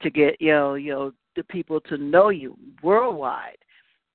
to 0.03 0.11
get 0.11 0.39
you 0.39 0.53
know 0.53 0.75
you 0.75 0.93
know 0.93 1.13
the 1.37 1.45
people 1.45 1.81
to 1.81 1.97
know 1.97 2.29
you 2.29 2.59
worldwide 2.83 3.57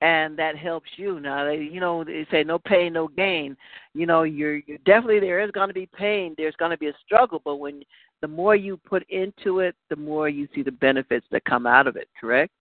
and 0.01 0.37
that 0.37 0.57
helps 0.57 0.89
you. 0.95 1.19
Now, 1.19 1.45
they, 1.45 1.57
you 1.57 1.79
know, 1.79 2.03
they 2.03 2.25
say 2.31 2.43
no 2.43 2.59
pain, 2.59 2.93
no 2.93 3.07
gain. 3.07 3.57
You 3.93 4.05
know, 4.05 4.23
you're, 4.23 4.57
you're 4.57 4.77
definitely 4.79 5.19
there 5.19 5.41
is 5.41 5.51
going 5.51 5.67
to 5.67 5.73
be 5.73 5.87
pain. 5.87 6.35
There's 6.37 6.55
going 6.55 6.71
to 6.71 6.77
be 6.77 6.87
a 6.87 6.93
struggle, 7.05 7.41
but 7.43 7.57
when 7.57 7.83
the 8.21 8.27
more 8.27 8.55
you 8.55 8.77
put 8.77 9.03
into 9.09 9.59
it, 9.59 9.75
the 9.89 9.95
more 9.95 10.29
you 10.29 10.47
see 10.55 10.63
the 10.63 10.71
benefits 10.71 11.25
that 11.31 11.45
come 11.45 11.65
out 11.65 11.87
of 11.87 11.95
it. 11.95 12.07
Correct? 12.19 12.51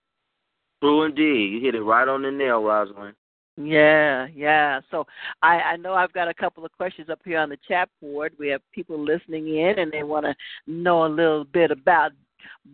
True 0.81 1.05
indeed. 1.05 1.53
You 1.53 1.61
hit 1.61 1.75
it 1.75 1.83
right 1.83 2.09
on 2.09 2.23
the 2.23 2.31
nail, 2.31 2.63
Rosalind. 2.63 3.15
Yeah, 3.57 4.29
yeah. 4.35 4.81
So 4.91 5.05
I, 5.43 5.61
I 5.61 5.77
know 5.77 5.95
I've 5.95 6.13
got 6.13 6.29
a 6.29 6.35
couple 6.35 6.65
of 6.65 6.71
questions 6.73 7.11
up 7.11 7.19
here 7.25 7.41
on 7.41 7.49
the 7.49 7.59
chat 7.67 7.89
board. 8.01 8.33
We 8.39 8.47
have 8.49 8.61
people 8.73 9.03
listening 9.03 9.49
in, 9.49 9.81
and 9.81 9.91
they 9.91 10.05
want 10.05 10.27
to 10.27 10.35
know 10.69 11.07
a 11.07 11.09
little 11.09 11.45
bit 11.45 11.73
about 11.73 12.13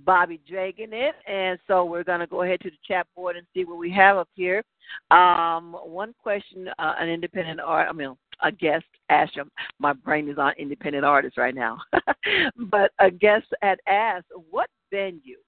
Bobbie 0.04 0.40
Drakenit. 0.50 1.12
And 1.26 1.58
so 1.66 1.84
we're 1.84 2.04
going 2.04 2.20
to 2.20 2.26
go 2.26 2.42
ahead 2.42 2.60
to 2.60 2.70
the 2.70 2.76
chat 2.86 3.06
board 3.14 3.36
and 3.36 3.46
see 3.54 3.64
what 3.64 3.78
we 3.78 3.90
have 3.92 4.16
up 4.16 4.28
here. 4.34 4.62
Um, 5.10 5.76
one 5.84 6.14
question, 6.22 6.68
uh, 6.78 6.94
an 6.98 7.08
independent 7.08 7.60
art, 7.60 7.88
I 7.88 7.92
mean, 7.92 8.14
a 8.42 8.52
guest 8.52 8.84
asked 9.08 9.36
him, 9.36 9.50
my 9.78 9.92
brain 9.92 10.28
is 10.28 10.38
on 10.38 10.52
independent 10.58 11.04
artists 11.04 11.38
right 11.38 11.54
now, 11.54 11.78
but 12.56 12.92
a 12.98 13.10
guest 13.10 13.46
had 13.62 13.78
asked, 13.86 14.26
what 14.50 14.68
venue 14.90 15.38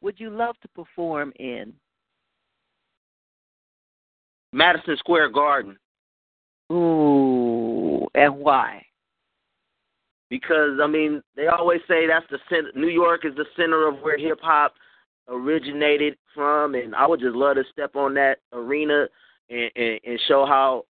would 0.00 0.18
you 0.18 0.30
love 0.30 0.56
to 0.62 0.68
perform 0.68 1.32
in? 1.36 1.72
Madison 4.52 4.96
Square 4.98 5.30
Garden. 5.30 5.78
Ooh, 6.72 8.06
and 8.14 8.36
why? 8.36 8.84
Because 10.30 10.78
I 10.82 10.86
mean 10.86 11.22
they 11.36 11.48
always 11.48 11.80
say 11.86 12.06
that's 12.06 12.26
the 12.30 12.38
center. 12.48 12.70
New 12.74 12.88
York 12.88 13.24
is 13.24 13.34
the 13.36 13.44
center 13.56 13.86
of 13.86 13.96
where 14.00 14.16
hip 14.16 14.38
hop 14.40 14.74
originated 15.28 16.16
from, 16.34 16.74
and 16.74 16.94
I 16.94 17.06
would 17.06 17.20
just 17.20 17.36
love 17.36 17.56
to 17.56 17.64
step 17.70 17.94
on 17.96 18.14
that 18.14 18.38
arena 18.52 19.06
and, 19.50 19.70
and, 19.76 20.00
and 20.04 20.20
show 20.26 20.46
how 20.46 20.84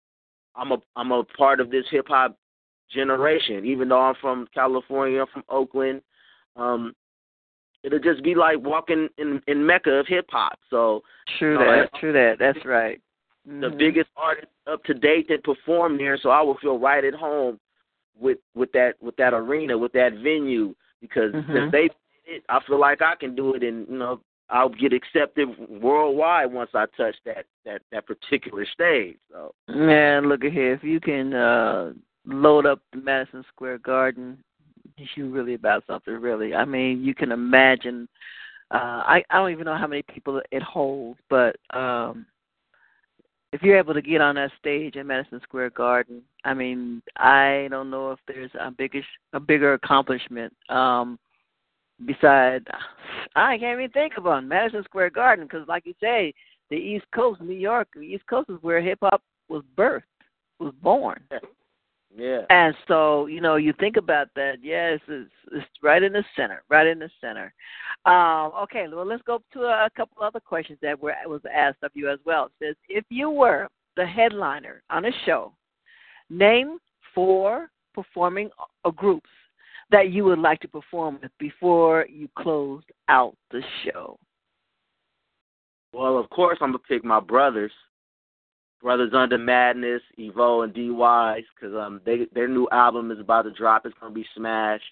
I'm 0.54 0.72
a 0.72 0.78
I'm 0.96 1.12
a 1.12 1.24
part 1.24 1.60
of 1.60 1.70
this 1.70 1.84
hip 1.90 2.06
hop 2.08 2.36
generation. 2.92 3.64
Even 3.64 3.88
though 3.88 4.00
I'm 4.00 4.14
from 4.20 4.48
California, 4.52 5.20
I'm 5.20 5.26
from 5.32 5.44
Oakland, 5.48 6.02
um, 6.56 6.94
it'll 7.84 7.98
just 8.00 8.22
be 8.22 8.34
like 8.34 8.58
walking 8.60 9.08
in 9.18 9.40
in 9.46 9.64
Mecca 9.64 9.90
of 9.90 10.06
hip 10.06 10.26
hop. 10.30 10.58
So 10.68 11.02
True 11.38 11.58
that. 11.58 11.88
I- 11.94 11.98
True 12.00 12.12
that. 12.12 12.36
That's 12.38 12.64
right. 12.64 13.00
the 13.46 13.68
Mhm. 13.70 13.78
biggest 13.78 14.10
artist 14.14 14.48
up 14.66 14.84
to 14.84 14.92
date 14.92 15.26
that 15.28 15.42
performed 15.42 15.98
there, 15.98 16.18
so 16.18 16.28
I 16.28 16.42
will 16.42 16.58
feel 16.58 16.78
right 16.78 17.02
at 17.02 17.14
home 17.14 17.58
with 18.20 18.38
with 18.54 18.72
that 18.72 18.94
with 19.00 19.16
that 19.16 19.34
arena, 19.34 19.76
with 19.76 19.92
that 19.92 20.12
venue, 20.14 20.74
because 21.00 21.32
Mhm. 21.34 21.52
since 21.52 21.72
they 21.72 21.82
did 21.82 21.92
it, 22.26 22.44
I 22.48 22.60
feel 22.60 22.78
like 22.78 23.02
I 23.02 23.14
can 23.14 23.34
do 23.34 23.54
it, 23.54 23.62
and 23.62 23.86
you 23.88 23.96
know 23.98 24.20
I'll 24.50 24.68
get 24.68 24.92
accepted 24.92 25.48
worldwide 25.82 26.52
once 26.52 26.70
I 26.74 26.86
touch 26.96 27.16
that 27.24 27.46
that 27.64 27.82
that 27.92 28.06
particular 28.06 28.64
stage. 28.66 29.16
So 29.30 29.54
Man, 29.68 30.28
look 30.28 30.44
at 30.44 30.52
here. 30.52 30.72
If 30.72 30.84
you 30.84 31.00
can 31.00 31.34
uh 31.34 31.92
load 32.26 32.66
up 32.66 32.80
the 32.92 32.98
Madison 32.98 33.44
Square 33.48 33.78
Garden, 33.78 34.42
you 35.14 35.30
really 35.30 35.54
about 35.54 35.84
something. 35.86 36.14
Really, 36.14 36.54
I 36.54 36.64
mean, 36.64 37.02
you 37.02 37.14
can 37.14 37.32
imagine. 37.32 38.08
Uh, 38.70 39.02
I 39.06 39.24
I 39.30 39.36
don't 39.38 39.50
even 39.52 39.64
know 39.64 39.76
how 39.76 39.86
many 39.86 40.02
people 40.02 40.42
it 40.50 40.62
holds, 40.62 41.18
but 41.30 41.56
um 41.70 42.26
if 43.52 43.62
you're 43.62 43.78
able 43.78 43.94
to 43.94 44.02
get 44.02 44.20
on 44.20 44.34
that 44.34 44.50
stage 44.58 44.96
in 44.96 45.06
Madison 45.06 45.40
Square 45.42 45.70
Garden, 45.70 46.22
I 46.44 46.54
mean, 46.54 47.02
I 47.16 47.68
don't 47.70 47.90
know 47.90 48.12
if 48.12 48.18
there's 48.26 48.50
a 48.60 48.70
bigger 48.70 49.02
a 49.32 49.40
bigger 49.40 49.74
accomplishment. 49.74 50.54
Um 50.68 51.18
beside 52.06 52.66
I 53.34 53.58
can't 53.58 53.78
even 53.78 53.90
think 53.90 54.22
one 54.22 54.48
Madison 54.48 54.84
Square 54.84 55.10
Garden 55.10 55.46
because, 55.46 55.66
like 55.66 55.86
you 55.86 55.94
say, 56.00 56.32
the 56.70 56.76
East 56.76 57.06
Coast, 57.14 57.40
New 57.40 57.54
York, 57.54 57.88
the 57.94 58.02
East 58.02 58.26
Coast 58.28 58.50
is 58.50 58.58
where 58.60 58.80
hip 58.80 58.98
hop 59.02 59.22
was 59.48 59.62
birthed, 59.76 60.02
was 60.58 60.74
born. 60.82 61.20
Yeah, 62.16 62.42
And 62.50 62.74
so, 62.86 63.26
you 63.26 63.40
know, 63.40 63.56
you 63.56 63.74
think 63.78 63.96
about 63.96 64.28
that. 64.34 64.56
Yes, 64.62 64.98
it's, 65.08 65.30
it's 65.52 65.66
right 65.82 66.02
in 66.02 66.12
the 66.12 66.24
center, 66.34 66.62
right 66.68 66.86
in 66.86 66.98
the 66.98 67.10
center. 67.20 67.52
Um, 68.06 68.52
okay, 68.62 68.86
well, 68.90 69.06
let's 69.06 69.22
go 69.22 69.40
to 69.52 69.60
a, 69.60 69.86
a 69.86 69.90
couple 69.96 70.22
other 70.22 70.40
questions 70.40 70.78
that 70.82 70.98
were 70.98 71.14
was 71.26 71.42
asked 71.54 71.82
of 71.82 71.90
you 71.94 72.10
as 72.10 72.18
well. 72.24 72.46
It 72.46 72.52
says, 72.64 72.76
if 72.88 73.04
you 73.10 73.30
were 73.30 73.68
the 73.96 74.06
headliner 74.06 74.82
on 74.90 75.04
a 75.04 75.10
show, 75.26 75.52
name 76.30 76.78
four 77.14 77.70
performing 77.94 78.50
uh, 78.84 78.90
groups 78.90 79.30
that 79.90 80.10
you 80.10 80.24
would 80.24 80.38
like 80.38 80.60
to 80.60 80.68
perform 80.68 81.18
with 81.22 81.32
before 81.38 82.06
you 82.08 82.28
closed 82.38 82.90
out 83.08 83.34
the 83.50 83.62
show. 83.84 84.18
well 85.92 86.18
of 86.18 86.28
course 86.30 86.58
I'm 86.60 86.68
gonna 86.68 86.78
pick 86.78 87.04
my 87.04 87.20
brothers. 87.20 87.72
Brothers 88.80 89.12
Under 89.14 89.38
Madness, 89.38 90.02
Evo 90.18 90.64
and 90.64 90.72
D-Wyze, 90.72 91.44
because 91.54 91.74
um 91.74 92.00
they 92.04 92.26
their 92.32 92.48
new 92.48 92.68
album 92.70 93.10
is 93.10 93.18
about 93.18 93.42
to 93.42 93.50
drop. 93.50 93.84
It's 93.86 93.94
gonna 94.00 94.14
be 94.14 94.26
smashed. 94.36 94.84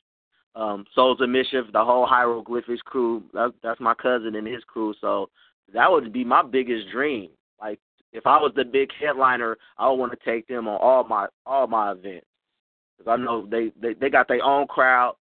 Um, 0.54 0.86
Souls 0.94 1.20
of 1.20 1.28
Mischief, 1.28 1.66
the 1.72 1.84
whole 1.84 2.06
Hieroglyphics 2.06 2.80
crew. 2.82 3.22
That, 3.34 3.52
that's 3.62 3.78
my 3.78 3.92
cousin 3.92 4.36
and 4.36 4.46
his 4.46 4.64
crew. 4.64 4.94
So 5.02 5.28
that 5.74 5.90
would 5.90 6.12
be 6.14 6.24
my 6.24 6.42
biggest 6.42 6.88
dream. 6.90 7.28
Like 7.60 7.78
if 8.12 8.26
I 8.26 8.38
was 8.38 8.52
the 8.56 8.64
big 8.64 8.90
headliner, 8.98 9.58
I 9.78 9.88
would 9.88 9.96
want 9.96 10.12
to 10.12 10.18
take 10.24 10.48
them 10.48 10.66
on 10.66 10.78
all 10.80 11.04
my 11.04 11.26
all 11.44 11.66
my 11.66 11.92
events 11.92 12.26
because 12.96 13.10
I 13.10 13.22
know 13.22 13.46
they, 13.46 13.72
they 13.80 13.94
they 13.94 14.10
got 14.10 14.28
their 14.28 14.42
own 14.42 14.66
crowd, 14.66 15.16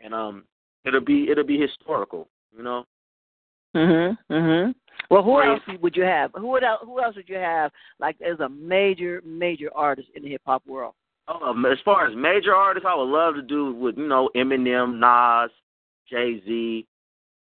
and 0.00 0.14
um 0.14 0.44
it'll 0.84 1.00
be 1.00 1.28
it'll 1.30 1.44
be 1.44 1.58
historical. 1.60 2.28
You 2.56 2.62
know. 2.62 2.86
Mhm. 3.74 4.16
Mhm. 4.30 4.74
Well, 5.08 5.22
who 5.22 5.40
else 5.42 5.60
would 5.80 5.96
you 5.96 6.02
have? 6.02 6.30
Who 6.34 6.48
would 6.48 6.64
el- 6.64 6.84
who 6.84 7.02
else 7.02 7.16
would 7.16 7.28
you 7.28 7.36
have? 7.36 7.72
Like 7.98 8.16
as 8.20 8.40
a 8.40 8.48
major 8.48 9.22
major 9.24 9.70
artist 9.74 10.08
in 10.14 10.22
the 10.22 10.30
hip 10.30 10.42
hop 10.44 10.66
world. 10.66 10.94
Um, 11.28 11.64
as 11.66 11.78
far 11.84 12.06
as 12.08 12.16
major 12.16 12.54
artists, 12.54 12.86
I 12.88 12.94
would 12.94 13.04
love 13.04 13.34
to 13.34 13.42
do 13.42 13.74
with 13.74 13.96
you 13.96 14.08
know 14.08 14.30
Eminem, 14.36 14.98
Nas, 14.98 15.50
Jay 16.08 16.42
Z, 16.44 16.86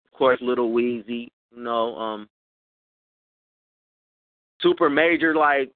of 0.05 0.17
course 0.17 0.39
Little 0.41 0.71
Weezy. 0.71 1.29
You 1.55 1.63
know, 1.63 1.95
um, 1.95 2.29
super 4.61 4.89
major 4.89 5.35
like 5.35 5.71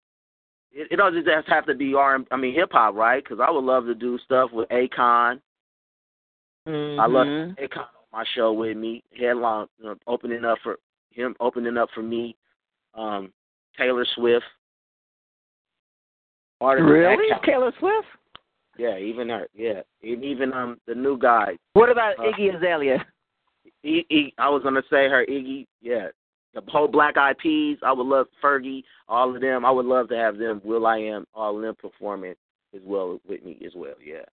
it, 0.71 0.87
it 0.91 0.95
doesn't 0.97 1.25
just 1.25 1.47
have 1.47 1.65
to 1.65 1.75
be 1.75 1.93
R. 1.95 2.19
I 2.31 2.37
mean 2.37 2.53
hip 2.53 2.69
hop, 2.71 2.95
right? 2.95 3.23
Because 3.23 3.39
I 3.45 3.49
would 3.49 3.63
love 3.63 3.85
to 3.85 3.95
do 3.95 4.19
stuff 4.25 4.51
with 4.51 4.69
Akon. 4.69 5.39
Mm-hmm. 6.67 6.99
I 6.99 7.05
love 7.05 7.27
Akon 7.27 7.77
on 7.77 7.85
my 8.11 8.25
show 8.35 8.53
with 8.53 8.77
me, 8.77 9.03
headline 9.19 9.67
you 9.79 9.85
know, 9.85 9.95
opening 10.07 10.45
up 10.45 10.57
for 10.63 10.77
him, 11.15 11.35
opening 11.39 11.77
up 11.77 11.89
for 11.95 12.03
me. 12.03 12.35
Um, 12.93 13.31
Taylor 13.77 14.05
Swift. 14.15 14.45
Artists 16.61 16.89
Really, 16.89 17.25
Taylor 17.45 17.71
Swift? 17.79 18.07
Yeah, 18.77 18.97
even 18.97 19.29
her. 19.29 19.47
Yeah, 19.53 19.81
and 20.03 20.23
even 20.23 20.53
um 20.53 20.77
the 20.87 20.95
new 20.95 21.17
guy. 21.17 21.57
What 21.73 21.89
about 21.89 22.19
Uh, 22.19 22.23
Iggy 22.23 22.55
Azalea? 22.55 23.05
E, 23.83 24.03
e, 24.09 24.33
I 24.37 24.49
was 24.49 24.63
gonna 24.63 24.83
say 24.89 25.07
her 25.09 25.25
Iggy. 25.29 25.65
Yeah, 25.81 26.07
the 26.53 26.61
whole 26.67 26.87
Black 26.87 27.17
Eyed 27.17 27.37
Peas. 27.37 27.77
I 27.83 27.91
would 27.93 28.07
love 28.07 28.27
Fergie. 28.43 28.83
All 29.07 29.33
of 29.35 29.41
them. 29.41 29.65
I 29.65 29.71
would 29.71 29.85
love 29.85 30.09
to 30.09 30.17
have 30.17 30.37
them. 30.37 30.61
will.i.am. 30.63 31.25
All 31.33 31.55
of 31.55 31.61
them 31.61 31.75
performing 31.75 32.35
as 32.73 32.81
well 32.83 33.19
with 33.27 33.43
me 33.43 33.59
as 33.65 33.73
well. 33.75 33.93
Yeah. 34.03 34.23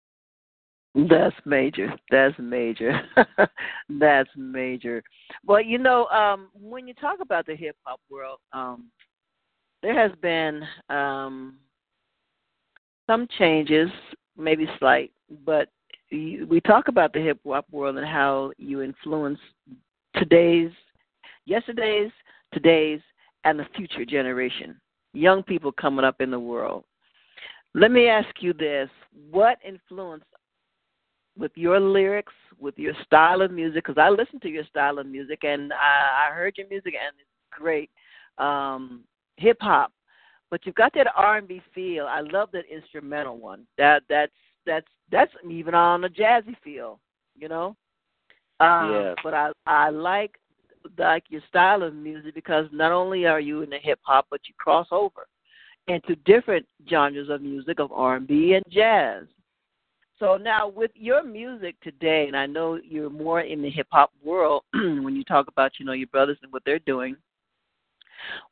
That's 0.94 1.34
major. 1.46 1.94
That's 2.10 2.34
major. 2.38 3.00
That's 3.88 4.28
major. 4.36 5.02
Well, 5.46 5.62
you 5.62 5.78
know, 5.78 6.06
um, 6.06 6.48
when 6.54 6.86
you 6.86 6.94
talk 6.94 7.20
about 7.20 7.46
the 7.46 7.56
hip 7.56 7.76
hop 7.84 8.00
world, 8.10 8.40
um, 8.52 8.90
there 9.82 9.98
has 9.98 10.12
been 10.20 10.62
um, 10.90 11.56
some 13.06 13.26
changes, 13.38 13.88
maybe 14.36 14.68
slight, 14.78 15.10
but 15.46 15.68
you, 16.10 16.46
we 16.46 16.60
talk 16.60 16.88
about 16.88 17.14
the 17.14 17.20
hip 17.20 17.38
hop 17.46 17.66
world 17.70 17.96
and 17.96 18.06
how 18.06 18.52
you 18.58 18.82
influence 18.82 19.38
today's, 20.16 20.70
yesterday's, 21.46 22.10
today's, 22.52 23.00
and 23.44 23.58
the 23.58 23.66
future 23.74 24.04
generation, 24.04 24.78
young 25.14 25.42
people 25.42 25.72
coming 25.72 26.04
up 26.04 26.20
in 26.20 26.30
the 26.30 26.38
world. 26.38 26.84
Let 27.74 27.90
me 27.90 28.08
ask 28.08 28.28
you 28.40 28.52
this: 28.52 28.90
What 29.30 29.58
influence 29.66 30.24
with 31.36 31.52
your 31.54 31.80
lyrics, 31.80 32.32
with 32.58 32.78
your 32.78 32.94
style 33.04 33.42
of 33.42 33.50
music, 33.50 33.84
because 33.84 33.98
I 33.98 34.10
listen 34.10 34.40
to 34.40 34.48
your 34.48 34.64
style 34.64 34.98
of 34.98 35.06
music 35.06 35.44
and 35.44 35.72
I, 35.72 36.28
I 36.28 36.34
heard 36.34 36.54
your 36.58 36.68
music 36.68 36.94
and 36.94 37.14
it's 37.18 37.28
great, 37.50 37.90
um, 38.38 39.04
hip 39.36 39.58
hop. 39.60 39.92
But 40.50 40.66
you've 40.66 40.74
got 40.74 40.92
that 40.94 41.06
R 41.16 41.38
and 41.38 41.48
B 41.48 41.62
feel. 41.74 42.06
I 42.06 42.20
love 42.20 42.50
that 42.52 42.64
instrumental 42.70 43.38
one. 43.38 43.66
That 43.78 44.02
that's 44.08 44.32
that's 44.66 44.86
that's 45.10 45.32
even 45.50 45.74
on 45.74 46.04
a 46.04 46.08
jazzy 46.08 46.54
feel, 46.62 47.00
you 47.34 47.48
know. 47.48 47.74
Um, 48.60 48.90
Yeah. 48.92 49.14
But 49.24 49.34
I 49.34 49.52
I 49.66 49.88
like 49.88 50.38
like 50.98 51.24
your 51.28 51.40
style 51.48 51.82
of 51.82 51.94
music 51.94 52.34
because 52.34 52.66
not 52.72 52.92
only 52.92 53.24
are 53.24 53.40
you 53.40 53.62
in 53.62 53.70
the 53.70 53.78
hip 53.78 54.00
hop, 54.02 54.26
but 54.30 54.40
you 54.46 54.54
cross 54.58 54.88
over 54.90 55.26
into 55.88 56.16
different 56.24 56.66
genres 56.88 57.28
of 57.30 57.40
music 57.42 57.80
of 57.80 57.90
R 57.92 58.16
and 58.16 58.26
B 58.26 58.52
and 58.54 58.64
jazz. 58.70 59.24
So 60.22 60.36
now 60.36 60.68
with 60.68 60.92
your 60.94 61.24
music 61.24 61.74
today, 61.82 62.26
and 62.28 62.36
I 62.36 62.46
know 62.46 62.78
you're 62.88 63.10
more 63.10 63.40
in 63.40 63.60
the 63.60 63.68
hip 63.68 63.88
hop 63.90 64.12
world 64.22 64.62
when 64.72 65.16
you 65.16 65.24
talk 65.24 65.48
about, 65.48 65.72
you 65.80 65.84
know, 65.84 65.94
your 65.94 66.06
brothers 66.06 66.38
and 66.44 66.52
what 66.52 66.62
they're 66.64 66.78
doing. 66.78 67.16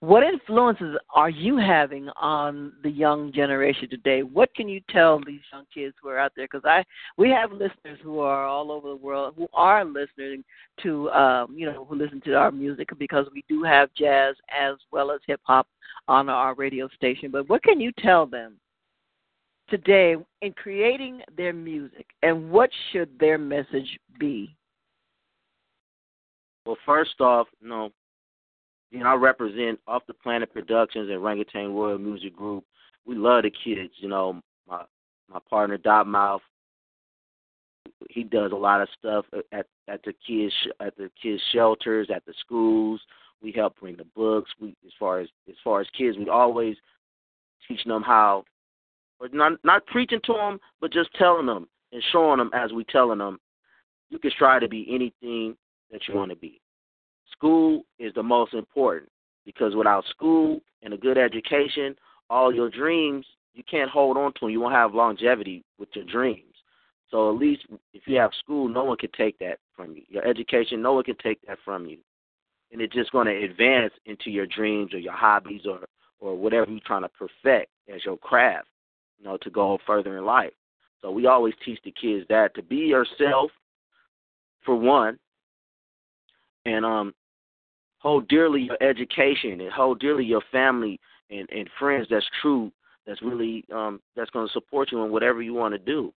What 0.00 0.24
influences 0.24 0.96
are 1.14 1.30
you 1.30 1.58
having 1.58 2.08
on 2.20 2.72
the 2.82 2.90
young 2.90 3.32
generation 3.32 3.88
today? 3.88 4.24
What 4.24 4.52
can 4.56 4.68
you 4.68 4.80
tell 4.90 5.20
these 5.24 5.42
young 5.52 5.64
kids 5.72 5.94
who 6.02 6.08
are 6.08 6.18
out 6.18 6.32
there? 6.34 6.46
Because 6.50 6.64
I, 6.64 6.82
we 7.16 7.30
have 7.30 7.52
listeners 7.52 8.00
who 8.02 8.18
are 8.18 8.48
all 8.48 8.72
over 8.72 8.88
the 8.88 8.96
world 8.96 9.34
who 9.36 9.46
are 9.54 9.84
listening 9.84 10.42
to, 10.82 11.08
um, 11.10 11.54
you 11.56 11.66
know, 11.66 11.84
who 11.84 11.94
listen 11.94 12.20
to 12.22 12.34
our 12.34 12.50
music 12.50 12.88
because 12.98 13.26
we 13.32 13.44
do 13.48 13.62
have 13.62 13.94
jazz 13.96 14.34
as 14.50 14.74
well 14.90 15.12
as 15.12 15.20
hip 15.24 15.40
hop 15.44 15.68
on 16.08 16.28
our 16.28 16.56
radio 16.56 16.88
station. 16.96 17.30
But 17.30 17.48
what 17.48 17.62
can 17.62 17.78
you 17.78 17.92
tell 18.02 18.26
them 18.26 18.56
today 19.70 20.16
in 20.42 20.52
creating 20.52 21.22
their 21.36 21.52
music, 21.52 22.06
and 22.22 22.50
what 22.50 22.70
should 22.90 23.18
their 23.18 23.38
message 23.38 23.98
be? 24.18 24.54
Well, 26.66 26.76
first 26.84 27.20
off, 27.20 27.46
you 27.60 27.68
know, 27.68 27.90
you 28.90 29.00
know, 29.00 29.06
I 29.06 29.14
represent 29.14 29.78
Off 29.86 30.02
the 30.06 30.14
Planet 30.14 30.52
Productions 30.52 31.10
and 31.10 31.20
Rangatang 31.20 31.74
Royal 31.74 31.98
Music 31.98 32.36
Group. 32.36 32.64
We 33.06 33.14
love 33.14 33.44
the 33.44 33.50
kids. 33.50 33.92
You 33.98 34.08
know, 34.08 34.40
my 34.68 34.82
my 35.32 35.38
partner 35.48 35.78
Dot 35.78 36.06
Mouth, 36.06 36.42
he 38.10 38.24
does 38.24 38.52
a 38.52 38.56
lot 38.56 38.82
of 38.82 38.88
stuff 38.98 39.24
at 39.52 39.66
at 39.88 40.02
the 40.04 40.12
kids 40.26 40.52
at 40.80 40.96
the 40.96 41.10
kids 41.22 41.40
shelters, 41.52 42.08
at 42.14 42.24
the 42.26 42.34
schools. 42.40 43.00
We 43.42 43.52
help 43.52 43.78
bring 43.80 43.96
the 43.96 44.06
books. 44.16 44.50
We 44.60 44.76
as 44.84 44.92
far 44.98 45.20
as 45.20 45.28
as 45.48 45.56
far 45.62 45.80
as 45.80 45.86
kids, 45.96 46.18
we 46.18 46.28
always 46.28 46.76
teaching 47.66 47.90
them 47.90 48.02
how, 48.02 48.44
or 49.20 49.28
not 49.32 49.52
not 49.64 49.86
preaching 49.86 50.20
to 50.24 50.32
them, 50.32 50.58
but 50.80 50.92
just 50.92 51.12
telling 51.14 51.46
them 51.46 51.68
and 51.92 52.02
showing 52.12 52.38
them 52.38 52.50
as 52.54 52.72
we 52.72 52.84
telling 52.84 53.18
them. 53.18 53.38
You 54.10 54.18
can 54.18 54.32
strive 54.32 54.62
to 54.62 54.68
be 54.68 54.86
anything 54.92 55.56
that 55.92 56.00
you 56.08 56.14
want 56.14 56.30
to 56.30 56.36
be. 56.36 56.60
School 57.30 57.84
is 57.98 58.12
the 58.14 58.22
most 58.22 58.54
important 58.54 59.10
because 59.44 59.76
without 59.76 60.04
school 60.06 60.60
and 60.82 60.92
a 60.92 60.96
good 60.96 61.16
education, 61.16 61.94
all 62.28 62.52
your 62.52 62.70
dreams 62.70 63.24
you 63.54 63.64
can't 63.68 63.90
hold 63.90 64.16
on 64.16 64.32
to 64.34 64.40
them. 64.40 64.50
You 64.50 64.60
won't 64.60 64.74
have 64.74 64.94
longevity 64.94 65.64
with 65.78 65.88
your 65.94 66.04
dreams. 66.04 66.44
So 67.10 67.30
at 67.30 67.38
least 67.38 67.62
if 67.92 68.02
you 68.06 68.16
have 68.16 68.30
school, 68.38 68.68
no 68.68 68.84
one 68.84 68.96
can 68.96 69.10
take 69.16 69.38
that 69.40 69.58
from 69.74 69.96
you. 69.96 70.02
Your 70.08 70.26
education, 70.26 70.80
no 70.80 70.92
one 70.92 71.04
can 71.04 71.16
take 71.16 71.44
that 71.46 71.58
from 71.64 71.86
you, 71.86 71.98
and 72.70 72.80
it's 72.80 72.94
just 72.94 73.10
going 73.10 73.26
to 73.26 73.44
advance 73.44 73.92
into 74.06 74.30
your 74.30 74.46
dreams 74.46 74.94
or 74.94 74.98
your 74.98 75.12
hobbies 75.12 75.62
or 75.66 75.80
or 76.20 76.36
whatever 76.36 76.70
you're 76.70 76.80
trying 76.86 77.02
to 77.02 77.08
perfect 77.08 77.70
as 77.92 78.04
your 78.04 78.18
craft. 78.18 78.68
You 79.20 79.26
know, 79.26 79.36
to 79.42 79.50
go 79.50 79.78
further 79.86 80.16
in 80.18 80.24
life. 80.24 80.52
So 81.02 81.10
we 81.10 81.26
always 81.26 81.54
teach 81.64 81.78
the 81.84 81.92
kids 81.92 82.26
that 82.30 82.54
to 82.54 82.62
be 82.62 82.76
yourself, 82.76 83.50
for 84.64 84.74
one, 84.74 85.18
and 86.64 86.84
um 86.84 87.14
hold 87.98 88.26
dearly 88.28 88.62
your 88.62 88.82
education 88.82 89.60
and 89.60 89.70
hold 89.72 90.00
dearly 90.00 90.24
your 90.24 90.42
family 90.50 90.98
and, 91.30 91.48
and 91.50 91.68
friends 91.78 92.06
that's 92.10 92.26
true 92.40 92.72
that's 93.06 93.20
really 93.22 93.64
um 93.74 94.00
that's 94.16 94.30
going 94.30 94.46
to 94.46 94.52
support 94.52 94.90
you 94.90 95.02
in 95.04 95.10
whatever 95.10 95.42
you 95.42 95.54
want 95.54 95.72
to 95.72 95.78
do 95.78 96.12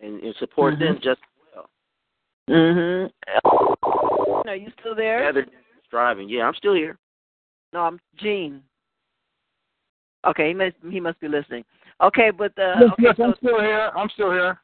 and, 0.00 0.20
and 0.22 0.34
support 0.38 0.74
Mm-hmm. 0.74 0.84
them 0.84 0.94
just 0.96 1.20
as 1.20 1.54
well 1.54 1.70
Mhm. 2.48 3.10
Are 4.46 4.56
you 4.56 4.70
still 4.80 4.94
there? 4.94 5.20
rather 5.20 5.42
than 5.42 5.50
striving 5.86 6.28
yeah 6.28 6.42
i'm 6.44 6.54
still 6.54 6.74
here 6.74 6.98
No, 7.72 7.80
I'm 7.80 8.00
Gene. 8.16 8.62
Okay, 10.28 10.48
he 10.48 10.54
must 10.54 10.76
he 10.90 11.00
must 11.00 11.20
be 11.20 11.28
listening. 11.28 11.64
Okay, 12.02 12.30
but 12.30 12.52
uh, 12.58 12.74
yes, 12.80 12.90
okay, 12.92 13.02
yes, 13.02 13.16
so 13.16 13.24
I'm 13.24 13.34
still 13.38 13.60
here. 13.60 13.90
I'm 13.96 14.08
still 14.10 14.30
here. 14.30 14.60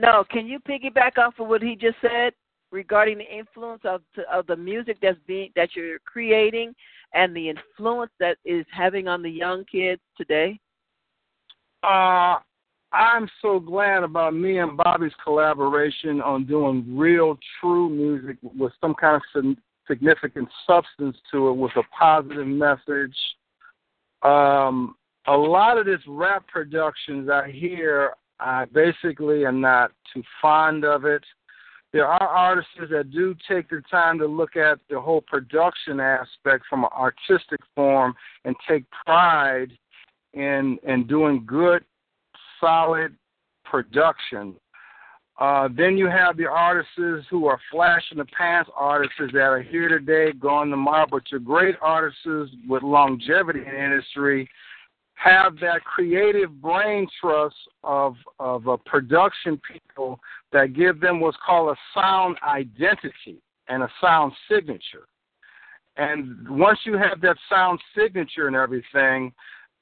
no, 0.00 0.24
can 0.30 0.46
you 0.46 0.58
piggyback 0.60 1.18
off 1.18 1.34
of 1.38 1.48
what 1.48 1.62
he 1.62 1.76
just 1.76 1.96
said 2.00 2.32
regarding 2.72 3.18
the 3.18 3.36
influence 3.36 3.82
of 3.84 4.00
of 4.32 4.46
the 4.46 4.56
music 4.56 4.96
that's 5.02 5.18
being 5.26 5.50
that 5.56 5.76
you're 5.76 5.98
creating 6.00 6.74
and 7.12 7.36
the 7.36 7.48
influence 7.48 8.10
that 8.18 8.38
is 8.44 8.64
having 8.72 9.08
on 9.08 9.22
the 9.22 9.30
young 9.30 9.64
kids 9.64 10.00
today? 10.16 10.58
Uh, 11.82 12.38
I'm 12.92 13.28
so 13.42 13.58
glad 13.60 14.04
about 14.04 14.34
me 14.34 14.58
and 14.58 14.76
Bobby's 14.76 15.12
collaboration 15.22 16.20
on 16.22 16.46
doing 16.46 16.96
real, 16.96 17.36
true 17.60 17.90
music 17.90 18.36
with 18.56 18.72
some 18.80 18.94
kind 18.94 19.20
of 19.34 19.56
significant 19.86 20.48
substance 20.66 21.16
to 21.32 21.48
it, 21.48 21.52
with 21.54 21.72
a 21.76 21.82
positive 21.96 22.46
message. 22.46 23.14
Um, 24.24 24.96
a 25.26 25.36
lot 25.36 25.78
of 25.78 25.86
this 25.86 26.00
rap 26.06 26.46
productions 26.48 27.28
I 27.30 27.50
hear, 27.50 28.14
I 28.40 28.64
basically 28.66 29.46
am 29.46 29.60
not 29.60 29.92
too 30.12 30.22
fond 30.40 30.84
of 30.84 31.04
it. 31.04 31.24
There 31.92 32.06
are 32.06 32.26
artists 32.26 32.72
that 32.90 33.12
do 33.12 33.36
take 33.48 33.68
the 33.70 33.80
time 33.88 34.18
to 34.18 34.26
look 34.26 34.56
at 34.56 34.80
the 34.90 35.00
whole 35.00 35.20
production 35.20 36.00
aspect 36.00 36.64
from 36.68 36.84
an 36.84 36.90
artistic 36.92 37.60
form 37.76 38.14
and 38.44 38.56
take 38.68 38.84
pride 39.06 39.70
in 40.32 40.78
in 40.82 41.06
doing 41.06 41.44
good 41.46 41.84
solid 42.60 43.14
production. 43.64 44.56
Uh, 45.38 45.68
then 45.76 45.98
you 45.98 46.06
have 46.08 46.36
the 46.36 46.46
artists 46.46 46.92
who 47.28 47.46
are 47.46 47.58
flash 47.70 48.02
in 48.12 48.18
the 48.18 48.24
pants 48.26 48.70
artists 48.76 49.14
that 49.18 49.40
are 49.40 49.62
here 49.62 49.88
today, 49.88 50.32
gone 50.32 50.70
tomorrow, 50.70 51.06
but 51.10 51.22
your 51.30 51.40
great 51.40 51.74
artists 51.82 52.20
with 52.68 52.82
longevity 52.82 53.60
in 53.60 53.74
industry 53.74 54.48
have 55.14 55.58
that 55.60 55.82
creative 55.84 56.60
brain 56.60 57.06
trust 57.20 57.54
of 57.82 58.14
of 58.38 58.68
uh, 58.68 58.76
production 58.84 59.60
people 59.72 60.20
that 60.52 60.74
give 60.74 61.00
them 61.00 61.20
what's 61.20 61.36
called 61.44 61.70
a 61.70 61.98
sound 61.98 62.36
identity 62.46 63.40
and 63.68 63.82
a 63.82 63.88
sound 64.00 64.32
signature. 64.48 65.06
And 65.96 66.48
once 66.48 66.80
you 66.84 66.98
have 66.98 67.20
that 67.20 67.36
sound 67.48 67.80
signature 67.96 68.48
and 68.48 68.56
everything, 68.56 69.32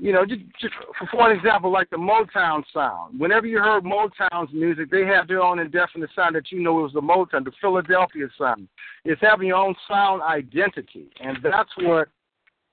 you 0.02 0.12
know, 0.12 0.26
just, 0.26 0.40
just 0.60 0.74
for 1.12 1.30
an 1.30 1.38
example, 1.38 1.70
like 1.70 1.88
the 1.90 1.96
Motown 1.96 2.64
sound. 2.74 3.20
Whenever 3.20 3.46
you 3.46 3.58
heard 3.58 3.84
Motown's 3.84 4.52
music, 4.52 4.90
they 4.90 5.04
have 5.06 5.28
their 5.28 5.40
own 5.40 5.60
indefinite 5.60 6.10
sound 6.16 6.34
that 6.34 6.50
you 6.50 6.60
know 6.60 6.80
it 6.80 6.82
was 6.82 6.92
the 6.92 7.00
Motown, 7.00 7.44
the 7.44 7.52
Philadelphia 7.60 8.26
sound. 8.36 8.66
It's 9.04 9.20
having 9.20 9.46
your 9.46 9.58
own 9.58 9.76
sound 9.86 10.20
identity, 10.22 11.06
and 11.20 11.38
that's 11.40 11.70
what 11.78 12.08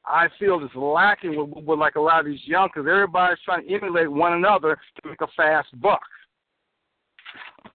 I 0.05 0.27
feel 0.39 0.59
is 0.63 0.71
lacking 0.73 1.37
with, 1.37 1.63
with 1.63 1.77
like 1.77 1.97
a 1.97 2.01
lot 2.01 2.21
of 2.21 2.25
these 2.25 2.39
young 2.45 2.67
because 2.73 2.89
everybody's 2.89 3.37
trying 3.45 3.67
to 3.67 3.75
emulate 3.75 4.11
one 4.11 4.33
another 4.33 4.79
to 5.03 5.09
make 5.09 5.21
a 5.21 5.27
fast 5.37 5.67
buck. 5.79 6.01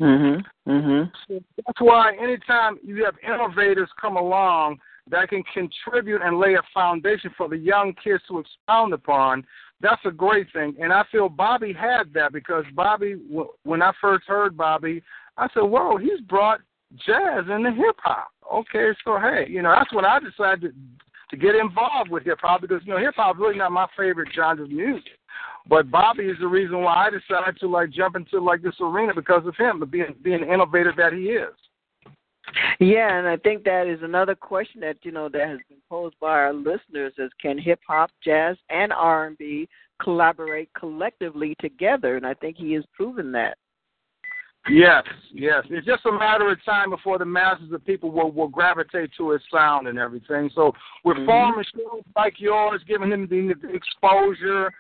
Mhm. 0.00 0.44
Mhm. 0.66 1.12
So 1.28 1.40
that's 1.64 1.80
why 1.80 2.16
anytime 2.16 2.80
you 2.82 3.04
have 3.04 3.14
innovators 3.22 3.88
come 4.00 4.16
along 4.16 4.80
that 5.10 5.28
can 5.28 5.42
contribute 5.52 6.22
and 6.22 6.38
lay 6.38 6.54
a 6.54 6.62
foundation 6.72 7.30
for 7.36 7.48
the 7.48 7.56
young 7.56 7.94
kids 8.02 8.22
to 8.28 8.38
expound 8.38 8.92
upon, 8.92 9.44
that's 9.80 10.00
a 10.06 10.10
great 10.10 10.46
thing. 10.52 10.74
And 10.80 10.92
I 10.92 11.04
feel 11.12 11.28
Bobbie 11.28 11.74
had 11.74 12.12
that 12.14 12.32
because 12.32 12.64
Bobbie, 12.74 13.16
when 13.64 13.82
I 13.82 13.92
first 14.00 14.26
heard 14.26 14.56
Bobbie, 14.56 15.02
I 15.36 15.48
said, 15.52 15.64
"Whoa, 15.64 15.96
he's 15.96 16.20
brought 16.20 16.60
jazz 16.94 17.44
into 17.50 17.72
hip 17.72 17.96
hop." 17.98 18.28
Okay, 18.52 18.90
so 19.04 19.18
hey, 19.18 19.46
you 19.48 19.62
know 19.62 19.74
that's 19.76 19.92
when 19.92 20.04
I 20.04 20.20
decided 20.20 20.72
to, 20.72 20.74
to 21.30 21.36
get 21.36 21.54
involved 21.54 22.10
with 22.10 22.24
hip 22.24 22.38
hop 22.40 22.62
because 22.62 22.80
you 22.84 22.92
know 22.92 22.98
hip 23.00 23.14
hop 23.16 23.36
really 23.38 23.58
not 23.58 23.72
my 23.72 23.86
favorite 23.96 24.28
genre 24.34 24.64
of 24.64 24.70
music. 24.70 25.18
But 25.66 25.90
Bobbie 25.90 26.24
is 26.24 26.38
the 26.40 26.46
reason 26.46 26.82
why 26.82 27.06
I 27.06 27.10
decided 27.10 27.58
to 27.60 27.68
like 27.68 27.90
jump 27.90 28.16
into 28.16 28.38
like 28.38 28.62
this 28.62 28.76
arena 28.80 29.14
because 29.14 29.46
of 29.46 29.56
him, 29.56 29.82
being 29.90 30.14
being 30.22 30.42
the 30.42 30.52
innovator 30.52 30.92
that 30.96 31.12
he 31.12 31.30
is. 31.30 31.54
Yeah, 32.80 33.18
and 33.18 33.26
I 33.26 33.37
think 33.37 33.64
that 33.64 33.87
is 33.87 34.00
another 34.02 34.35
question 34.35 34.80
that 34.80 34.98
you 35.02 35.12
know 35.12 35.28
that 35.28 35.48
has 35.48 35.59
been 35.68 35.78
posed 35.88 36.16
by 36.20 36.33
our 36.33 36.52
listeners: 36.52 37.12
is 37.18 37.30
can 37.40 37.59
hip 37.59 37.80
hop, 37.87 38.11
jazz, 38.22 38.57
and 38.70 38.92
R 38.92 39.26
and 39.26 39.38
B 39.38 39.68
collaborate 40.02 40.70
collectively 40.78 41.57
together? 41.61 42.16
And 42.16 42.26
I 42.26 42.35
think 42.35 42.57
he 42.57 42.72
has 42.74 42.85
proven 42.94 43.33
that. 43.33 43.57
Yes, 44.70 45.04
yes. 45.33 45.62
It's 45.68 45.87
just 45.87 46.07
a 46.07 46.12
matter 46.12 46.50
of 46.50 46.64
time 46.64 46.90
before 46.90 47.18
the 47.18 47.26
masses 47.26 47.70
of 47.72 47.85
people 47.85 48.11
will, 48.11 48.33
will 48.33 48.48
gravitate 48.48 49.11
to 49.18 49.30
his 49.30 49.42
sound 49.52 49.88
and 49.88 49.98
everything. 49.98 50.50
So 50.54 50.72
with 51.04 51.18
mm-hmm. 51.18 51.26
forming 51.26 51.64
shows 51.74 52.02
like 52.16 52.35
yours, 52.38 52.80
giving 52.88 53.12
him 53.12 53.28
the, 53.28 53.54
the 53.61 53.74
exposure, 53.74 54.72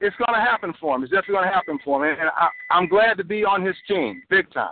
it's 0.00 0.16
going 0.16 0.34
to 0.34 0.44
happen 0.44 0.74
for 0.80 0.96
him. 0.96 1.04
It's 1.04 1.12
definitely 1.12 1.34
going 1.34 1.48
to 1.48 1.54
happen 1.54 1.78
for 1.84 2.04
him, 2.04 2.16
and 2.18 2.28
I, 2.28 2.48
I'm 2.70 2.88
glad 2.88 3.18
to 3.18 3.24
be 3.24 3.44
on 3.44 3.64
his 3.64 3.76
team, 3.86 4.22
big 4.30 4.50
time. 4.52 4.70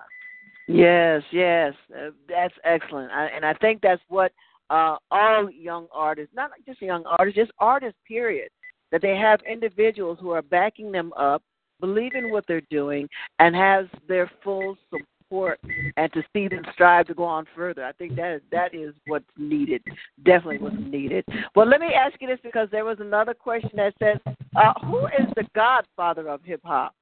Yes, 0.68 1.22
yes, 1.32 1.72
uh, 1.96 2.10
that's 2.28 2.52
excellent, 2.62 3.10
I, 3.10 3.28
and 3.28 3.44
I 3.44 3.54
think 3.54 3.80
that's 3.80 4.02
what 4.08 4.32
uh, 4.68 4.96
all 5.10 5.50
young 5.50 5.86
artists, 5.94 6.34
not 6.34 6.50
just 6.66 6.82
young 6.82 7.04
artists, 7.06 7.38
just 7.38 7.52
artists, 7.58 7.98
period, 8.06 8.50
that 8.92 9.00
they 9.00 9.16
have 9.16 9.40
individuals 9.50 10.18
who 10.20 10.30
are 10.30 10.42
backing 10.42 10.92
them 10.92 11.10
up, 11.14 11.42
believe 11.80 12.12
in 12.14 12.30
what 12.30 12.44
they're 12.46 12.60
doing, 12.68 13.08
and 13.38 13.56
has 13.56 13.86
their 14.08 14.30
full 14.44 14.76
support, 14.90 15.58
and 15.96 16.12
to 16.12 16.22
see 16.34 16.48
them 16.48 16.64
strive 16.74 17.06
to 17.06 17.14
go 17.14 17.24
on 17.24 17.46
further. 17.56 17.82
I 17.82 17.92
think 17.92 18.14
that 18.16 18.42
that 18.52 18.74
is 18.74 18.94
what's 19.06 19.24
needed, 19.38 19.82
definitely 20.22 20.58
what's 20.58 20.76
needed. 20.78 21.24
Well, 21.56 21.66
let 21.66 21.80
me 21.80 21.94
ask 21.94 22.20
you 22.20 22.28
this 22.28 22.40
because 22.42 22.68
there 22.70 22.84
was 22.84 22.98
another 23.00 23.32
question 23.32 23.70
that 23.76 23.94
says, 23.98 24.18
uh, 24.54 24.74
"Who 24.84 25.06
is 25.06 25.32
the 25.34 25.46
godfather 25.54 26.28
of 26.28 26.42
hip 26.44 26.60
hop?" 26.62 26.94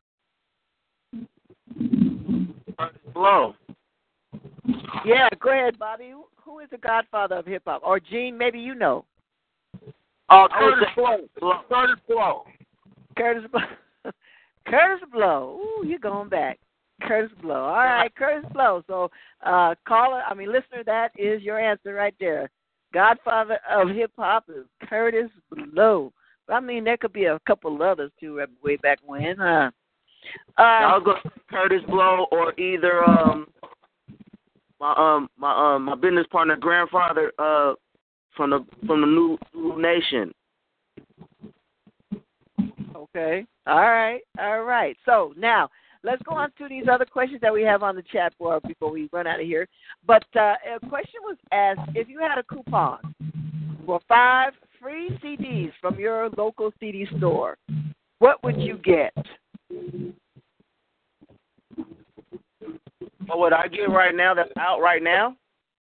Blow. 3.14 3.54
Yeah, 5.04 5.28
go 5.40 5.50
ahead, 5.50 5.78
Bobbie. 5.78 6.12
Who 6.44 6.60
is 6.60 6.68
the 6.70 6.78
godfather 6.78 7.36
of 7.36 7.46
hip 7.46 7.62
hop? 7.66 7.82
Or 7.84 8.00
Gene, 8.00 8.36
maybe 8.36 8.58
you 8.58 8.74
know. 8.74 9.04
Oh, 10.28 10.48
Kurtis 10.50 10.94
Blow. 10.94 11.62
Kurtis 11.70 11.96
Blow. 12.08 12.44
Kurtis 13.16 13.50
Blow. 13.50 13.60
Kurtis 14.68 15.10
Blow. 15.12 15.60
Ooh, 15.60 15.86
you're 15.86 15.98
going 15.98 16.28
back. 16.28 16.58
Kurtis 17.02 17.30
Blow. 17.42 17.64
All 17.64 17.76
right, 17.76 18.12
Kurtis 18.14 18.52
Blow. 18.52 18.82
So, 18.86 19.10
uh, 19.44 19.74
caller, 19.86 20.22
I 20.28 20.34
mean, 20.34 20.52
listener, 20.52 20.82
that 20.86 21.12
is 21.16 21.42
your 21.42 21.58
answer 21.58 21.94
right 21.94 22.14
there. 22.18 22.50
Godfather 22.92 23.58
of 23.70 23.88
hip 23.88 24.12
hop 24.16 24.44
is 24.48 24.64
Kurtis 24.88 25.30
Blow. 25.72 26.12
I 26.48 26.60
mean, 26.60 26.84
there 26.84 26.96
could 26.96 27.12
be 27.12 27.24
a 27.24 27.40
couple 27.46 27.82
others 27.82 28.10
too, 28.20 28.40
way 28.62 28.76
back 28.76 28.98
when, 29.04 29.36
huh? 29.36 29.70
Uh, 30.58 30.62
I'll 30.62 31.00
go 31.00 31.14
Kurtis 31.50 31.86
Blow 31.88 32.26
or 32.32 32.58
either 32.58 33.04
um 33.04 33.46
my 34.80 34.94
um 34.96 35.28
my 35.38 35.74
um 35.76 35.84
my 35.84 35.94
business 35.94 36.26
partner 36.30 36.56
grandfather 36.56 37.32
uh 37.38 37.74
from 38.36 38.50
the 38.50 38.64
from 38.86 39.00
the 39.00 39.06
new, 39.06 39.38
new 39.54 39.80
nation. 39.80 40.32
Okay. 42.94 43.46
All 43.66 43.80
right. 43.80 44.20
All 44.38 44.62
right. 44.62 44.96
So 45.04 45.32
now 45.36 45.68
let's 46.02 46.22
go 46.22 46.34
on 46.34 46.50
to 46.58 46.68
these 46.68 46.84
other 46.90 47.04
questions 47.06 47.40
that 47.40 47.52
we 47.52 47.62
have 47.62 47.82
on 47.82 47.96
the 47.96 48.02
chat 48.12 48.36
board 48.38 48.62
before 48.66 48.90
we 48.90 49.08
run 49.12 49.26
out 49.26 49.40
of 49.40 49.46
here. 49.46 49.66
But 50.06 50.24
uh, 50.34 50.54
a 50.76 50.88
question 50.88 51.20
was 51.22 51.36
asked: 51.52 51.90
If 51.94 52.08
you 52.08 52.20
had 52.20 52.38
a 52.38 52.42
coupon 52.42 53.14
for 53.84 54.00
five 54.08 54.52
free 54.80 55.18
CDs 55.22 55.72
from 55.80 55.98
your 55.98 56.28
local 56.36 56.72
CD 56.78 57.06
store, 57.16 57.56
what 58.18 58.42
would 58.44 58.60
you 58.60 58.78
get? 58.84 59.14
What 63.26 63.38
would 63.38 63.52
I 63.52 63.68
get 63.68 63.90
right 63.90 64.14
now 64.14 64.35
that's 64.35 64.52
out 64.59 64.81
right 64.81 65.02
now? 65.02 65.37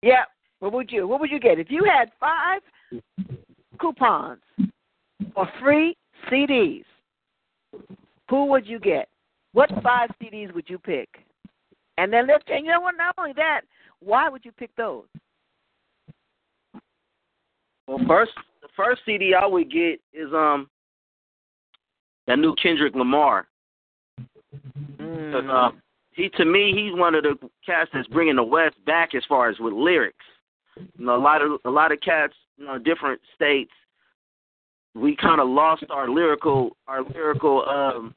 Yeah. 0.03 0.25
What 0.61 0.73
would 0.73 0.93
you 0.93 1.09
what 1.09 1.21
would 1.21 1.31
you 1.31 1.41
get? 1.41 1.59
If 1.59 1.71
you 1.71 1.85
had 1.85 2.11
five 2.21 2.61
coupons 3.81 4.41
for 5.35 5.49
free 5.61 5.97
CDs, 6.31 6.85
who 8.29 8.47
would 8.47 8.67
you 8.67 8.79
get? 8.79 9.09
What 9.53 9.71
five 9.83 10.11
CDs 10.23 10.55
would 10.55 10.69
you 10.69 10.79
pick? 10.79 11.09
And 11.97 12.13
then 12.13 12.27
let's 12.27 12.45
and 12.49 12.65
you 12.65 12.73
know 12.73 12.81
what, 12.81 12.97
not 12.97 13.15
only 13.19 13.33
that, 13.37 13.63
why 14.01 14.29
would 14.29 14.45
you 14.45 14.53
pick 14.53 14.75
those? 14.77 15.07
Well 17.87 18.01
first 18.07 18.33
the 18.61 18.69
first 18.77 19.01
CD 19.07 19.35
I 19.35 19.47
would 19.47 19.73
get 19.73 20.01
is 20.13 20.33
um 20.35 20.69
that 22.27 22.39
new 22.39 22.55
Kendrick 22.63 22.95
Lamar. 22.95 23.49
Mm. 24.99 25.51
Uh, 25.51 25.71
he 26.13 26.29
to 26.31 26.45
me 26.45 26.73
he's 26.75 26.99
one 26.99 27.15
of 27.15 27.23
the 27.23 27.37
cats 27.65 27.91
that's 27.93 28.09
bringing 28.09 28.37
the 28.37 28.43
West 28.43 28.77
back 28.85 29.15
as 29.15 29.23
far 29.29 29.49
as 29.49 29.59
with 29.59 29.73
lyrics. 29.73 30.25
You 30.77 31.07
know, 31.07 31.17
a 31.17 31.19
lot 31.19 31.43
of 31.43 31.61
a 31.65 31.71
lot 31.71 31.93
of 31.93 32.01
cats, 32.01 32.35
you 32.57 32.67
know, 32.67 32.79
different 32.79 33.21
states, 33.35 33.73
we 34.95 35.17
kind 35.17 35.41
of 35.41 35.49
lost 35.49 35.85
our 35.91 36.09
lyrical 36.09 36.77
our 36.89 37.03
lyrical 37.03 37.65
um 37.69 38.15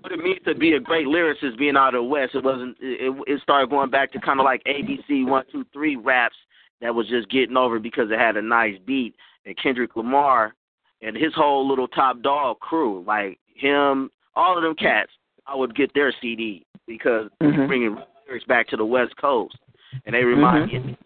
what 0.00 0.12
it 0.12 0.18
means 0.18 0.38
to 0.46 0.54
be 0.54 0.74
a 0.74 0.80
great 0.80 1.06
lyricist 1.06 1.58
being 1.58 1.76
out 1.76 1.94
of 1.94 2.04
the 2.04 2.08
West. 2.08 2.34
It 2.34 2.44
wasn't. 2.44 2.76
It, 2.80 3.12
it 3.26 3.42
started 3.42 3.70
going 3.70 3.90
back 3.90 4.12
to 4.12 4.20
kind 4.20 4.38
of 4.38 4.44
like 4.44 4.62
ABC 4.64 5.26
one 5.26 5.44
two 5.50 5.64
three 5.72 5.96
raps 5.96 6.36
that 6.80 6.94
was 6.94 7.08
just 7.08 7.28
getting 7.28 7.56
over 7.56 7.78
because 7.78 8.10
it 8.10 8.18
had 8.18 8.36
a 8.36 8.42
nice 8.42 8.76
beat. 8.86 9.16
And 9.44 9.56
Kendrick 9.60 9.96
Lamar 9.96 10.54
and 11.02 11.16
his 11.16 11.34
whole 11.34 11.68
little 11.68 11.88
Top 11.88 12.22
Dawg 12.22 12.60
crew, 12.60 13.04
like 13.06 13.38
him, 13.54 14.10
all 14.36 14.56
of 14.56 14.62
them 14.62 14.74
cats, 14.74 15.10
I 15.46 15.56
would 15.56 15.74
get 15.74 15.92
their 15.94 16.12
CD 16.20 16.64
because 16.86 17.30
mm-hmm. 17.42 17.56
they're 17.56 17.66
bringing 17.66 17.96
lyrics 18.26 18.44
back 18.46 18.68
to 18.68 18.76
the 18.76 18.84
West 18.84 19.16
Coast, 19.16 19.56
and 20.04 20.14
they 20.14 20.22
remind 20.22 20.70
mm-hmm. 20.70 20.88
me. 20.88 20.98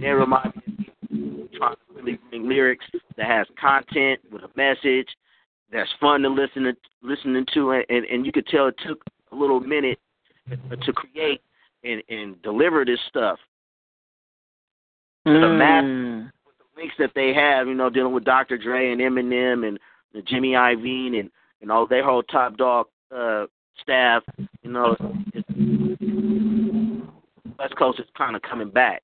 They 0.00 0.08
remind 0.08 0.52
me 0.66 1.48
trying 1.56 1.74
to 1.74 1.94
really 1.94 2.18
bring 2.28 2.48
lyrics 2.48 2.84
that 3.16 3.26
has 3.26 3.46
content 3.60 4.20
with 4.30 4.42
a 4.42 4.50
message 4.56 5.08
that's 5.72 5.90
fun 6.00 6.22
to 6.22 6.28
listen 6.28 6.64
to, 6.64 6.74
listening 7.02 7.46
to, 7.54 7.72
and, 7.72 7.84
and 7.88 8.04
and 8.06 8.26
you 8.26 8.32
could 8.32 8.46
tell 8.46 8.68
it 8.68 8.74
took 8.86 9.02
a 9.32 9.34
little 9.34 9.60
minute 9.60 9.98
to 10.50 10.92
create 10.92 11.40
and 11.84 12.02
and 12.08 12.40
deliver 12.42 12.84
this 12.84 12.98
stuff. 13.08 13.38
Mm. 15.26 15.40
The 15.40 15.48
mass 15.48 16.32
with 16.44 16.54
the 16.58 16.80
links 16.80 16.94
that 16.98 17.12
they 17.14 17.32
have, 17.32 17.68
you 17.68 17.74
know, 17.74 17.90
dealing 17.90 18.12
with 18.12 18.24
Dr. 18.24 18.58
Dre 18.58 18.92
and 18.92 19.00
Eminem 19.00 19.66
and 19.66 19.78
Jimmy 20.26 20.50
Iovine 20.50 21.20
and 21.20 21.30
and 21.62 21.70
all 21.70 21.86
their 21.86 22.04
whole 22.04 22.22
Top 22.24 22.56
Dawg 22.56 22.86
uh, 23.14 23.46
staff, 23.80 24.22
you 24.62 24.70
know, 24.70 24.96
it's, 25.32 25.48
West 27.58 27.76
Coast 27.76 28.00
is 28.00 28.06
kind 28.16 28.36
of 28.36 28.42
coming 28.42 28.70
back. 28.70 29.02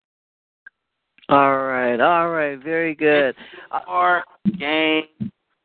All 1.29 1.59
right, 1.59 2.01
all 2.01 2.31
right, 2.31 2.59
very 2.63 2.95
good. 2.95 3.35
Our 3.71 4.25
game, 4.59 5.05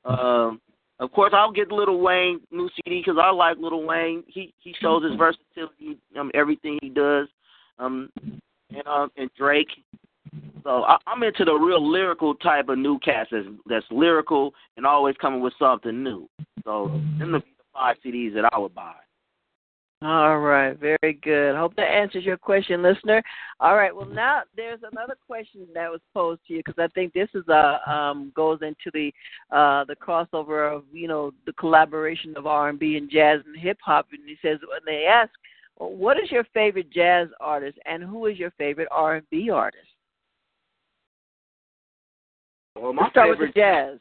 um, 0.04 0.60
of 1.00 1.12
course, 1.12 1.34
I'll 1.34 1.52
get 1.52 1.72
Lil 1.72 2.00
Wayne 2.00 2.42
new 2.52 2.70
CD 2.76 3.00
because 3.00 3.18
I 3.22 3.32
like 3.32 3.58
Lil 3.58 3.84
Wayne. 3.84 4.24
He 4.28 4.54
he 4.60 4.76
shows 4.82 5.04
his 5.04 5.18
versatility, 5.18 5.98
um, 6.20 6.32
everything 6.34 6.80
he 6.82 6.90
does, 6.90 7.28
um, 7.80 8.10
and 8.22 8.86
um, 8.86 9.10
and 9.16 9.30
Drake. 9.38 9.70
So 10.64 10.84
I, 10.84 10.98
I'm 11.08 11.24
into 11.24 11.46
the 11.46 11.54
real 11.54 11.90
lyrical 11.90 12.36
type 12.36 12.70
of 12.70 12.78
new 12.78 13.00
cast 13.00 13.32
that's, 13.32 13.46
that's 13.68 13.86
lyrical 13.92 14.54
and 14.78 14.86
always 14.86 15.16
coming 15.20 15.42
with 15.42 15.54
something 15.60 16.04
new. 16.04 16.30
So 16.64 17.02
them 17.20 17.34
the 17.34 17.44
five 17.74 17.98
CDs 18.06 18.34
that 18.36 18.50
I 18.54 18.58
would 18.58 18.74
buy. 18.74 18.94
All 20.04 20.40
right, 20.40 20.78
very 20.78 21.14
good. 21.22 21.56
Hope 21.56 21.78
that 21.78 21.84
answers 21.84 22.26
your 22.26 22.36
question, 22.36 22.84
listener. 22.84 23.24
All 23.62 23.78
right, 23.78 23.96
well 23.96 24.06
now 24.06 24.42
there's 24.54 24.82
another 24.92 25.16
question 25.26 25.66
that 25.74 25.90
was 25.90 26.02
posed 26.14 26.42
to 26.48 26.56
you 26.56 26.60
because 26.60 26.78
I 26.78 26.90
think 26.90 27.14
this 27.14 27.30
is 27.34 27.46
a 27.48 27.80
uh, 27.88 27.90
um, 27.90 28.34
goes 28.36 28.60
into 28.62 28.92
the 28.94 29.14
uh, 29.56 29.86
the 29.86 29.96
crossover 29.96 30.76
of 30.76 30.84
you 30.92 31.08
know 31.08 31.32
the 31.46 31.54
collaboration 31.54 32.34
of 32.36 32.48
R 32.48 32.68
and 32.68 32.78
B 32.78 32.98
and 32.98 33.10
jazz 33.10 33.40
and 33.46 33.58
hip 33.58 33.78
hop. 33.82 34.08
And 34.12 34.28
he 34.28 34.36
says 34.42 34.60
when 34.70 34.82
they 34.86 35.06
ask, 35.06 35.32
well, 35.80 35.92
what 35.94 36.20
is 36.20 36.30
your 36.32 36.44
favorite 36.54 36.92
jazz 36.92 37.30
artist 37.40 37.80
and 37.86 38.04
who 38.04 38.26
is 38.26 38.38
your 38.38 38.52
favorite 38.58 38.90
R 38.92 39.16
and 39.16 39.30
B 39.30 39.50
artist? 39.50 39.88
Well, 42.76 42.94
my 42.94 43.04
Let's 43.04 43.16
favorite 43.16 43.40
with 43.40 43.54
the 43.54 43.60
jazz. 43.60 44.00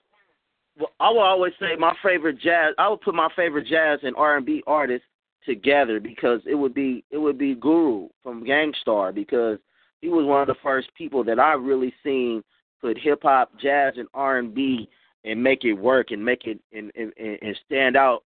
Well, 0.78 0.90
I 1.00 1.10
will 1.10 1.20
always 1.20 1.52
say 1.60 1.76
my 1.78 1.94
favorite 2.02 2.40
jazz. 2.40 2.74
I 2.78 2.88
would 2.88 3.02
put 3.02 3.14
my 3.14 3.28
favorite 3.36 3.66
jazz 3.66 4.00
and 4.02 4.16
R 4.16 4.36
and 4.36 4.46
B 4.46 4.62
artists 4.66 5.06
together 5.44 6.00
because 6.00 6.40
it 6.46 6.54
would 6.54 6.74
be 6.74 7.04
it 7.10 7.18
would 7.18 7.38
be 7.38 7.54
Guru 7.54 8.08
from 8.22 8.44
Gang 8.44 8.72
Starr 8.80 9.12
because 9.12 9.58
he 10.00 10.08
was 10.08 10.24
one 10.24 10.40
of 10.40 10.46
the 10.46 10.60
first 10.62 10.88
people 10.94 11.22
that 11.24 11.38
I 11.38 11.52
really 11.54 11.92
seen 12.02 12.42
put 12.80 12.98
hip 12.98 13.20
hop, 13.22 13.52
jazz, 13.60 13.94
and 13.96 14.08
R 14.14 14.38
and 14.38 14.54
B 14.54 14.88
and 15.24 15.42
make 15.42 15.64
it 15.64 15.74
work 15.74 16.10
and 16.10 16.24
make 16.24 16.46
it 16.46 16.58
and, 16.72 16.90
and 16.94 17.12
and 17.18 17.58
stand 17.66 17.96
out 17.96 18.24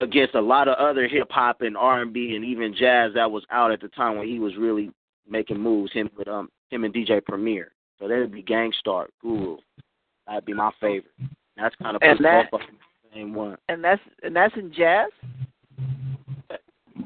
against 0.00 0.34
a 0.34 0.40
lot 0.40 0.68
of 0.68 0.76
other 0.78 1.08
hip 1.08 1.28
hop 1.30 1.60
and 1.60 1.76
R 1.76 2.02
and 2.02 2.12
B 2.12 2.34
and 2.34 2.44
even 2.44 2.74
jazz 2.74 3.12
that 3.14 3.30
was 3.30 3.44
out 3.50 3.72
at 3.72 3.80
the 3.80 3.88
time 3.88 4.16
when 4.16 4.28
he 4.28 4.38
was 4.38 4.56
really 4.56 4.90
making 5.28 5.60
moves. 5.60 5.92
Him 5.92 6.10
with 6.16 6.28
um 6.28 6.48
him 6.70 6.84
and 6.84 6.94
DJ 6.94 7.24
Premier. 7.24 7.72
So 7.98 8.08
that 8.08 8.18
would 8.18 8.32
be 8.32 8.42
Gang 8.42 8.72
Starr, 8.78 9.08
Guru. 9.22 9.56
That'd 10.26 10.44
be 10.44 10.54
my 10.54 10.70
favorite. 10.80 11.12
That's 11.56 11.74
kind 11.76 11.96
of 11.96 12.02
And 12.02 12.18
that- 12.24 12.50
both 12.50 12.60
of 12.60 12.66
them 12.66 12.78
the 13.04 13.10
same 13.14 13.34
one. 13.34 13.56
And 13.68 13.82
that's 13.82 14.02
and 14.22 14.34
that's 14.36 14.54
in 14.56 14.72
jazz. 14.72 15.10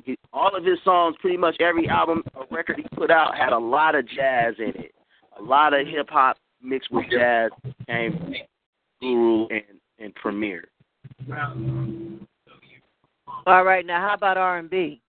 He, 0.04 0.16
all 0.32 0.54
of 0.56 0.64
his 0.64 0.78
songs, 0.84 1.16
pretty 1.20 1.36
much 1.36 1.56
every 1.60 1.88
album 1.88 2.22
or 2.34 2.46
record 2.50 2.78
he 2.78 2.84
put 2.96 3.10
out 3.10 3.36
had 3.36 3.52
a 3.52 3.58
lot 3.58 3.94
of 3.94 4.06
jazz 4.08 4.54
in 4.58 4.68
it. 4.76 4.94
A 5.38 5.42
lot 5.42 5.74
of 5.74 5.86
hip 5.86 6.08
hop 6.08 6.36
mixed 6.62 6.90
with 6.90 7.06
jazz 7.10 7.50
came 7.86 8.34
Guru 9.00 9.46
and 9.48 9.62
and 9.98 10.14
Premier. 10.14 10.64
All 13.46 13.64
right, 13.64 13.84
now 13.86 14.00
how 14.06 14.14
about 14.14 14.36
R 14.36 14.58
and 14.58 14.70
B? 14.70 15.00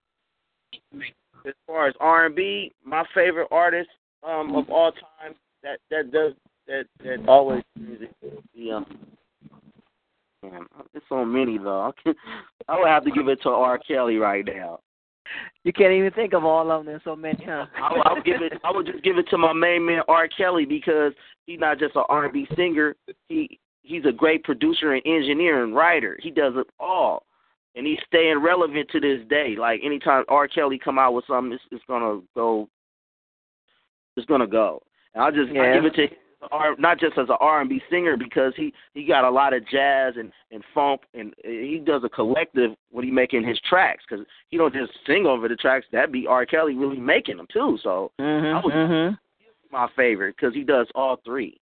As 1.46 1.54
far 1.66 1.88
as 1.88 1.94
R 2.00 2.26
and 2.26 2.34
B, 2.34 2.72
my 2.84 3.04
favorite 3.14 3.48
artist 3.50 3.90
um 4.26 4.54
of 4.54 4.68
all 4.70 4.92
time 4.92 5.34
that 5.62 5.78
that 5.90 6.12
does 6.12 6.32
that 6.66 6.84
that 7.04 7.28
always 7.28 7.62
music 7.78 8.10
the 8.54 8.70
um 8.70 8.86
man, 10.42 10.66
there's 10.92 11.04
so 11.08 11.24
many 11.24 11.58
though. 11.58 11.92
I, 12.68 12.78
would 12.78 12.88
have 12.88 13.04
to 13.04 13.10
give 13.10 13.28
it 13.28 13.40
to 13.42 13.50
R. 13.50 13.78
Kelly 13.78 14.16
right 14.16 14.44
now. 14.44 14.80
You 15.64 15.72
can't 15.72 15.92
even 15.92 16.10
think 16.12 16.34
of 16.34 16.44
all 16.44 16.70
of 16.70 16.80
them. 16.80 16.86
There's 16.86 17.04
so 17.04 17.16
many, 17.16 17.44
huh? 17.44 17.66
I 17.80 17.92
would, 17.92 18.06
I 18.06 18.12
would 18.12 18.24
give 18.24 18.42
it. 18.42 18.52
I 18.64 18.72
would 18.72 18.86
just 18.86 19.04
give 19.04 19.18
it 19.18 19.28
to 19.30 19.38
my 19.38 19.52
main 19.52 19.86
man 19.86 20.02
R. 20.08 20.28
Kelly 20.28 20.64
because 20.64 21.12
he's 21.46 21.60
not 21.60 21.78
just 21.78 21.96
an 21.96 22.02
R&B 22.08 22.46
singer. 22.56 22.96
He 23.28 23.58
he's 23.82 24.04
a 24.04 24.12
great 24.12 24.44
producer 24.44 24.92
and 24.92 25.02
engineer 25.06 25.64
and 25.64 25.74
writer. 25.74 26.18
He 26.20 26.30
does 26.30 26.54
it 26.56 26.66
all, 26.80 27.24
and 27.76 27.86
he's 27.86 27.98
staying 28.06 28.42
relevant 28.42 28.90
to 28.90 29.00
this 29.00 29.20
day. 29.28 29.54
Like 29.58 29.80
anytime 29.84 30.24
R. 30.28 30.48
Kelly 30.48 30.78
come 30.78 30.98
out 30.98 31.14
with 31.14 31.24
something, 31.26 31.52
it's, 31.52 31.62
it's 31.70 31.84
gonna 31.88 32.20
go. 32.34 32.68
It's 34.16 34.26
gonna 34.26 34.46
go. 34.46 34.82
And 35.14 35.22
I 35.24 35.30
just 35.30 35.50
I 35.50 35.74
give 35.74 35.84
it 35.84 35.94
to 35.94 36.02
him, 36.02 36.10
R, 36.50 36.74
not 36.78 36.98
just 36.98 37.16
as 37.18 37.28
an 37.28 37.36
R&B 37.38 37.80
singer 37.90 38.16
because 38.16 38.52
he 38.56 38.72
he 38.94 39.04
got 39.04 39.24
a 39.24 39.30
lot 39.30 39.52
of 39.52 39.66
jazz 39.68 40.14
and 40.16 40.32
and 40.50 40.64
funk 40.74 41.02
and 41.14 41.34
he 41.44 41.80
does 41.84 42.02
a 42.04 42.08
collective 42.08 42.72
when 42.90 43.04
he 43.04 43.10
making 43.10 43.46
his 43.46 43.60
tracks 43.68 44.04
because 44.08 44.26
he 44.48 44.56
don't 44.56 44.74
just 44.74 44.92
sing 45.06 45.26
over 45.26 45.48
the 45.48 45.56
tracks. 45.56 45.86
That'd 45.92 46.12
be 46.12 46.26
R. 46.26 46.46
Kelly 46.46 46.74
really 46.74 46.98
making 46.98 47.36
them 47.36 47.46
too. 47.52 47.78
So 47.82 48.10
Mhm. 48.18 48.54
I 48.54 48.60
would- 48.64 48.74
mhm. 48.74 49.18
my 49.70 49.88
favorite 49.96 50.36
because 50.36 50.54
he 50.54 50.64
does 50.64 50.90
all 50.94 51.16
three. 51.24 51.58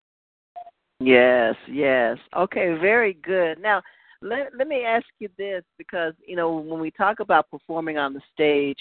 Yes, 0.99 1.57
yes. 1.67 2.19
Okay, 2.37 2.75
very 2.75 3.15
good. 3.15 3.59
Now, 3.59 3.83
let 4.23 4.55
let 4.55 4.69
me 4.69 4.85
ask 4.85 5.07
you 5.19 5.29
this 5.39 5.65
because 5.79 6.15
you 6.27 6.37
know 6.37 6.57
when 6.57 6.81
we 6.81 6.91
talk 6.91 7.21
about 7.21 7.51
performing 7.51 7.99
on 7.99 8.13
the 8.13 8.21
stage, 8.33 8.79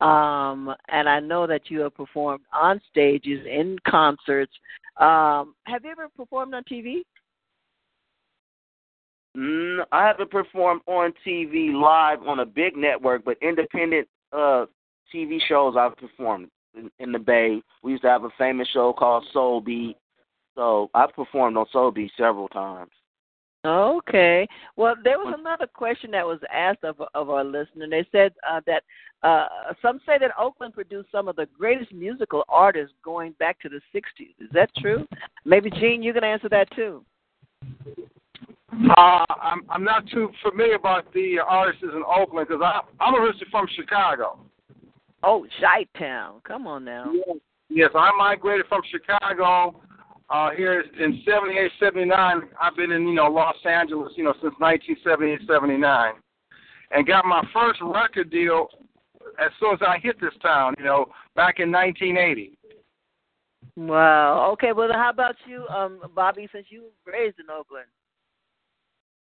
um, 0.00 0.74
and 0.88 1.08
I 1.08 1.20
know 1.20 1.46
that 1.46 1.62
you 1.70 1.80
have 1.80 1.94
performed 1.94 2.44
on 2.52 2.80
stages 2.90 3.46
in 3.46 3.78
concerts. 3.86 4.52
Um, 4.96 5.54
have 5.64 5.84
you 5.84 5.90
ever 5.90 6.08
performed 6.16 6.54
on 6.54 6.64
TV? 6.64 7.02
Mm, 9.36 9.84
I 9.92 10.06
haven't 10.06 10.30
performed 10.30 10.80
on 10.86 11.12
TV 11.26 11.72
live 11.72 12.22
on 12.26 12.40
a 12.40 12.46
big 12.46 12.76
network, 12.76 13.24
but 13.24 13.36
independent 13.40 14.08
uh 14.32 14.66
TV 15.14 15.38
shows 15.48 15.74
I've 15.76 15.96
performed 15.96 16.48
in, 16.74 16.90
in 16.98 17.12
the 17.12 17.18
Bay. 17.18 17.62
We 17.82 17.92
used 17.92 18.02
to 18.02 18.08
have 18.08 18.24
a 18.24 18.30
famous 18.38 18.68
show 18.72 18.92
called 18.92 19.24
Soul 19.32 19.60
Beat, 19.60 19.96
so 20.56 20.90
I've 20.94 21.14
performed 21.14 21.56
on 21.56 21.66
Soul 21.72 21.90
Beat 21.90 22.10
several 22.16 22.48
times. 22.48 22.90
Okay. 23.64 24.48
Well, 24.76 24.94
there 25.04 25.18
was 25.18 25.34
another 25.38 25.66
question 25.66 26.10
that 26.12 26.26
was 26.26 26.40
asked 26.52 26.82
of 26.84 27.00
of 27.14 27.28
our 27.28 27.44
listener. 27.44 27.86
They 27.90 28.06
said 28.10 28.32
uh, 28.48 28.60
that 28.66 28.84
uh, 29.22 29.48
some 29.82 30.00
say 30.06 30.16
that 30.18 30.30
Oakland 30.38 30.72
produced 30.72 31.12
some 31.12 31.28
of 31.28 31.36
the 31.36 31.46
greatest 31.58 31.92
musical 31.92 32.44
artists 32.48 32.94
going 33.04 33.32
back 33.38 33.60
to 33.60 33.68
the 33.68 33.80
'60s. 33.94 34.34
Is 34.40 34.48
that 34.52 34.70
true? 34.78 35.06
Maybe 35.44 35.70
Gene, 35.70 36.02
you 36.02 36.14
can 36.14 36.24
answer 36.24 36.48
that 36.48 36.70
too. 36.74 37.04
Uh, 38.96 39.24
I'm 39.42 39.62
I'm 39.68 39.84
not 39.84 40.08
too 40.08 40.30
familiar 40.42 40.76
about 40.76 41.12
the 41.12 41.38
artists 41.46 41.82
in 41.82 42.02
Oakland 42.06 42.48
because 42.48 42.62
I'm 42.98 43.14
originally 43.14 43.46
from 43.50 43.66
Chicago. 43.76 44.38
Oh, 45.22 45.46
Chi 45.60 45.84
Town. 45.98 46.40
Come 46.44 46.66
on 46.66 46.86
now. 46.86 47.12
Yes, 47.68 47.90
I 47.94 48.10
migrated 48.16 48.66
from 48.68 48.80
Chicago 48.90 49.82
uh, 50.30 50.50
here 50.56 50.84
in 50.98 51.22
78, 51.24 51.70
79. 51.80 52.42
I've 52.60 52.76
been 52.76 52.92
in, 52.92 53.08
you 53.08 53.14
know, 53.14 53.26
Los 53.26 53.56
Angeles, 53.68 54.12
you 54.16 54.24
know, 54.24 54.34
since 54.34 54.54
1978, 54.58 55.40
79. 55.46 56.14
And 56.92 57.06
got 57.06 57.24
my 57.24 57.42
first 57.52 57.80
record 57.82 58.30
deal 58.30 58.68
as 59.44 59.50
soon 59.58 59.74
as 59.74 59.80
I 59.86 59.98
hit 59.98 60.20
this 60.20 60.34
town, 60.42 60.74
you 60.78 60.84
know, 60.84 61.06
back 61.34 61.58
in 61.58 61.70
1980. 61.70 62.56
Wow. 63.76 64.50
Okay. 64.52 64.72
Well, 64.72 64.88
how 64.92 65.10
about 65.10 65.36
you, 65.46 65.66
um, 65.68 66.00
Bobbie? 66.14 66.48
Since 66.52 66.66
you 66.70 66.82
were 67.06 67.12
raised 67.12 67.38
in 67.38 67.50
Oakland. 67.50 67.86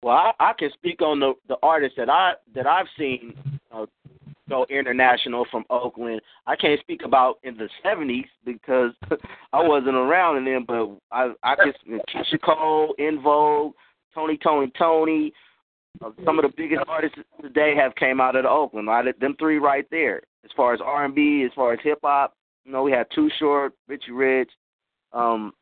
Well, 0.04 0.16
I, 0.16 0.32
I 0.40 0.54
can 0.54 0.70
speak 0.74 1.02
on 1.02 1.20
the 1.20 1.34
the 1.48 1.58
artists 1.64 1.98
that 1.98 2.10
I 2.10 2.34
that 2.54 2.68
I've 2.68 2.86
seen 2.98 3.57
go 4.50 4.66
international 4.70 5.46
from 5.52 5.66
Oakland. 5.70 6.22
I 6.46 6.56
can't 6.56 6.80
speak 6.80 7.02
about 7.04 7.40
in 7.44 7.58
the 7.58 7.70
'70s 7.86 8.26
because 8.46 8.92
I 9.54 9.66
wasn't 9.66 9.96
around 9.96 10.38
in 10.38 10.46
them, 10.46 10.66
but 10.68 10.98
I 11.12 11.34
I 11.44 11.56
just 11.66 11.80
Keyshia 11.88 12.42
Cole, 12.44 12.96
En 13.00 13.22
Vogue, 13.22 13.74
Tony, 14.14 14.38
Toni, 14.38 14.72
Toné. 14.80 15.32
Uh, 16.04 16.12
some 16.26 16.38
of 16.38 16.44
the 16.44 16.54
biggest 16.56 16.84
artists 16.88 17.18
today 17.42 17.74
have 17.76 17.96
came 17.96 18.22
out 18.22 18.36
of 18.36 18.44
the 18.44 18.50
Oakland. 18.50 18.88
Right, 18.88 19.20
them 19.20 19.36
three 19.40 19.58
right 19.58 19.86
there. 19.90 20.22
As 20.46 20.52
far 20.56 20.74
as 20.74 20.80
R&B, 20.84 21.44
as 21.46 21.52
far 21.56 21.74
as 21.74 21.80
hip 21.84 22.00
hop, 22.04 22.34
you 22.64 22.72
know, 22.72 22.84
we 22.84 22.92
had 22.92 23.08
Too 23.14 23.30
Short, 23.40 23.74
Richie 23.88 24.12
Rich. 24.12 24.52
Um, 25.12 25.54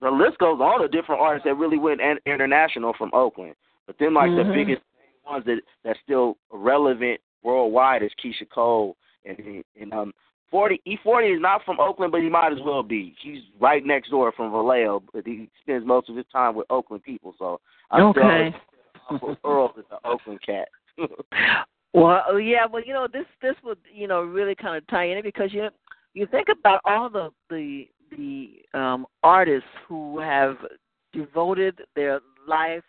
the 0.00 0.10
list 0.10 0.38
goes 0.38 0.60
on 0.60 0.82
of 0.82 0.90
different 0.92 1.20
artists 1.20 1.44
that 1.46 1.54
really 1.54 1.78
went 1.78 2.00
an- 2.00 2.18
international 2.26 2.92
from 2.98 3.10
Oakland. 3.14 3.54
But 3.86 3.96
then, 3.98 4.14
like 4.14 4.30
Mhm. 4.30 4.36
the 4.48 4.52
biggest 4.52 4.82
ones 5.26 5.44
that 5.46 5.60
that's 5.84 5.98
still 6.02 6.36
relevant 6.52 7.20
worldwide 7.42 8.02
is 8.02 8.10
Keyshia 8.22 8.48
Cole 8.52 8.96
and 9.24 9.64
and 9.80 9.92
um 9.92 10.12
forty 10.50 10.80
E 10.84 10.98
forty 11.02 11.28
is 11.28 11.40
not 11.40 11.64
from 11.64 11.80
Oakland, 11.80 12.12
but 12.12 12.22
he 12.22 12.28
might 12.28 12.52
as 12.52 12.58
well 12.64 12.82
be. 12.82 13.14
He's 13.22 13.42
right 13.60 13.84
next 13.84 14.10
door 14.10 14.32
from 14.32 14.52
Vallejo, 14.52 15.02
but 15.12 15.26
he 15.26 15.48
spends 15.62 15.86
most 15.86 16.08
of 16.08 16.16
his 16.16 16.26
time 16.32 16.54
with 16.54 16.66
Oakland 16.70 17.02
people. 17.02 17.34
So 17.38 17.60
I 17.90 18.00
Okay. 18.00 18.54
still 19.08 19.36
Earl 19.44 19.74
is 19.78 19.84
the 19.90 20.08
Oakland 20.08 20.40
cat. 20.42 20.68
Well, 21.94 22.22
oh, 22.28 22.36
yeah. 22.36 22.66
Well, 22.70 22.82
you 22.84 22.92
know, 22.92 23.06
this 23.10 23.24
this 23.40 23.54
would 23.64 23.78
you 23.90 24.06
know 24.06 24.20
really 24.20 24.54
kind 24.54 24.76
of 24.76 24.86
tie 24.88 25.04
in 25.04 25.22
because 25.22 25.50
you 25.54 25.68
you 26.12 26.26
think 26.26 26.48
about 26.48 26.80
all 26.84 27.08
the 27.08 27.30
the 27.48 27.88
the 28.10 28.78
um, 28.78 29.06
artists 29.22 29.68
who 29.88 30.18
have 30.18 30.56
devoted 31.14 31.80
their 31.94 32.20
life 32.46 32.84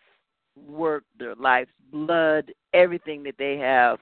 work, 0.66 1.04
their 1.18 1.34
life's 1.34 1.70
blood, 1.90 2.52
everything 2.72 3.22
that 3.24 3.36
they 3.38 3.56
have 3.58 3.98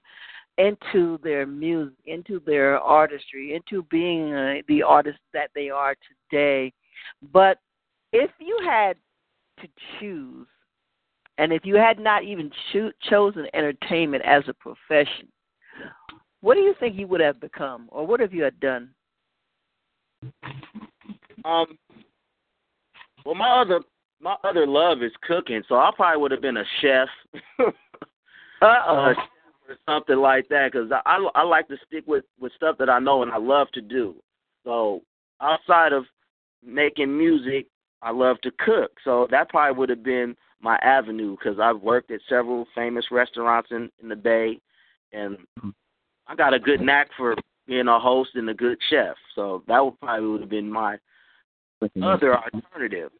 into 0.59 1.19
their 1.23 1.47
music, 1.47 1.95
into 2.07 2.41
their 2.47 2.79
artistry, 2.79 3.55
into 3.55 3.83
being 3.91 4.33
uh, 4.33 4.55
the 4.69 4.83
artist 4.83 5.19
that 5.33 5.51
they 5.55 5.69
are 5.69 5.95
today. 6.31 6.73
But 7.33 7.59
if 8.13 8.31
you 8.39 8.59
had 8.65 8.97
to 9.61 9.69
choose 10.01 10.47
and 11.39 11.53
if 11.53 11.65
you 11.65 11.77
had 11.77 11.99
not 11.99 12.25
even 12.25 12.51
cho- 12.73 12.93
chosen 13.11 13.47
entertainment 13.53 14.25
as 14.25 14.45
a 14.49 14.55
profession, 14.55 15.29
what 16.41 16.55
do 16.55 16.61
you 16.61 16.75
think 16.81 16.97
you 16.97 17.07
would 17.09 17.21
have 17.21 17.41
become, 17.41 17.89
or 17.91 18.07
what 18.07 18.21
have 18.21 18.33
you 18.33 18.43
had 18.43 18.59
done? 18.61 18.91
Um, 21.45 21.79
well, 23.25 23.35
my 23.35 23.61
other 23.61 23.81
my 24.21 24.37
other 24.45 24.67
love 24.67 25.03
is 25.03 25.13
cooking, 25.23 25.63
so 25.69 25.77
I 25.77 25.91
probably 25.95 26.21
would 26.21 26.31
have 26.31 26.43
been 26.43 26.57
a 26.57 26.65
chef, 26.81 27.09
Uh 27.59 27.65
oh. 28.63 28.97
uh, 28.97 29.15
or 29.69 29.77
something 29.89 30.17
like 30.17 30.49
that, 30.49 30.73
because 30.73 30.91
I, 30.91 31.01
I 31.05 31.29
I 31.35 31.43
like 31.43 31.69
to 31.69 31.77
stick 31.87 32.05
with 32.07 32.25
with 32.41 32.53
stuff 32.55 32.77
that 32.79 32.89
I 32.89 32.99
know 32.99 33.23
and 33.23 33.33
I 33.33 33.39
love 33.39 33.69
to 33.75 33.81
do. 33.81 34.15
So 34.65 35.03
outside 35.41 35.93
of 35.93 36.05
making 36.65 37.17
music, 37.17 37.67
I 38.03 38.11
love 38.11 38.41
to 38.43 38.51
cook. 38.65 38.93
So 39.05 39.27
that 39.31 39.49
probably 39.49 39.79
would 39.79 39.89
have 39.91 40.03
been 40.03 40.37
my 40.61 40.77
avenue 40.83 41.37
because 41.37 41.61
I've 41.61 41.81
worked 41.81 42.11
at 42.11 42.21
several 42.29 42.67
famous 42.75 43.07
restaurants 43.11 43.71
in 43.71 43.91
in 44.03 44.09
the 44.09 44.17
Bay, 44.17 44.59
and 45.13 45.37
I 46.27 46.35
got 46.35 46.55
a 46.55 46.59
good 46.59 46.81
knack 46.81 47.09
for 47.17 47.35
being 47.67 47.89
a 47.89 47.99
host 47.99 48.31
and 48.35 48.49
a 48.49 48.55
good 48.55 48.79
chef. 48.89 49.17
So 49.35 49.63
that 49.67 49.85
would 49.85 50.01
probably 50.01 50.29
would 50.29 50.41
have 50.41 50.51
been 50.51 50.71
my 50.71 50.97
other 52.03 52.39
alternative. 52.39 53.11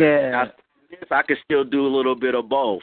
Yeah. 0.00 0.46
If 0.90 1.10
I 1.10 1.22
could 1.22 1.38
still 1.44 1.64
do 1.64 1.86
a 1.86 1.94
little 1.94 2.14
bit 2.14 2.34
of 2.34 2.48
both. 2.48 2.82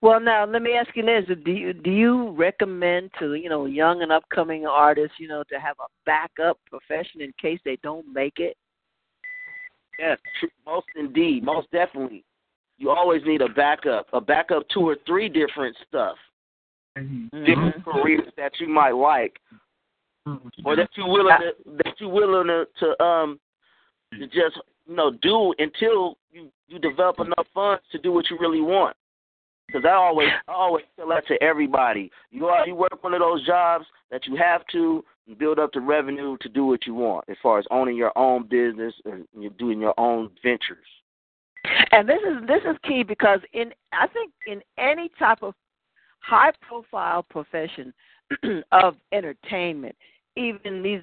Well, 0.00 0.20
now 0.20 0.46
let 0.46 0.62
me 0.62 0.72
ask 0.72 0.88
you 0.94 1.04
this: 1.04 1.24
Do 1.44 1.50
you 1.50 1.72
do 1.72 1.90
you 1.90 2.30
recommend 2.30 3.10
to 3.18 3.34
you 3.34 3.48
know 3.48 3.66
young 3.66 4.02
and 4.02 4.12
upcoming 4.12 4.66
artists, 4.66 5.16
you 5.18 5.28
know, 5.28 5.42
to 5.50 5.60
have 5.60 5.76
a 5.80 5.88
backup 6.06 6.58
profession 6.70 7.20
in 7.20 7.32
case 7.40 7.60
they 7.64 7.76
don't 7.82 8.06
make 8.12 8.38
it? 8.38 8.56
Yes, 9.98 10.18
most 10.66 10.86
indeed, 10.96 11.44
most 11.44 11.70
definitely. 11.70 12.24
You 12.78 12.90
always 12.90 13.22
need 13.24 13.40
a 13.40 13.48
backup, 13.48 14.06
a 14.12 14.20
backup 14.20 14.64
two 14.68 14.80
or 14.80 14.96
three 15.06 15.28
different 15.28 15.76
stuff, 15.86 16.16
mm-hmm. 16.98 17.44
different 17.44 17.84
careers 17.84 18.32
that 18.36 18.52
you 18.58 18.68
might 18.68 18.92
like, 18.92 19.36
or 20.64 20.74
that 20.74 20.90
you 20.96 21.06
willing 21.06 21.36
to, 21.38 21.76
that 21.84 21.94
you 22.00 22.08
willing 22.08 22.48
to, 22.48 22.66
to 22.80 23.04
um 23.04 23.38
to 24.12 24.26
just 24.26 24.60
you 24.86 24.94
know 24.94 25.10
do 25.10 25.54
until 25.58 26.18
you 26.30 26.50
you 26.68 26.78
develop 26.78 27.20
enough 27.20 27.46
funds 27.54 27.82
to 27.92 27.98
do 27.98 28.12
what 28.12 28.30
you 28.30 28.38
really 28.38 28.60
want. 28.60 28.96
Because 29.66 29.84
I 29.86 29.92
always 29.92 30.28
I 30.48 30.52
always 30.52 30.84
tell 30.96 31.08
that 31.08 31.26
to 31.28 31.42
everybody. 31.42 32.10
You 32.30 32.50
out, 32.50 32.66
you 32.66 32.74
work 32.74 33.02
one 33.02 33.14
of 33.14 33.20
those 33.20 33.46
jobs 33.46 33.86
that 34.10 34.26
you 34.26 34.36
have 34.36 34.62
to 34.72 35.04
build 35.38 35.58
up 35.58 35.70
the 35.72 35.80
revenue 35.80 36.36
to 36.42 36.48
do 36.48 36.66
what 36.66 36.86
you 36.86 36.94
want, 36.94 37.24
as 37.28 37.36
far 37.42 37.58
as 37.58 37.64
owning 37.70 37.96
your 37.96 38.16
own 38.16 38.46
business 38.46 38.94
and 39.06 39.26
you're 39.38 39.50
doing 39.52 39.80
your 39.80 39.94
own 39.98 40.30
ventures. 40.42 40.86
And 41.92 42.08
this 42.08 42.20
is 42.28 42.46
this 42.46 42.60
is 42.68 42.76
key 42.86 43.02
because 43.02 43.40
in 43.52 43.72
I 43.92 44.06
think 44.08 44.32
in 44.46 44.60
any 44.78 45.10
type 45.18 45.42
of 45.42 45.54
high 46.20 46.52
profile 46.66 47.22
profession 47.22 47.92
of 48.72 48.96
entertainment, 49.12 49.96
even 50.36 50.82
these 50.82 51.00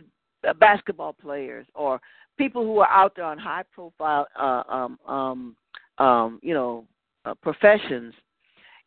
basketball 0.59 1.13
players 1.13 1.65
or 1.75 1.99
people 2.41 2.63
who 2.63 2.79
are 2.79 2.89
out 2.89 3.13
there 3.15 3.25
on 3.25 3.37
high 3.37 3.63
profile 3.71 4.27
uh, 4.39 4.63
um, 4.67 4.99
um, 5.07 5.55
um, 6.03 6.39
you 6.41 6.53
know 6.53 6.85
uh, 7.25 7.33
professions, 7.35 8.13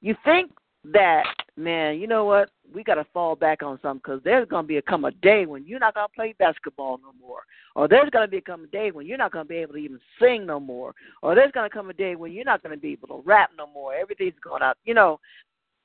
you 0.00 0.14
think 0.24 0.50
that 0.92 1.22
man, 1.57 1.98
you 1.98 2.07
know 2.07 2.24
what? 2.24 2.50
We 2.74 2.82
got 2.82 2.96
to 2.96 3.07
fall 3.12 3.36
back 3.36 3.62
on 3.62 3.78
something 3.80 4.02
because 4.05 4.20
there's 4.24 4.48
going 4.48 4.64
to 4.64 4.68
be 4.68 4.78
a 4.78 4.82
come 4.82 5.05
a 5.05 5.12
day 5.12 5.46
when 5.46 5.64
you're 5.64 5.78
not 5.78 5.94
going 5.94 6.09
to 6.09 6.14
play 6.14 6.34
basketball 6.38 6.98
no 6.98 7.12
more, 7.20 7.42
or 7.76 7.86
there's 7.86 8.11
going 8.11 8.26
to 8.26 8.30
be 8.30 8.38
a 8.38 8.42
come 8.42 8.64
a 8.64 8.66
day 8.66 8.90
when 8.90 9.07
you're 9.07 9.16
not 9.18 9.32
going 9.32 9.44
to 9.44 9.48
be 9.48 9.57
able 9.57 9.74
to 9.74 9.78
even 9.78 10.00
sing 10.20 10.44
no 10.44 10.59
more, 10.59 10.94
or 11.22 11.34
there's 11.34 11.52
going 11.52 11.68
to 11.68 11.74
come 11.74 11.90
a 11.90 11.94
day 11.94 12.16
when 12.16 12.32
you're 12.32 12.44
not 12.44 12.62
going 12.62 12.74
to 12.74 12.80
be 12.80 12.92
able 12.92 13.09
to 13.09 13.22
rap 13.24 13.50
no 13.57 13.66
more. 13.68 13.94
Everything's 13.94 14.34
going 14.42 14.62
out, 14.62 14.76
you 14.84 14.94
know. 14.94 15.20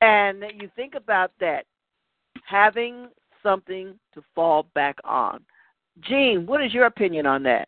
And 0.02 0.44
you 0.58 0.70
think 0.76 0.96
about 0.96 1.32
that, 1.40 1.66
having 2.46 3.10
something 3.44 4.00
to 4.14 4.24
fall 4.34 4.66
back 4.74 4.96
on. 5.04 5.42
Gene, 6.02 6.46
what 6.46 6.64
is 6.64 6.74
your 6.74 6.86
opinion 6.86 7.26
on 7.26 7.44
that? 7.44 7.68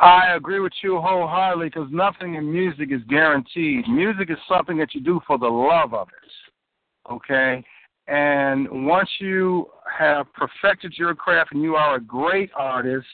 I 0.00 0.34
agree 0.34 0.60
with 0.60 0.72
you 0.82 0.98
wholeheartedly 0.98 1.66
because 1.66 1.88
nothing 1.90 2.34
in 2.34 2.50
music 2.50 2.88
is 2.90 3.02
guaranteed. 3.08 3.86
Music 3.86 4.30
is 4.30 4.38
something 4.48 4.78
that 4.78 4.94
you 4.94 5.00
do 5.02 5.20
for 5.26 5.36
the 5.36 5.46
love 5.46 5.92
of 5.92 6.08
it. 6.08 7.12
Okay? 7.12 7.62
And 8.08 8.86
once 8.86 9.08
you 9.20 9.68
have 9.98 10.26
perfected 10.32 10.94
your 10.96 11.14
craft 11.14 11.52
and 11.52 11.62
you 11.62 11.76
are 11.76 11.96
a 11.96 12.00
great 12.00 12.50
artist, 12.56 13.06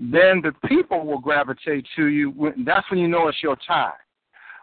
then 0.00 0.42
the 0.42 0.52
people 0.66 1.04
will 1.06 1.20
gravitate 1.20 1.86
to 1.96 2.06
you. 2.06 2.52
That's 2.64 2.90
when 2.90 2.98
you 2.98 3.08
know 3.08 3.28
it's 3.28 3.42
your 3.42 3.56
time. 3.66 3.92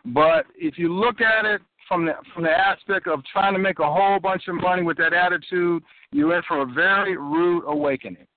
But 0.06 0.46
if 0.56 0.78
you 0.78 0.94
look 0.94 1.22
at 1.22 1.46
it 1.46 1.62
from 1.88 2.06
the 2.06 2.14
from 2.34 2.44
the 2.44 2.52
aspect 2.52 3.08
of 3.08 3.22
trying 3.32 3.54
to 3.54 3.60
make 3.60 3.80
a 3.80 3.94
whole 3.94 4.20
bunch 4.20 4.48
of 4.48 4.56
money 4.56 4.82
with 4.82 4.98
that 4.98 5.14
attitude, 5.14 5.84
you're 6.12 6.36
in 6.36 6.42
for 6.48 6.62
a 6.62 6.66
very 6.66 7.16
rude 7.16 7.64
awakening. 7.68 8.28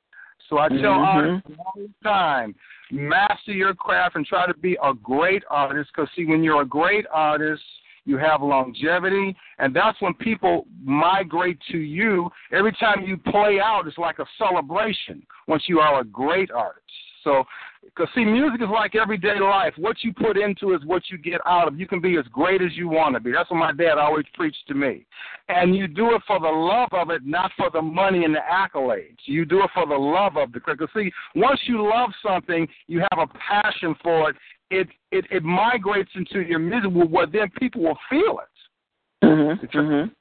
So 0.52 0.58
I 0.58 0.68
tell 0.68 0.78
mm-hmm. 0.78 1.18
artists 1.18 1.50
all 1.58 1.72
the 1.76 1.88
time, 2.04 2.54
master 2.90 3.52
your 3.52 3.72
craft 3.72 4.16
and 4.16 4.26
try 4.26 4.46
to 4.46 4.52
be 4.52 4.76
a 4.84 4.92
great 4.92 5.42
artist. 5.48 5.88
Because 5.94 6.10
see, 6.14 6.26
when 6.26 6.44
you're 6.44 6.60
a 6.60 6.66
great 6.66 7.06
artist, 7.10 7.62
you 8.04 8.18
have 8.18 8.42
longevity, 8.42 9.34
and 9.58 9.74
that's 9.74 9.98
when 10.02 10.12
people 10.12 10.66
migrate 10.84 11.56
to 11.70 11.78
you. 11.78 12.28
Every 12.52 12.72
time 12.72 13.06
you 13.06 13.16
play 13.16 13.60
out, 13.64 13.84
it's 13.86 13.96
like 13.96 14.18
a 14.18 14.26
celebration 14.36 15.22
once 15.48 15.62
you 15.68 15.80
are 15.80 16.02
a 16.02 16.04
great 16.04 16.50
artist. 16.50 16.84
So, 17.24 17.44
because 17.84 18.08
see, 18.14 18.24
music 18.24 18.62
is 18.62 18.68
like 18.72 18.94
everyday 18.94 19.38
life. 19.40 19.74
What 19.76 19.96
you 20.02 20.12
put 20.12 20.36
into 20.36 20.74
is 20.74 20.84
what 20.84 21.02
you 21.10 21.18
get 21.18 21.40
out 21.46 21.68
of. 21.68 21.78
You 21.78 21.86
can 21.86 22.00
be 22.00 22.16
as 22.16 22.24
great 22.32 22.62
as 22.62 22.70
you 22.74 22.88
want 22.88 23.14
to 23.14 23.20
be. 23.20 23.32
That's 23.32 23.50
what 23.50 23.58
my 23.58 23.72
dad 23.72 23.98
always 23.98 24.24
preached 24.34 24.66
to 24.68 24.74
me. 24.74 25.04
And 25.48 25.74
you 25.74 25.88
do 25.88 26.14
it 26.14 26.22
for 26.26 26.38
the 26.38 26.48
love 26.48 26.88
of 26.92 27.10
it, 27.10 27.26
not 27.26 27.50
for 27.56 27.70
the 27.70 27.82
money 27.82 28.24
and 28.24 28.34
the 28.34 28.40
accolades. 28.50 29.18
You 29.24 29.44
do 29.44 29.62
it 29.64 29.70
for 29.74 29.86
the 29.86 29.96
love 29.96 30.36
of 30.36 30.52
the 30.52 30.60
Because 30.64 30.88
see, 30.94 31.10
once 31.34 31.60
you 31.66 31.82
love 31.82 32.10
something, 32.24 32.66
you 32.86 33.00
have 33.00 33.18
a 33.18 33.26
passion 33.38 33.94
for 34.02 34.30
it. 34.30 34.36
It 34.70 34.88
it, 35.10 35.26
it 35.30 35.42
migrates 35.42 36.10
into 36.14 36.40
your 36.40 36.60
music, 36.60 36.90
where 36.92 37.26
then 37.26 37.50
people 37.58 37.82
will 37.82 37.98
feel 38.08 38.38
it. 38.38 39.26
Mm-hmm. 39.26 40.12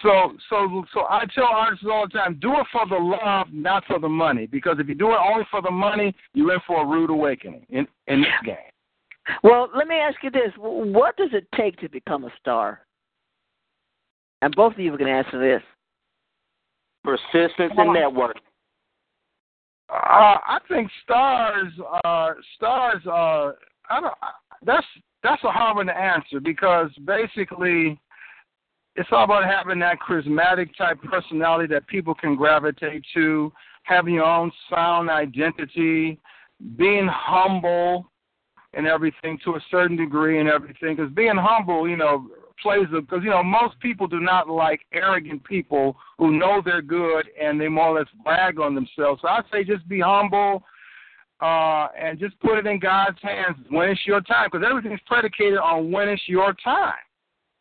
So, 0.00 0.32
so, 0.48 0.84
so 0.94 1.00
I 1.00 1.24
tell 1.34 1.44
artists 1.44 1.84
all 1.90 2.06
the 2.06 2.18
time: 2.18 2.38
do 2.40 2.52
it 2.52 2.66
for 2.72 2.86
the 2.88 2.96
love, 2.96 3.48
not 3.52 3.84
for 3.86 3.98
the 3.98 4.08
money. 4.08 4.46
Because 4.46 4.76
if 4.78 4.88
you 4.88 4.94
do 4.94 5.10
it 5.10 5.18
only 5.22 5.44
for 5.50 5.60
the 5.60 5.70
money, 5.70 6.14
you're 6.32 6.54
in 6.54 6.60
for 6.66 6.82
a 6.82 6.86
rude 6.86 7.10
awakening 7.10 7.66
in 7.68 7.86
in 8.06 8.22
this 8.22 8.30
game. 8.44 8.56
Well, 9.42 9.68
let 9.76 9.88
me 9.88 9.96
ask 9.96 10.16
you 10.22 10.30
this: 10.30 10.52
What 10.56 11.16
does 11.16 11.30
it 11.32 11.46
take 11.54 11.78
to 11.80 11.88
become 11.88 12.24
a 12.24 12.30
star? 12.40 12.86
And 14.40 14.54
both 14.56 14.72
of 14.72 14.80
you 14.80 14.96
can 14.96 15.08
answer 15.08 15.38
this. 15.38 15.62
Persistence 17.04 17.72
and 17.76 17.92
network. 17.92 18.36
Uh, 19.88 20.38
I 20.46 20.58
think 20.68 20.90
stars, 21.04 21.72
uh, 22.04 22.30
stars, 22.56 23.06
uh, 23.06 23.52
I 23.90 24.00
don't. 24.00 24.14
That's 24.64 24.86
that's 25.22 25.42
a 25.44 25.50
hard 25.50 25.76
one 25.76 25.86
to 25.86 25.96
answer 25.96 26.40
because 26.40 26.90
basically 27.04 28.00
it's 28.96 29.08
all 29.10 29.24
about 29.24 29.44
having 29.44 29.78
that 29.80 29.98
charismatic 30.06 30.76
type 30.76 31.00
personality 31.02 31.72
that 31.72 31.86
people 31.86 32.14
can 32.14 32.36
gravitate 32.36 33.04
to, 33.14 33.52
having 33.84 34.14
your 34.14 34.24
own 34.24 34.52
sound 34.68 35.08
identity, 35.08 36.18
being 36.76 37.08
humble 37.10 38.06
and 38.74 38.86
everything 38.86 39.38
to 39.44 39.52
a 39.52 39.60
certain 39.70 39.96
degree 39.96 40.40
and 40.40 40.48
everything. 40.48 40.96
Because 40.96 41.12
being 41.12 41.36
humble, 41.36 41.88
you 41.88 41.96
know, 41.96 42.28
plays 42.62 42.86
a 42.94 43.00
because 43.00 43.20
you 43.24 43.30
know 43.30 43.42
most 43.42 43.78
people 43.80 44.06
do 44.06 44.20
not 44.20 44.48
like 44.48 44.82
arrogant 44.92 45.42
people 45.44 45.96
who 46.18 46.38
know 46.38 46.62
they're 46.64 46.82
good 46.82 47.26
and 47.40 47.60
they 47.60 47.68
more 47.68 47.88
or 47.88 47.98
less 47.98 48.08
brag 48.22 48.60
on 48.60 48.74
themselves. 48.74 49.20
So 49.22 49.28
I'd 49.28 49.44
say 49.50 49.64
just 49.64 49.88
be 49.88 50.00
humble. 50.00 50.62
Uh, 51.40 51.88
and 52.00 52.20
just 52.20 52.38
put 52.38 52.56
it 52.56 52.68
in 52.68 52.78
God's 52.78 53.18
hands 53.20 53.56
when 53.68 53.88
it's 53.88 54.06
your 54.06 54.20
time, 54.20 54.48
because 54.48 54.64
everything's 54.64 55.00
predicated 55.06 55.58
on 55.58 55.90
when 55.90 56.08
it's 56.08 56.22
your 56.28 56.54
time. 56.62 56.94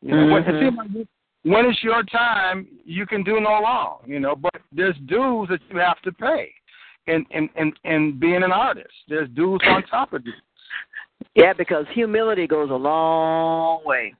You 0.03 0.11
know, 0.11 0.35
mm-hmm. 0.35 0.55
it 0.55 0.61
seems 0.61 0.77
like 0.77 1.07
when 1.43 1.65
it's 1.65 1.83
your 1.83 2.03
time, 2.03 2.67
you 2.85 3.05
can 3.05 3.23
do 3.23 3.39
no 3.39 3.61
wrong, 3.61 3.99
you 4.05 4.19
know, 4.19 4.35
but 4.35 4.61
there's 4.71 4.95
dues 5.07 5.49
that 5.49 5.59
you 5.69 5.79
have 5.79 6.01
to 6.01 6.11
pay 6.11 6.51
and 7.07 7.25
and 7.31 7.49
and 7.55 7.73
in 7.83 8.19
being 8.19 8.43
an 8.43 8.51
artist. 8.51 8.93
There's 9.07 9.29
dues 9.29 9.59
on 9.65 9.83
top 9.83 10.13
of 10.13 10.23
dues. 10.23 10.33
Yeah, 11.35 11.53
because 11.53 11.85
humility 11.93 12.47
goes 12.47 12.69
a 12.69 12.75
long 12.75 13.81
way. 13.85 14.13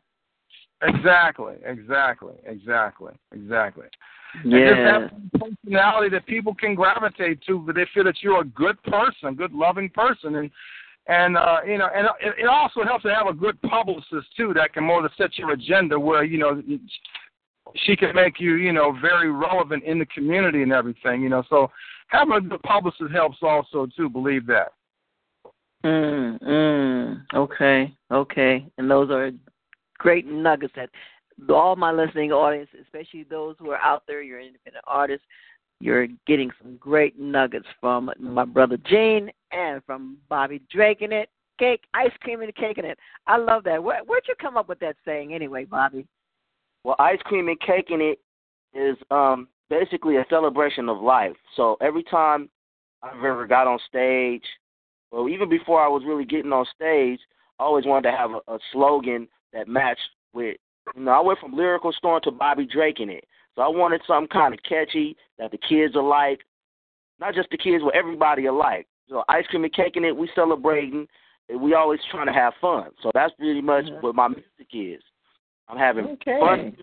Exactly, 0.82 1.55
exactly, 1.63 2.34
exactly, 2.45 3.13
exactly. 3.32 3.86
Yeah. 4.45 4.57
And 4.57 4.67
just 4.67 4.80
have 4.80 5.41
personality 5.41 6.09
that 6.09 6.26
people 6.26 6.55
can 6.55 6.74
gravitate 6.74 7.41
to, 7.47 7.59
but 7.59 7.76
they 7.76 7.86
feel 7.93 8.05
that 8.05 8.22
you're 8.22 8.41
a 8.41 8.45
good 8.45 8.82
person, 8.84 9.30
a 9.30 9.34
good 9.34 9.51
loving 9.51 9.89
person, 9.89 10.36
and 10.36 10.49
and 11.12 11.38
uh, 11.38 11.57
you 11.68 11.78
know, 11.78 11.89
and 11.93 12.07
it, 12.22 12.47
also 12.47 12.84
helps 12.84 13.03
to 13.03 13.14
have 13.14 13.28
a 13.28 13.34
good 13.34 13.62
publicist 13.64 14.28
too 14.38 14.53
that 14.55 14.74
can 14.74 14.86
more 14.86 15.01
to 15.01 15.09
set 15.18 15.38
your 15.38 15.51
agenda 15.51 15.99
where 15.99 16.24
you 16.24 16.38
know 16.38 16.62
she 17.76 17.97
can 17.97 18.16
make 18.16 18.39
you 18.39 18.53
you 18.55 18.72
know 18.72 18.95
very 19.01 19.30
relevant 19.30 19.84
in 19.84 19.99
the 19.99 20.05
community 20.05 20.64
and 20.64 20.72
everything. 20.72 21.22
You 21.22 21.28
know, 21.28 21.43
so 21.49 21.70
having 22.07 22.34
a 22.34 22.39
good 22.39 22.64
publicist 22.64 23.12
helps 23.12 23.39
also 23.41 23.88
too. 23.97 24.09
Believe 24.09 24.47
that. 24.47 24.72
Mm, 25.84 26.41
mm, 26.41 27.22
okay, 27.34 27.93
okay, 28.09 28.66
and 28.78 28.89
those 28.89 29.12
are 29.12 29.32
great 29.97 30.26
nuggets 30.26 30.74
that 30.78 30.89
all 31.49 31.76
my 31.76 31.91
listening 31.91 32.32
audience, 32.32 32.70
especially 32.82 33.24
those 33.24 33.55
who 33.59 33.72
are 33.72 33.80
out 33.80 34.03
there, 34.07 34.22
you're 34.22 34.39
independent 34.39 34.86
artists, 34.88 35.26
you're 35.82 36.07
getting 36.26 36.51
some 36.62 36.78
great 36.78 37.20
nuggets 37.20 37.66
from 37.82 38.12
my 38.18 38.45
brother 38.45 38.78
Gene 38.86 39.30
and 39.52 39.84
from 39.86 40.18
Bobby 40.30 40.62
Drake 40.72 41.02
in 41.02 41.12
it. 41.12 41.30
Cake, 41.60 41.84
ice 41.93 42.12
cream 42.22 42.41
and 42.41 42.56
cake 42.56 42.78
in 42.78 42.86
it. 42.86 42.97
I 43.28 43.38
love 43.38 43.64
that. 43.66 43.84
Where, 43.84 44.04
where'd 44.06 44.24
you 44.28 44.34
come 44.41 44.58
up 44.58 44.68
with 44.68 44.80
that 44.80 44.95
saying 45.06 45.34
anyway, 45.34 45.66
Bobbie? 45.66 46.08
Well, 46.84 46.95
ice 46.97 47.20
cream 47.24 47.49
and 47.49 47.60
cake 47.60 47.89
in 47.89 48.02
it 48.02 48.20
is 48.74 48.97
um 49.12 49.47
basically 49.70 50.18
a 50.18 50.26
celebration 50.30 50.89
of 50.89 50.99
life. 51.02 51.36
So 51.56 51.78
every 51.82 52.04
time 52.04 52.49
I've 53.04 53.24
ever 53.24 53.45
got 53.45 53.68
on 53.68 53.80
stage, 53.88 54.43
well, 55.12 55.30
even 55.30 55.49
before 55.49 55.82
I 55.82 55.88
was 55.88 56.04
really 56.06 56.26
getting 56.26 56.52
on 56.52 56.66
stage, 56.74 57.20
I 57.60 57.64
always 57.64 57.86
wanted 57.86 58.10
to 58.10 58.18
have 58.18 58.32
a, 58.32 58.54
a 58.54 58.60
slogan 58.72 59.28
that 59.54 59.68
matched 59.68 60.02
with. 60.34 60.58
You 60.95 61.04
know, 61.04 61.12
I 61.12 61.20
went 61.20 61.39
from 61.39 61.56
lyrical 61.56 61.91
storm 61.93 62.22
to 62.24 62.32
Bobbie 62.32 62.68
Drakenit. 62.68 63.22
So 63.56 63.62
I 63.62 63.68
wanted 63.68 64.02
something 64.08 64.30
kind 64.30 64.54
of 64.54 64.60
catchy 64.64 65.16
that 65.38 65.52
the 65.52 65.58
kids 65.58 65.95
are 65.95 66.04
like, 66.04 66.39
not 67.20 67.36
just 67.36 67.49
the 67.52 67.58
kids, 67.58 67.84
but 67.84 67.95
everybody 67.95 68.47
alike 68.47 68.88
so 69.12 69.24
ice 69.28 69.45
cream 69.47 69.64
and 69.66 69.74
cake 69.74 69.97
in 69.97 70.05
it. 70.05 70.16
We 70.16 70.30
celebrating. 70.34 71.05
We 71.53 71.74
always 71.76 71.99
trying 72.09 72.28
to 72.28 72.34
have 72.34 72.53
fun. 72.62 72.91
So 73.03 73.12
that's 73.14 73.34
pretty 73.38 73.62
much 73.62 73.84
what 73.99 74.16
my 74.16 74.30
music 74.30 74.68
is. 74.74 75.03
I'm 75.68 75.78
having 75.78 76.05
Okay. 76.05 76.39
fun. 76.39 76.78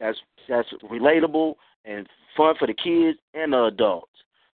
That's 0.00 0.18
that's 0.48 0.68
relatable 0.90 1.54
and 1.84 2.06
fun 2.36 2.54
for 2.58 2.66
the 2.66 2.74
kids 2.74 3.18
and 3.34 3.52
the 3.52 3.64
adults. 3.66 4.10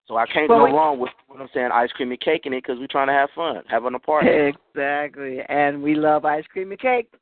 So 0.07 0.17
I 0.17 0.27
can't 0.27 0.49
Well, 0.49 0.67
go 0.67 0.77
wrong 0.77 0.99
with 0.99 1.11
what 1.29 1.41
I'm 1.41 1.49
saying, 1.55 1.71
ice 1.73 1.91
cream 1.93 2.11
and 2.11 2.21
cake 2.21 2.43
in 2.45 2.53
it, 2.53 2.65
because 2.65 2.81
we're 2.81 2.89
trying 2.89 3.07
to 3.07 3.13
have 3.13 3.31
fun, 3.35 3.63
having 3.69 3.95
a 3.95 3.99
party. 3.99 4.29
Exactly, 4.29 5.39
and 5.49 5.81
we 5.81 5.95
love 5.95 6.25
ice 6.25 6.45
cream 6.53 6.73
and 6.73 6.81
cake. 6.81 7.15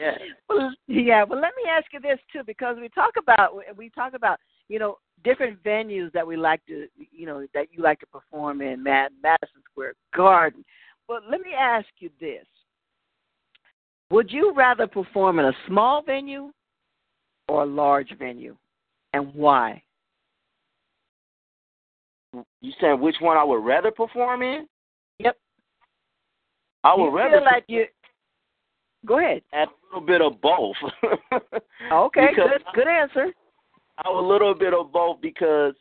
Yeah. 0.00 0.12
Well, 0.48 0.72
yeah. 0.86 1.24
Well, 1.24 1.40
let 1.40 1.52
me 1.62 1.68
ask 1.68 1.86
you 1.92 2.00
this 2.00 2.18
too, 2.32 2.42
because 2.46 2.76
we 2.80 2.88
talk 2.88 3.14
about 3.18 3.54
we 3.76 3.90
talk 3.90 4.14
about 4.14 4.38
you 4.68 4.78
know 4.78 4.96
different 5.24 5.62
venues 5.62 6.12
that 6.12 6.26
we 6.26 6.36
like 6.36 6.64
to 6.66 6.86
you 7.10 7.26
know 7.26 7.46
that 7.54 7.66
you 7.72 7.82
like 7.82 8.00
to 8.00 8.06
perform 8.06 8.60
in, 8.60 8.82
Mad 8.82 9.12
Madison 9.22 9.62
Square 9.70 9.94
Garden. 10.14 10.64
But 11.06 11.22
let 11.30 11.40
me 11.40 11.50
ask 11.58 11.86
you 11.98 12.10
this: 12.20 12.46
Would 14.10 14.30
you 14.30 14.52
rather 14.54 14.86
perform 14.86 15.38
in 15.38 15.46
a 15.46 15.52
small 15.66 16.02
venue 16.02 16.52
or 17.48 17.62
a 17.62 17.66
large 17.66 18.16
venue, 18.18 18.56
and 19.12 19.32
why? 19.34 19.82
You 22.60 22.72
saying 22.80 23.00
which 23.00 23.16
one 23.20 23.36
I 23.36 23.44
would 23.44 23.64
rather 23.64 23.90
perform 23.90 24.42
in? 24.42 24.68
Yep. 25.18 25.36
I 26.84 26.94
would 26.94 27.04
you 27.04 27.16
rather 27.16 27.38
feel 27.38 27.44
like 27.44 27.64
you. 27.68 27.86
Go 29.06 29.18
ahead. 29.18 29.42
a 29.52 29.66
little 29.94 30.06
bit 30.06 30.20
of 30.20 30.40
both. 30.40 30.76
Okay, 31.90 32.26
Because 32.30 32.50
good, 32.50 32.74
good 32.74 32.88
answer. 32.88 33.32
I 33.98 34.08
have 34.08 34.16
a 34.16 34.26
little 34.26 34.54
bit 34.54 34.74
of 34.74 34.92
both 34.92 35.20
because 35.20 35.74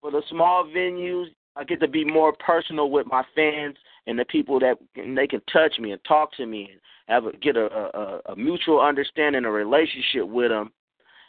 for 0.00 0.10
the 0.10 0.22
small 0.30 0.64
venues, 0.64 1.26
I 1.54 1.64
get 1.64 1.80
to 1.80 1.88
be 1.88 2.04
more 2.04 2.32
personal 2.32 2.90
with 2.90 3.06
my 3.06 3.22
fans 3.34 3.76
and 4.06 4.18
the 4.18 4.24
people 4.24 4.58
that 4.60 4.78
and 4.96 5.16
they 5.16 5.26
can 5.26 5.42
touch 5.52 5.78
me 5.78 5.92
and 5.92 6.00
talk 6.04 6.32
to 6.36 6.46
me 6.46 6.70
and 6.72 6.80
have 7.08 7.26
a, 7.26 7.36
get 7.38 7.56
a, 7.56 7.66
a, 7.66 8.20
a 8.32 8.36
mutual 8.36 8.80
understanding, 8.80 9.44
a 9.44 9.50
relationship 9.50 10.26
with 10.26 10.50
them. 10.50 10.70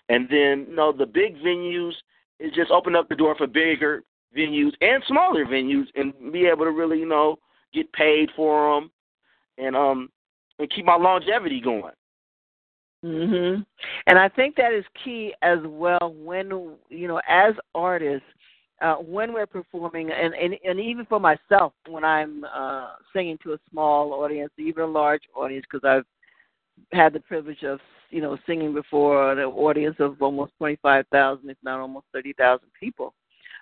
And 0.08 0.28
then, 0.30 0.68
you 0.70 0.76
know, 0.76 0.92
the 0.92 1.06
big 1.06 1.38
venues 1.38 1.94
is 2.40 2.54
just 2.54 2.72
open 2.72 2.96
up 2.96 3.10
the 3.10 3.16
door 3.16 3.36
for 3.36 3.48
bigger 3.48 4.04
venues 4.38 4.72
and 4.82 5.04
smaller 5.08 5.46
venues 5.46 5.86
and 5.96 6.14
be 6.32 6.46
able 6.46 6.66
to 6.66 6.72
really, 6.72 7.00
you 7.00 7.08
know, 7.08 7.38
get 7.74 7.92
paid 7.94 8.30
for 8.36 8.76
them 8.76 8.92
and 9.58 9.76
um 9.76 10.10
and 10.58 10.70
keep 10.70 10.86
my 10.86 10.96
longevity 10.96 11.60
going. 11.60 11.94
Mhm. 13.04 13.66
And 14.08 14.20
I 14.20 14.28
think 14.28 14.56
that 14.56 14.74
is 14.74 14.84
key 15.04 15.34
as 15.42 15.60
well 15.64 16.14
when 16.18 16.78
you 16.90 17.08
know 17.08 17.22
as 17.28 17.54
artists 17.74 18.28
uh 18.82 18.96
when 18.96 19.34
we're 19.34 19.46
performing 19.46 20.12
and 20.12 20.34
and, 20.34 20.56
and 20.66 20.80
even 20.80 21.06
for 21.06 21.20
myself 21.20 21.74
when 21.88 22.04
I'm 22.04 22.44
uh 22.44 22.96
singing 23.14 23.38
to 23.44 23.54
a 23.54 23.60
small 23.70 24.14
audience, 24.14 24.52
even 24.58 24.84
a 24.84 24.88
large 24.88 25.24
audience 25.34 25.66
because 25.72 25.88
I've 25.88 26.06
had 26.92 27.14
the 27.14 27.22
privilege 27.22 27.64
of 27.64 27.80
you 28.10 28.22
know 28.22 28.38
singing 28.46 28.74
before 28.74 29.32
an 29.32 29.40
audience 29.40 29.96
of 30.00 30.22
almost 30.22 30.52
25,000 30.58 31.50
if 31.50 31.58
not 31.64 31.80
almost 31.80 32.08
30,000 32.14 32.68
people. 32.78 33.14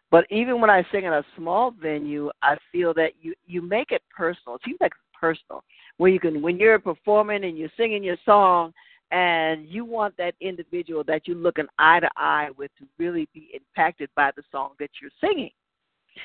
But 0.09 0.25
even 0.31 0.61
when 0.61 0.69
I 0.69 0.83
sing 0.91 1.03
in 1.03 1.13
a 1.13 1.23
small 1.35 1.71
venue, 1.71 2.31
I 2.41 2.57
feel 2.71 2.93
that 2.95 3.11
you 3.21 3.35
you 3.45 3.61
make 3.61 3.91
it 3.91 4.01
personal. 4.15 4.55
It 4.55 4.61
seems 4.65 4.77
like 4.81 4.93
personal 5.13 5.63
when 5.97 6.11
you 6.13 6.19
can 6.19 6.41
when 6.41 6.57
you're 6.57 6.79
performing 6.79 7.43
and 7.43 7.55
you're 7.55 7.69
singing 7.77 8.03
your 8.03 8.17
song 8.25 8.73
and 9.12 9.68
you 9.68 9.86
want 9.86 10.16
that 10.18 10.36
individual 10.41 11.03
that 11.05 11.28
you're 11.28 11.38
looking 11.38 11.68
eye 11.80 11.99
to 11.99 12.10
eye 12.18 12.49
with 12.58 12.72
to 12.78 12.86
really 12.97 13.28
be 13.34 13.49
impacted 13.53 14.10
by 14.16 14.32
the 14.36 14.43
song 14.51 14.72
that 14.80 14.89
you're 15.01 15.12
singing. 15.22 15.51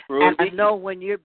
And 0.09 0.37
I 0.39 0.49
know 0.55 0.74
when 0.74 1.01
you're 1.01 1.20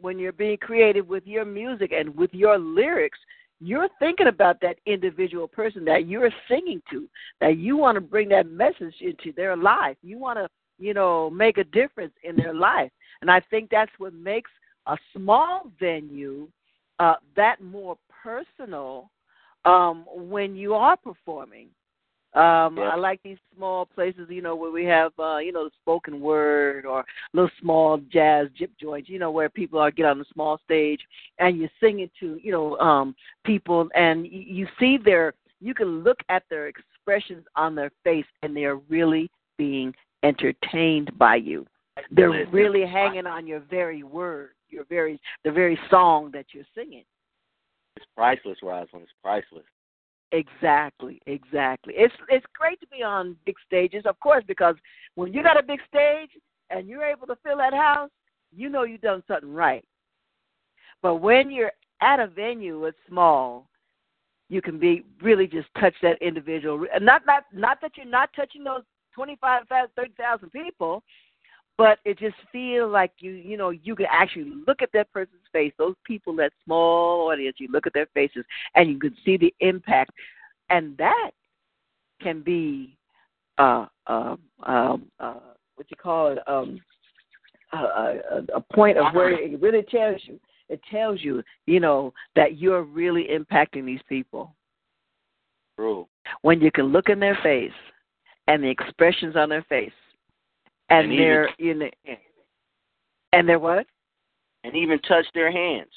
when 0.00 0.18
you're 0.18 0.32
being 0.32 0.58
creative 0.58 1.08
with 1.08 1.26
your 1.26 1.44
music 1.44 1.92
and 1.92 2.14
with 2.16 2.32
your 2.32 2.58
lyrics, 2.58 3.18
you're 3.60 3.88
thinking 3.98 4.28
about 4.28 4.60
that 4.60 4.78
individual 4.86 5.48
person 5.48 5.84
that 5.86 6.06
you're 6.06 6.30
singing 6.48 6.80
to, 6.90 7.08
that 7.40 7.56
you 7.56 7.76
want 7.76 7.96
to 7.96 8.00
bring 8.00 8.28
that 8.28 8.48
message 8.48 8.94
into 9.00 9.32
their 9.36 9.56
life. 9.56 9.96
You 10.02 10.18
want 10.18 10.38
to, 10.38 10.48
you 10.78 10.94
know, 10.94 11.28
make 11.30 11.58
a 11.58 11.64
difference 11.64 12.12
in 12.22 12.36
their 12.36 12.54
life. 12.54 12.90
And 13.20 13.30
I 13.30 13.40
think 13.50 13.70
that's 13.70 13.90
what 13.98 14.14
makes 14.14 14.50
a 14.86 14.96
small 15.16 15.70
venue 15.80 16.48
uh, 17.00 17.14
that 17.34 17.60
more 17.60 17.96
personal 18.22 19.10
um, 19.64 20.04
when 20.14 20.54
you 20.56 20.74
are 20.74 20.96
performing. 20.96 21.68
Um, 22.34 22.76
Yeah. 22.76 22.90
I 22.90 22.96
like 22.96 23.22
these 23.22 23.38
small 23.56 23.86
places, 23.86 24.28
you 24.28 24.42
know, 24.42 24.54
where 24.54 24.70
we 24.70 24.84
have, 24.84 25.12
uh, 25.18 25.38
you 25.38 25.50
know, 25.50 25.64
the 25.64 25.70
spoken 25.80 26.20
word 26.20 26.84
or 26.84 27.04
little 27.32 27.50
small 27.58 27.96
jazz 28.12 28.48
jip 28.54 28.70
joints, 28.78 29.08
you 29.08 29.18
know, 29.18 29.30
where 29.30 29.48
people 29.48 29.78
are 29.78 29.90
get 29.90 30.04
on 30.04 30.18
the 30.18 30.26
small 30.32 30.58
stage 30.58 31.00
and 31.38 31.56
you 31.58 31.68
sing 31.80 32.00
it 32.00 32.10
to, 32.20 32.38
you 32.42 32.52
know, 32.52 32.78
um, 32.78 33.16
people, 33.44 33.88
and 33.94 34.26
you, 34.26 34.40
you 34.40 34.68
see 34.78 34.98
their, 34.98 35.32
you 35.60 35.74
can 35.74 36.04
look 36.04 36.18
at 36.28 36.42
their 36.50 36.68
expressions 36.68 37.44
on 37.56 37.74
their 37.74 37.90
face, 38.04 38.26
and 38.42 38.54
they're 38.54 38.76
really 38.76 39.30
being 39.56 39.94
entertained 40.22 41.10
by 41.18 41.36
you. 41.36 41.66
They're 42.10 42.46
really 42.52 42.86
hanging 42.86 43.26
on 43.26 43.46
your 43.46 43.60
very 43.60 44.02
word, 44.02 44.50
your 44.68 44.84
very, 44.84 45.18
the 45.44 45.50
very 45.50 45.78
song 45.90 46.30
that 46.32 46.46
you're 46.52 46.64
singing. 46.74 47.04
It's 47.98 48.06
priceless, 48.16 48.58
Rosalind. 48.62 49.02
It's 49.02 49.12
priceless. 49.24 49.64
Exactly, 50.30 51.20
exactly. 51.26 51.94
It's 51.96 52.14
it's 52.28 52.46
great 52.56 52.78
to 52.80 52.86
be 52.86 53.02
on 53.02 53.34
big 53.44 53.56
stages, 53.66 54.04
of 54.06 54.20
course, 54.20 54.44
because 54.46 54.76
when 55.16 55.32
you 55.32 55.42
got 55.42 55.58
a 55.58 55.64
big 55.64 55.80
stage 55.88 56.30
and 56.70 56.86
you're 56.86 57.02
able 57.02 57.26
to 57.26 57.36
fill 57.42 57.56
that 57.56 57.74
house, 57.74 58.10
you 58.54 58.68
know 58.68 58.84
you've 58.84 59.00
done 59.00 59.24
something 59.26 59.52
right. 59.52 59.84
But 61.02 61.16
when 61.16 61.50
you're 61.50 61.72
at 62.00 62.20
a 62.20 62.28
venue 62.28 62.80
that's 62.84 62.96
small, 63.08 63.68
you 64.48 64.62
can 64.62 64.78
be 64.78 65.04
really 65.20 65.48
just 65.48 65.66
touch 65.80 65.94
that 66.02 66.22
individual. 66.22 66.86
Not 67.00 67.26
not 67.26 67.46
not 67.52 67.80
that 67.80 67.96
you're 67.96 68.06
not 68.06 68.30
touching 68.36 68.62
those 68.62 68.82
twenty 69.12 69.36
five, 69.40 69.64
thirty 69.96 70.12
thousand 70.16 70.52
people, 70.52 71.02
but 71.78 72.00
it 72.04 72.18
just 72.18 72.34
feels 72.50 72.92
like 72.92 73.12
you 73.18 73.30
you 73.30 73.56
know 73.56 73.70
you 73.70 73.94
can 73.94 74.06
actually 74.10 74.52
look 74.66 74.82
at 74.82 74.90
that 74.92 75.10
person's 75.12 75.40
face 75.52 75.72
those 75.78 75.94
people 76.04 76.34
that 76.36 76.52
small 76.64 77.30
audience 77.30 77.56
you 77.58 77.68
look 77.72 77.86
at 77.86 77.94
their 77.94 78.08
faces 78.12 78.44
and 78.74 78.90
you 78.90 78.98
can 78.98 79.16
see 79.24 79.38
the 79.38 79.54
impact 79.60 80.10
and 80.68 80.98
that 80.98 81.30
can 82.20 82.42
be 82.42 82.96
uh 83.56 83.86
uh 84.08 84.36
um 84.64 85.06
uh 85.20 85.38
what 85.76 85.86
you 85.88 85.96
call 85.96 86.32
it 86.32 86.38
um 86.46 86.80
a, 87.72 87.76
a, 87.76 88.42
a 88.56 88.60
point 88.72 88.98
of 88.98 89.14
where 89.14 89.30
it 89.30 89.60
really 89.60 89.82
tells 89.82 90.20
you 90.24 90.38
it 90.68 90.80
tells 90.90 91.22
you 91.22 91.42
you 91.66 91.80
know 91.80 92.12
that 92.34 92.58
you're 92.58 92.82
really 92.82 93.28
impacting 93.32 93.86
these 93.86 94.00
people 94.08 94.54
True. 95.76 96.08
when 96.42 96.60
you 96.60 96.72
can 96.72 96.86
look 96.86 97.08
in 97.08 97.20
their 97.20 97.38
face 97.42 97.70
and 98.48 98.64
the 98.64 98.68
expressions 98.68 99.36
on 99.36 99.48
their 99.48 99.62
face 99.68 99.92
and, 100.90 101.10
And 101.10 101.18
they're 101.18 101.50
you 101.58 101.74
know 101.74 101.88
and 103.32 103.48
they're 103.48 103.58
what? 103.58 103.86
And 104.64 104.74
even 104.74 104.98
touch 105.00 105.26
their 105.34 105.50
hands. 105.52 105.92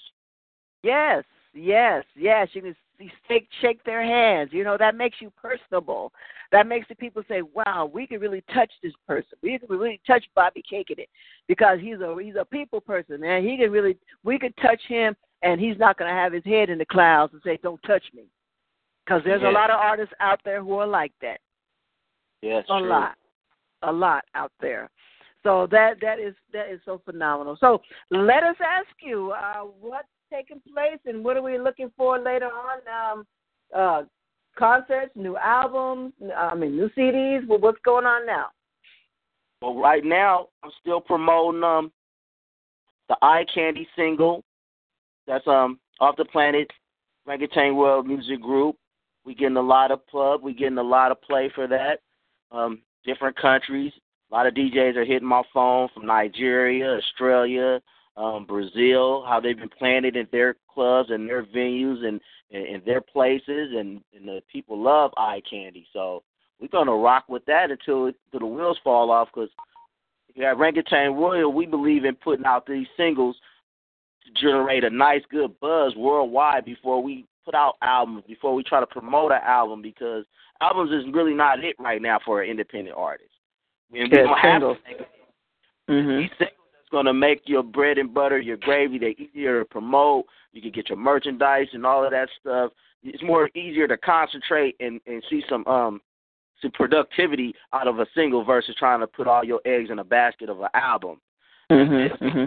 yes 0.83 1.23
yes 1.53 2.03
yes. 2.15 2.47
You 2.53 2.61
can 2.61 2.75
see, 2.97 3.11
shake 3.27 3.47
shake 3.61 3.83
their 3.83 4.03
hands. 4.03 4.51
You 4.53 4.63
know 4.63 4.77
that 4.77 4.95
makes 4.95 5.17
you 5.21 5.31
personable. 5.41 6.11
That 6.51 6.67
makes 6.67 6.87
the 6.89 6.95
people 6.95 7.23
say 7.27 7.41
wow 7.41 7.89
we 7.93 8.05
can 8.07 8.19
really 8.19 8.43
touch 8.53 8.71
this 8.83 8.93
person. 9.07 9.37
We 9.41 9.57
can 9.59 9.69
really 9.69 9.99
touch 10.05 10.23
bobbie 10.35 10.63
cake 10.69 10.89
in 10.91 10.99
it. 10.99 11.09
Because 11.47 11.79
he's 11.81 11.99
a 12.01 12.15
he's 12.21 12.35
a 12.39 12.45
people 12.45 12.81
person 12.81 13.23
and 13.23 13.45
he 13.47 13.57
can 13.57 13.71
really 13.71 13.97
we 14.23 14.37
can 14.37 14.53
touch 14.61 14.81
him 14.87 15.15
and 15.41 15.59
he's 15.59 15.77
not 15.79 15.97
going 15.97 16.09
to 16.09 16.15
have 16.15 16.33
his 16.33 16.45
head 16.45 16.69
in 16.69 16.77
the 16.77 16.85
clouds 16.85 17.33
and 17.33 17.41
say 17.43 17.57
don't 17.63 17.81
touch 17.83 18.03
me. 18.13 18.23
Because 19.05 19.21
there's 19.25 19.41
Yeah. 19.41 19.49
a 19.49 19.51
lot 19.51 19.71
of 19.71 19.79
artists 19.79 20.13
out 20.19 20.39
there 20.45 20.61
who 20.63 20.73
are 20.75 20.85
like 20.87 21.11
that. 21.21 21.39
Yes, 22.43 22.63
a 22.69 22.79
true. 22.79 22.89
lot, 22.89 23.15
a 23.83 23.91
lot 23.91 24.23
out 24.35 24.51
there. 24.59 24.89
So 25.43 25.67
that 25.71 25.95
that 26.01 26.19
is 26.19 26.35
that 26.53 26.71
is 26.71 26.79
so 26.85 27.01
phenomenal. 27.03 27.57
So 27.59 27.81
let 28.11 28.43
us 28.43 28.55
ask 28.63 28.89
you, 29.01 29.31
uh, 29.31 29.63
what's 29.79 30.07
taking 30.31 30.61
place 30.73 30.99
and 31.05 31.23
what 31.23 31.35
are 31.35 31.41
we 31.41 31.57
looking 31.57 31.91
for 31.97 32.19
later 32.19 32.47
on? 32.47 33.17
Um, 33.19 33.25
uh, 33.75 34.03
concerts, 34.57 35.11
new 35.15 35.37
albums, 35.37 36.13
I 36.35 36.55
mean 36.55 36.75
new 36.75 36.89
CDs. 36.97 37.47
Well, 37.47 37.59
what's 37.59 37.79
going 37.83 38.05
on 38.05 38.25
now? 38.25 38.47
Well, 39.61 39.75
right 39.75 40.03
now 40.03 40.47
I'm 40.63 40.71
still 40.79 41.01
promoting 41.01 41.63
um 41.63 41.91
the 43.09 43.17
Eye 43.21 43.45
Candy 43.53 43.87
single. 43.95 44.43
That's 45.27 45.47
um 45.47 45.79
off 45.99 46.17
the 46.17 46.25
planet 46.25 46.69
Rangatang 47.27 47.75
World 47.75 48.07
Music 48.07 48.41
Group. 48.41 48.75
We 49.25 49.35
getting 49.35 49.57
a 49.57 49.61
lot 49.61 49.91
of 49.91 50.05
plug. 50.07 50.41
We 50.41 50.53
getting 50.53 50.79
a 50.79 50.83
lot 50.83 51.11
of 51.11 51.21
play 51.21 51.51
for 51.53 51.67
that. 51.67 51.99
Um, 52.51 52.81
different 53.05 53.35
countries. 53.37 53.91
A 54.31 54.35
lot 54.35 54.47
of 54.47 54.53
DJs 54.53 54.95
are 54.95 55.05
hitting 55.05 55.27
my 55.27 55.43
phone 55.53 55.89
from 55.93 56.05
Nigeria, 56.05 56.97
Australia, 56.97 57.81
um, 58.15 58.45
Brazil. 58.45 59.25
How 59.27 59.39
they've 59.39 59.57
been 59.57 59.69
playing 59.69 60.05
it 60.05 60.15
in 60.15 60.27
their 60.31 60.55
clubs 60.73 61.09
and 61.11 61.27
their 61.27 61.43
venues 61.43 62.05
and 62.05 62.21
in 62.49 62.81
their 62.85 63.01
places, 63.01 63.73
and, 63.77 64.01
and 64.13 64.27
the 64.27 64.41
people 64.51 64.81
love 64.81 65.11
Eye 65.17 65.41
Candy. 65.49 65.87
So 65.93 66.23
we're 66.59 66.67
gonna 66.67 66.95
rock 66.95 67.25
with 67.27 67.45
that 67.45 67.71
until 67.71 68.05
until 68.05 68.39
the 68.39 68.45
wheels 68.45 68.79
fall 68.83 69.09
off. 69.09 69.29
Because 69.33 69.49
at 70.37 70.57
Rangatang 70.57 71.17
Royal, 71.17 71.51
we 71.51 71.65
believe 71.65 72.05
in 72.05 72.15
putting 72.15 72.45
out 72.45 72.65
these 72.65 72.87
singles 72.97 73.35
to 74.25 74.41
generate 74.41 74.83
a 74.83 74.89
nice, 74.89 75.21
good 75.29 75.59
buzz 75.59 75.95
worldwide 75.95 76.65
before 76.65 77.01
we 77.01 77.25
put 77.43 77.55
out 77.55 77.75
albums, 77.81 78.23
before 78.27 78.53
we 78.53 78.63
try 78.63 78.79
to 78.79 78.87
promote 78.87 79.31
an 79.31 79.41
album, 79.43 79.81
because 79.81 80.25
albums 80.61 80.91
is 80.91 81.11
really 81.13 81.33
not 81.33 81.63
it 81.63 81.75
right 81.79 82.01
now 82.01 82.19
for 82.23 82.41
an 82.41 82.49
independent 82.49 82.95
artist. 82.97 83.29
And 83.91 84.09
we 84.09 84.17
don't 84.17 84.37
have 84.37 84.61
to 84.61 84.75
mm-hmm. 85.89 86.19
these 86.19 86.29
singles 86.37 86.71
that's 86.73 86.89
going 86.91 87.05
to 87.05 87.13
make 87.13 87.41
your 87.45 87.63
bread 87.63 87.97
and 87.97 88.13
butter, 88.13 88.39
your 88.39 88.57
gravy. 88.57 88.99
They're 88.99 89.09
easier 89.11 89.59
to 89.59 89.65
promote. 89.65 90.25
You 90.53 90.61
can 90.61 90.71
get 90.71 90.89
your 90.89 90.97
merchandise 90.97 91.67
and 91.73 91.85
all 91.85 92.03
of 92.03 92.11
that 92.11 92.29
stuff. 92.39 92.71
It's 93.03 93.23
more 93.23 93.49
easier 93.55 93.87
to 93.87 93.97
concentrate 93.97 94.75
and, 94.79 95.01
and 95.07 95.23
see 95.29 95.43
some 95.49 95.65
um 95.67 96.01
some 96.61 96.71
productivity 96.71 97.55
out 97.73 97.87
of 97.87 97.99
a 97.99 98.05
single 98.13 98.43
versus 98.43 98.75
trying 98.77 98.99
to 98.99 99.07
put 99.07 99.27
all 99.27 99.43
your 99.43 99.61
eggs 99.65 99.89
in 99.89 99.97
a 99.97 100.03
basket 100.03 100.47
of 100.47 100.59
an 100.61 100.69
album. 100.75 101.19
Mm-hmm, 101.71 102.25
mm-hmm. 102.25 102.45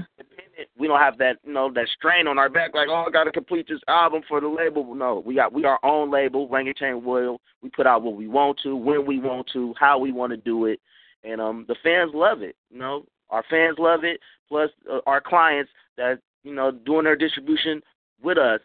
We 0.79 0.87
don't 0.87 1.01
have 1.01 1.18
that, 1.18 1.39
you 1.45 1.53
know, 1.53 1.72
that 1.72 1.89
strain 1.97 2.27
on 2.27 2.39
our 2.39 2.49
back. 2.49 2.75
Like, 2.75 2.89
oh, 2.89 3.05
I 3.09 3.11
got 3.11 3.25
to 3.25 3.33
complete 3.33 3.66
this 3.68 3.81
album 3.89 4.22
for 4.29 4.41
the 4.41 4.49
label. 4.49 4.95
No, 4.95 5.22
we 5.25 5.35
got 5.35 5.53
we 5.53 5.64
our 5.64 5.79
own 5.83 6.11
label, 6.11 6.49
Rangatang 6.49 7.05
Royal. 7.05 7.41
We 7.62 7.70
put 7.70 7.87
out 7.87 8.03
what 8.03 8.14
we 8.14 8.29
want 8.29 8.59
to, 8.62 8.77
when 8.77 9.07
we 9.07 9.18
want 9.18 9.49
to, 9.53 9.75
how 9.79 9.99
we 9.99 10.12
want 10.12 10.31
to 10.31 10.37
do 10.37 10.66
it, 10.66 10.81
and 11.25 11.41
um, 11.41 11.64
the 11.66 11.77
fans 11.83 12.12
love 12.14 12.43
it. 12.43 12.57
You 12.70 12.79
know, 12.79 13.05
our 13.31 13.45
fans 13.51 13.77
love 13.79 14.05
it. 14.05 14.20
Plus, 14.49 14.70
uh, 14.93 14.99
our 15.07 15.20
clients 15.20 15.70
that 15.97 16.20
you 16.45 16.55
know 16.55 16.70
doing 16.70 17.05
their 17.05 17.16
distribution 17.16 17.83
with 18.22 18.39
us 18.39 18.61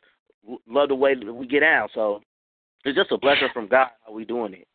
love 0.67 0.89
the 0.89 0.95
way 0.95 1.15
that 1.15 1.33
we 1.33 1.47
get 1.47 1.63
out. 1.63 1.89
So 1.93 2.21
it's 2.85 2.97
just 2.97 3.11
a 3.11 3.17
blessing 3.17 3.49
from 3.53 3.67
God 3.67 3.87
how 4.05 4.13
we 4.13 4.25
doing 4.25 4.53
it. 4.53 4.67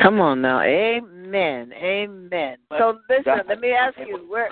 Come 0.00 0.20
on 0.20 0.40
now, 0.40 0.60
Amen, 0.60 1.72
Amen. 1.72 2.56
So 2.78 2.98
listen, 3.08 3.42
let 3.48 3.60
me 3.60 3.70
ask 3.72 3.96
you 3.98 4.18
where. 4.28 4.50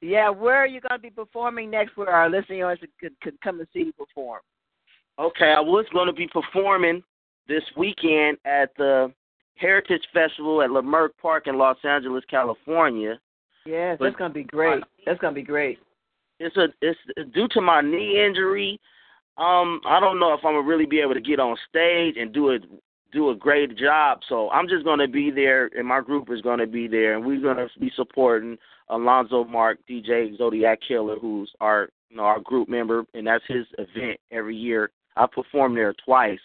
Yeah, 0.00 0.28
where 0.30 0.56
are 0.56 0.66
you 0.66 0.80
going 0.80 0.98
to 0.98 1.02
be 1.02 1.10
performing 1.10 1.70
next? 1.70 1.96
Where 1.96 2.10
our 2.10 2.28
listeners 2.28 2.78
could 3.00 3.18
could 3.22 3.40
come 3.40 3.60
and 3.60 3.68
see 3.72 3.80
you 3.80 3.92
perform? 3.92 4.40
Okay, 5.18 5.54
I 5.56 5.60
was 5.60 5.86
going 5.92 6.06
to 6.06 6.12
be 6.12 6.28
performing 6.28 7.02
this 7.48 7.62
weekend 7.76 8.36
at 8.44 8.70
the 8.76 9.12
Heritage 9.56 10.02
Festival 10.12 10.60
at 10.60 10.70
Leimert 10.70 11.10
Park 11.20 11.46
in 11.46 11.56
Los 11.56 11.78
Angeles, 11.84 12.24
California. 12.28 13.18
Yes, 13.64 13.96
that's 14.00 14.16
going 14.16 14.30
to 14.30 14.34
be 14.34 14.44
great. 14.44 14.82
That's 15.06 15.18
going 15.18 15.34
to 15.34 15.40
be 15.40 15.46
great. 15.46 15.78
It's 16.38 16.56
a 16.56 16.68
it's 16.82 16.98
due 17.32 17.48
to 17.52 17.60
my 17.60 17.80
knee 17.80 18.22
injury. 18.24 18.78
Um, 19.38 19.80
I 19.86 20.00
don't 20.00 20.18
know 20.18 20.32
if 20.34 20.40
I'm 20.44 20.54
gonna 20.54 20.66
really 20.66 20.86
be 20.86 21.00
able 21.00 21.14
to 21.14 21.20
get 21.20 21.40
on 21.40 21.56
stage 21.68 22.16
and 22.18 22.32
do 22.32 22.50
it 22.50 22.62
do 23.12 23.30
a 23.30 23.34
great 23.34 23.76
job. 23.76 24.20
So 24.28 24.50
I'm 24.50 24.68
just 24.68 24.84
going 24.84 24.98
to 24.98 25.08
be 25.08 25.30
there, 25.30 25.70
and 25.76 25.86
my 25.86 26.00
group 26.00 26.30
is 26.30 26.40
going 26.40 26.58
to 26.58 26.66
be 26.66 26.88
there, 26.88 27.16
and 27.16 27.24
we're 27.24 27.40
going 27.40 27.56
to 27.56 27.68
be 27.78 27.90
supporting 27.96 28.58
Alonzo 28.88 29.44
Mark, 29.44 29.78
DJ 29.88 30.36
Zodiac 30.36 30.80
Killer, 30.86 31.16
who's 31.18 31.50
our 31.60 31.88
you 32.10 32.16
know 32.16 32.24
our 32.24 32.40
group 32.40 32.68
member, 32.68 33.04
and 33.14 33.26
that's 33.26 33.44
his 33.48 33.66
event 33.78 34.18
every 34.30 34.56
year. 34.56 34.90
I 35.16 35.26
performed 35.26 35.76
there 35.76 35.94
twice, 36.04 36.38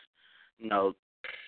you 0.58 0.70
know, 0.70 0.94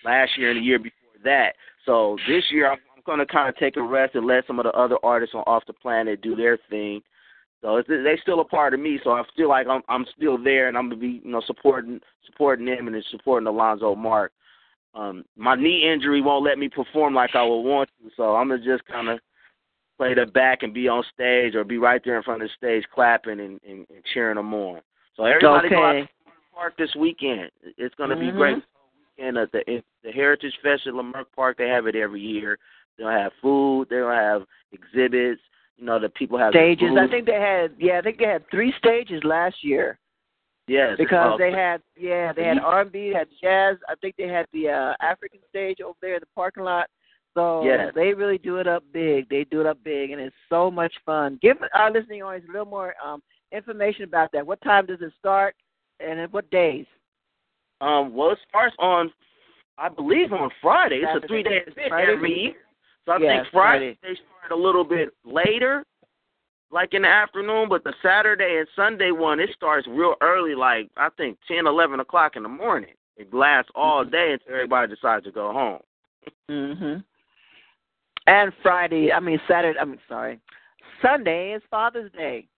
last 0.04 0.32
year 0.36 0.50
and 0.50 0.60
the 0.60 0.64
year 0.64 0.78
before 0.78 0.92
that. 1.24 1.54
So 1.86 2.16
this 2.28 2.44
year 2.50 2.70
I'm, 2.70 2.78
I'm 2.94 3.02
going 3.06 3.18
to 3.18 3.26
kind 3.26 3.48
of 3.48 3.56
take 3.56 3.76
a 3.76 3.82
rest 3.82 4.14
and 4.14 4.26
let 4.26 4.46
some 4.46 4.58
of 4.58 4.64
the 4.64 4.72
other 4.72 4.98
artists 5.02 5.34
on 5.34 5.42
Off 5.46 5.64
the 5.66 5.72
Planet 5.72 6.20
do 6.20 6.36
their 6.36 6.58
thing. 6.68 7.00
So 7.62 7.82
they 7.88 8.18
still 8.20 8.40
a 8.40 8.44
part 8.44 8.74
of 8.74 8.80
me. 8.80 9.00
So 9.02 9.12
I 9.12 9.22
feel 9.34 9.48
like 9.48 9.66
I'm 9.66 9.80
I'm 9.88 10.04
still 10.14 10.36
there, 10.36 10.68
and 10.68 10.76
I'm 10.76 10.90
gonna 10.90 11.00
be 11.00 11.22
you 11.24 11.30
know 11.30 11.42
supporting 11.46 11.98
supporting 12.26 12.66
them 12.66 12.88
and 12.88 13.04
supporting 13.10 13.46
Alonzo 13.46 13.94
Mark 13.94 14.32
um, 14.94 15.24
my 15.36 15.56
knee 15.56 15.90
injury 15.90 16.20
won't 16.20 16.44
let 16.44 16.58
me 16.58 16.68
perform 16.68 17.14
like 17.14 17.34
I 17.34 17.42
would 17.42 17.62
want 17.62 17.88
to, 18.00 18.10
so 18.16 18.36
I'm 18.36 18.48
gonna 18.48 18.64
just 18.64 18.84
kind 18.86 19.08
of 19.08 19.18
play 19.96 20.14
the 20.14 20.26
back 20.26 20.62
and 20.62 20.74
be 20.74 20.88
on 20.88 21.04
stage 21.12 21.54
or 21.54 21.64
be 21.64 21.78
right 21.78 22.00
there 22.04 22.16
in 22.16 22.22
front 22.22 22.42
of 22.42 22.48
the 22.48 22.54
stage 22.56 22.84
clapping 22.94 23.40
and, 23.40 23.60
and, 23.68 23.86
and 23.88 24.04
cheering 24.12 24.36
them 24.36 24.52
on. 24.54 24.80
So 25.16 25.24
everybody 25.24 25.66
okay. 25.66 25.74
go 25.74 25.84
out 25.84 25.92
to 25.92 26.02
the 26.02 26.30
park 26.54 26.76
this 26.78 26.94
weekend. 26.96 27.50
It's 27.76 27.94
gonna 27.96 28.14
mm-hmm. 28.14 28.30
be 28.30 28.32
great. 28.32 28.62
And 29.18 29.36
at 29.38 29.52
the 29.52 29.82
the 30.02 30.10
Heritage 30.10 30.54
Fest 30.62 30.86
at 30.86 30.94
Leimert 30.94 31.26
Park, 31.34 31.58
they 31.58 31.68
have 31.68 31.86
it 31.86 31.96
every 31.96 32.20
year. 32.20 32.58
They'll 32.98 33.08
have 33.08 33.32
food. 33.42 33.88
They'll 33.90 34.10
have 34.10 34.42
exhibits. 34.72 35.40
You 35.76 35.86
know, 35.86 35.98
the 35.98 36.08
people 36.08 36.38
have 36.38 36.52
stages. 36.52 36.90
I 36.98 37.08
think 37.08 37.26
they 37.26 37.40
had 37.40 37.74
yeah, 37.78 37.98
I 37.98 38.02
think 38.02 38.18
they 38.18 38.26
had 38.26 38.48
three 38.50 38.72
stages 38.78 39.22
last 39.24 39.56
year. 39.62 39.98
Yes, 40.66 40.96
because 40.96 41.38
they 41.38 41.52
had 41.52 41.82
yeah 41.96 42.32
they 42.32 42.44
had 42.44 42.58
R 42.58 42.82
and 42.82 42.92
B, 42.92 43.12
had 43.14 43.28
jazz. 43.42 43.76
I 43.88 43.94
think 44.00 44.14
they 44.16 44.28
had 44.28 44.46
the 44.52 44.68
uh, 44.68 44.94
African 45.04 45.40
stage 45.50 45.78
over 45.84 45.96
there 46.00 46.14
in 46.14 46.20
the 46.20 46.26
parking 46.34 46.64
lot. 46.64 46.88
So 47.34 47.64
yes. 47.64 47.92
they 47.94 48.14
really 48.14 48.38
do 48.38 48.56
it 48.58 48.68
up 48.68 48.84
big. 48.92 49.28
They 49.28 49.44
do 49.50 49.60
it 49.60 49.66
up 49.66 49.78
big, 49.84 50.12
and 50.12 50.20
it's 50.20 50.34
so 50.48 50.70
much 50.70 50.92
fun. 51.04 51.38
Give 51.42 51.56
our 51.74 51.90
listening 51.90 52.22
audience 52.22 52.46
a 52.48 52.52
little 52.52 52.66
more 52.66 52.94
um, 53.04 53.22
information 53.52 54.04
about 54.04 54.30
that. 54.32 54.46
What 54.46 54.60
time 54.62 54.86
does 54.86 55.00
it 55.00 55.12
start, 55.18 55.54
and 56.00 56.32
what 56.32 56.48
days? 56.50 56.86
Um, 57.80 58.14
well, 58.14 58.30
it 58.30 58.38
starts 58.48 58.74
on, 58.78 59.12
I 59.76 59.88
believe, 59.88 60.32
on 60.32 60.48
Friday. 60.62 61.02
It's 61.02 61.24
a 61.24 61.26
three-day 61.26 61.62
event 61.66 61.92
every 61.92 62.40
year. 62.40 62.52
So 63.04 63.12
I 63.12 63.18
yes, 63.18 63.42
think 63.42 63.52
Friday, 63.52 63.98
Friday 64.00 64.14
they 64.14 64.14
start 64.14 64.52
a 64.52 64.56
little 64.56 64.84
bit 64.84 65.10
later, 65.24 65.84
like 66.70 66.94
in 66.94 67.02
the 67.02 67.08
afternoon, 67.08 67.68
but 67.68 67.84
the 67.84 67.94
Saturday 68.02 68.56
and 68.58 68.68
Sunday 68.74 69.10
one 69.10 69.40
it 69.40 69.50
starts 69.54 69.86
real 69.88 70.14
early, 70.20 70.54
like 70.54 70.90
I 70.96 71.08
think 71.16 71.38
ten, 71.48 71.66
eleven 71.66 72.00
o'clock 72.00 72.36
in 72.36 72.42
the 72.42 72.48
morning. 72.48 72.94
It 73.16 73.32
lasts 73.32 73.70
all 73.74 74.02
mm-hmm. 74.02 74.10
day 74.10 74.32
until 74.32 74.54
everybody 74.54 74.94
decides 74.94 75.24
to 75.24 75.30
go 75.30 75.52
home. 75.52 75.80
Mhm. 76.50 77.04
And 78.26 78.52
Friday, 78.62 79.12
I 79.12 79.20
mean 79.20 79.40
Saturday. 79.46 79.78
I'm 79.78 79.98
sorry, 80.08 80.40
Sunday 81.02 81.52
is 81.52 81.62
Father's 81.70 82.10
Day. 82.12 82.48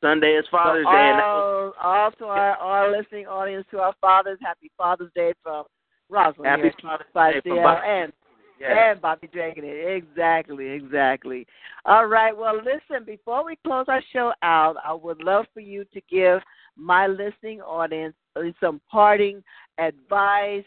Sunday 0.00 0.32
is 0.32 0.46
Father's 0.50 0.84
so 0.84 0.90
Day. 0.90 0.96
All, 0.96 1.64
and 1.66 1.74
all 1.80 2.10
to 2.12 2.24
our, 2.24 2.56
our 2.56 2.96
listening 2.96 3.26
audience, 3.26 3.66
to 3.70 3.78
our 3.80 3.94
fathers, 4.00 4.38
happy 4.42 4.70
Father's 4.76 5.12
Day 5.14 5.32
from 5.42 5.64
Rosalind 6.08 6.46
Happy 6.46 6.74
Father's 6.82 7.42
Day 7.42 7.50
from 7.50 7.62
Bob. 7.62 7.78
and 7.84 8.12
Yes. 8.60 8.70
and 8.74 9.00
Bobbie 9.00 9.28
Dragon. 9.32 9.64
Exactly, 9.64 10.68
exactly. 10.68 11.46
All 11.86 12.06
right. 12.06 12.36
Well, 12.36 12.56
listen, 12.56 13.04
before 13.06 13.44
we 13.44 13.56
close 13.64 13.86
our 13.88 14.02
show 14.12 14.32
out, 14.42 14.76
I 14.84 14.92
would 14.92 15.22
love 15.22 15.46
for 15.54 15.60
you 15.60 15.84
to 15.94 16.00
give 16.10 16.40
my 16.76 17.06
listening 17.06 17.62
audience 17.62 18.14
some 18.60 18.80
parting 18.90 19.42
advice, 19.78 20.64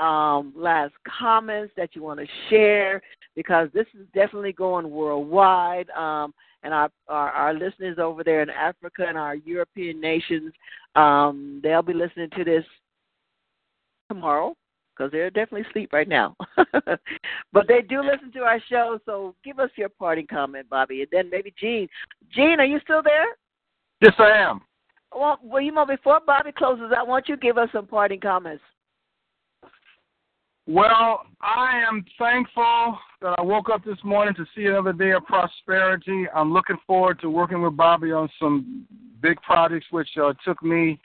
um, 0.00 0.52
last 0.56 0.92
comments 1.18 1.72
that 1.76 1.94
you 1.94 2.02
want 2.02 2.18
to 2.18 2.26
share, 2.50 3.00
because 3.36 3.68
this 3.72 3.86
is 3.94 4.06
definitely 4.12 4.52
going 4.52 4.90
worldwide. 4.90 5.88
Um, 5.90 6.34
and 6.64 6.74
our, 6.74 6.90
our, 7.08 7.30
our 7.30 7.54
listeners 7.54 7.98
over 8.00 8.24
there 8.24 8.42
in 8.42 8.50
Africa 8.50 9.04
and 9.08 9.16
our 9.16 9.36
European 9.36 10.00
nations, 10.00 10.52
um, 10.96 11.60
they'll 11.62 11.80
be 11.80 11.94
listening 11.94 12.30
to 12.36 12.42
this 12.42 12.64
tomorrow 14.08 14.56
because 14.96 15.12
they're 15.12 15.30
definitely 15.30 15.66
asleep 15.68 15.92
right 15.92 16.08
now. 16.08 16.36
but 17.52 17.68
they 17.68 17.82
do 17.82 18.02
listen 18.02 18.32
to 18.32 18.40
our 18.40 18.60
show, 18.68 18.98
so 19.04 19.34
give 19.44 19.58
us 19.58 19.70
your 19.76 19.88
parting 19.88 20.26
comment, 20.26 20.68
Bobbie, 20.68 21.02
and 21.02 21.08
then 21.12 21.30
maybe 21.30 21.52
Gene. 21.58 21.88
Gene, 22.30 22.60
are 22.60 22.66
you 22.66 22.80
still 22.82 23.02
there? 23.02 23.26
Yes, 24.00 24.14
I 24.18 24.30
am. 24.30 24.60
Well, 25.14 25.38
well, 25.42 25.62
you 25.62 25.72
know, 25.72 25.86
before 25.86 26.20
Bobbie 26.26 26.52
closes, 26.52 26.92
I 26.96 27.02
want 27.02 27.28
you 27.28 27.36
to 27.36 27.40
give 27.40 27.58
us 27.58 27.68
some 27.72 27.86
parting 27.86 28.20
comments. 28.20 28.62
Well, 30.68 31.22
I 31.40 31.80
am 31.88 32.04
thankful 32.18 32.98
that 33.22 33.36
I 33.38 33.42
woke 33.42 33.68
up 33.72 33.84
this 33.84 33.98
morning 34.02 34.34
to 34.34 34.44
see 34.54 34.66
another 34.66 34.92
day 34.92 35.12
of 35.12 35.24
prosperity. 35.24 36.26
I'm 36.34 36.52
looking 36.52 36.76
forward 36.86 37.20
to 37.20 37.30
working 37.30 37.62
with 37.62 37.76
Bobbie 37.76 38.10
on 38.10 38.28
some 38.40 38.84
big 39.22 39.40
projects, 39.42 39.86
which 39.90 40.08
uh, 40.20 40.32
took 40.44 40.60
me 40.64 41.00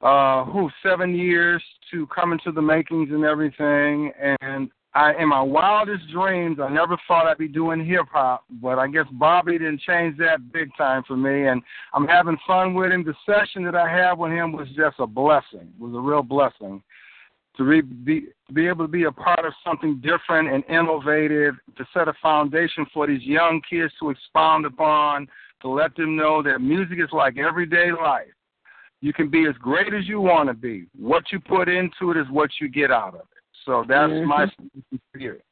uh 0.00 0.44
who 0.44 0.70
seven 0.82 1.14
years 1.14 1.62
to 1.90 2.06
come 2.08 2.32
into 2.32 2.52
the 2.52 2.62
makings 2.62 3.10
and 3.10 3.24
everything 3.24 4.12
and 4.20 4.70
I 4.94 5.12
in 5.20 5.28
my 5.28 5.42
wildest 5.42 6.10
dreams 6.12 6.58
I 6.62 6.68
never 6.68 6.96
thought 7.06 7.26
I'd 7.26 7.38
be 7.38 7.48
doing 7.48 7.84
hip 7.84 8.06
hop, 8.10 8.44
but 8.62 8.78
I 8.78 8.88
guess 8.88 9.06
Bobbie 9.12 9.58
didn't 9.58 9.80
change 9.80 10.16
that 10.18 10.52
big 10.52 10.70
time 10.76 11.02
for 11.06 11.16
me 11.16 11.48
and 11.48 11.62
I'm 11.92 12.06
having 12.06 12.38
fun 12.46 12.74
with 12.74 12.92
him. 12.92 13.04
The 13.04 13.14
session 13.26 13.64
that 13.64 13.74
I 13.74 13.90
had 13.90 14.14
with 14.14 14.32
him 14.32 14.52
was 14.52 14.68
just 14.76 14.96
a 14.98 15.06
blessing. 15.06 15.72
It 15.76 15.80
was 15.80 15.94
a 15.94 16.00
real 16.00 16.22
blessing 16.22 16.82
to 17.58 17.64
re- 17.64 17.82
be 17.82 18.28
be 18.54 18.66
able 18.66 18.84
to 18.84 18.90
be 18.90 19.04
a 19.04 19.12
part 19.12 19.44
of 19.44 19.52
something 19.66 20.00
different 20.00 20.48
and 20.48 20.64
innovative, 20.70 21.54
to 21.76 21.84
set 21.92 22.08
a 22.08 22.14
foundation 22.22 22.86
for 22.94 23.06
these 23.06 23.22
young 23.22 23.60
kids 23.68 23.92
to 24.00 24.08
expound 24.10 24.64
upon, 24.64 25.28
to 25.60 25.68
let 25.68 25.94
them 25.96 26.16
know 26.16 26.42
that 26.42 26.60
music 26.60 26.98
is 26.98 27.10
like 27.12 27.36
everyday 27.36 27.92
life. 27.92 28.28
You 29.00 29.12
can 29.12 29.30
be 29.30 29.46
as 29.48 29.54
great 29.56 29.94
as 29.94 30.06
you 30.06 30.20
want 30.20 30.48
to 30.48 30.54
be. 30.54 30.86
What 30.98 31.24
you 31.30 31.40
put 31.40 31.68
into 31.68 32.10
it 32.10 32.16
is 32.16 32.26
what 32.30 32.50
you 32.60 32.68
get 32.68 32.90
out 32.90 33.14
of 33.14 33.20
it. 33.20 33.42
So 33.64 33.84
that's 33.86 34.10
mm-hmm. 34.10 34.28
my 34.28 34.46
spirit. 35.14 35.44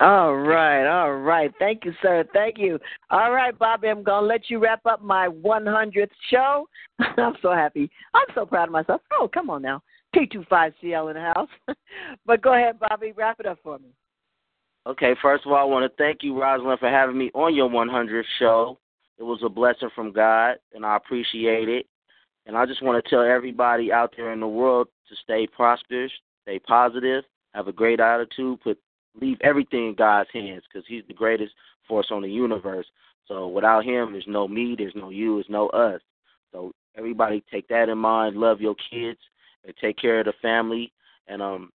All 0.00 0.34
right, 0.36 0.86
all 0.86 1.14
right. 1.14 1.52
Thank 1.58 1.84
you, 1.84 1.92
sir. 2.02 2.24
Thank 2.32 2.58
you. 2.58 2.78
All 3.10 3.30
right, 3.30 3.56
Bobbie, 3.56 3.88
I'm 3.88 4.02
going 4.02 4.22
to 4.22 4.26
let 4.26 4.50
you 4.50 4.58
wrap 4.58 4.84
up 4.84 5.00
my 5.00 5.28
100th 5.28 6.08
show. 6.30 6.66
I'm 6.98 7.34
so 7.40 7.52
happy. 7.52 7.90
I'm 8.12 8.26
so 8.34 8.44
proud 8.44 8.68
of 8.68 8.72
myself. 8.72 9.00
Oh, 9.12 9.28
come 9.32 9.48
on 9.50 9.62
now. 9.62 9.80
T25CL 10.16 11.10
in 11.10 11.14
the 11.14 11.32
house. 11.34 11.48
but 12.26 12.42
go 12.42 12.54
ahead, 12.54 12.80
Bobbie. 12.80 13.12
Wrap 13.16 13.38
it 13.38 13.46
up 13.46 13.58
for 13.62 13.78
me. 13.78 13.90
Okay, 14.86 15.14
first 15.22 15.46
of 15.46 15.52
all, 15.52 15.58
I 15.58 15.64
want 15.64 15.90
to 15.90 15.96
thank 15.96 16.22
you, 16.22 16.40
Rosalind, 16.40 16.80
for 16.80 16.90
having 16.90 17.16
me 17.16 17.30
on 17.34 17.54
your 17.54 17.70
100th 17.70 18.22
show. 18.40 18.78
It 19.18 19.22
was 19.22 19.40
a 19.44 19.48
blessing 19.48 19.90
from 19.94 20.10
God, 20.10 20.56
and 20.74 20.84
I 20.84 20.96
appreciate 20.96 21.68
it. 21.68 21.86
And 22.46 22.56
I 22.56 22.66
just 22.66 22.82
want 22.82 23.02
to 23.02 23.08
tell 23.08 23.22
everybody 23.22 23.92
out 23.92 24.14
there 24.16 24.32
in 24.32 24.40
the 24.40 24.48
world 24.48 24.88
to 25.08 25.16
stay 25.22 25.46
prosperous, 25.46 26.10
stay 26.42 26.58
positive, 26.58 27.24
have 27.54 27.68
a 27.68 27.72
great 27.72 28.00
attitude, 28.00 28.60
put 28.60 28.78
leave 29.20 29.38
everything 29.42 29.88
in 29.88 29.94
God's 29.94 30.30
hands 30.32 30.62
because 30.70 30.86
He's 30.88 31.04
the 31.06 31.14
greatest 31.14 31.52
force 31.86 32.08
on 32.10 32.22
the 32.22 32.30
universe. 32.30 32.86
So 33.28 33.48
without 33.48 33.84
Him, 33.84 34.12
there's 34.12 34.24
no 34.26 34.48
me, 34.48 34.74
there's 34.76 34.96
no 34.96 35.10
you, 35.10 35.36
there's 35.36 35.46
no 35.48 35.68
us. 35.68 36.00
So 36.50 36.72
everybody 36.96 37.44
take 37.50 37.68
that 37.68 37.88
in 37.88 37.98
mind. 37.98 38.36
Love 38.36 38.60
your 38.60 38.74
kids 38.90 39.20
and 39.64 39.74
take 39.80 39.96
care 39.96 40.20
of 40.20 40.26
the 40.26 40.32
family. 40.42 40.92
And 41.28 41.40
um, 41.40 41.70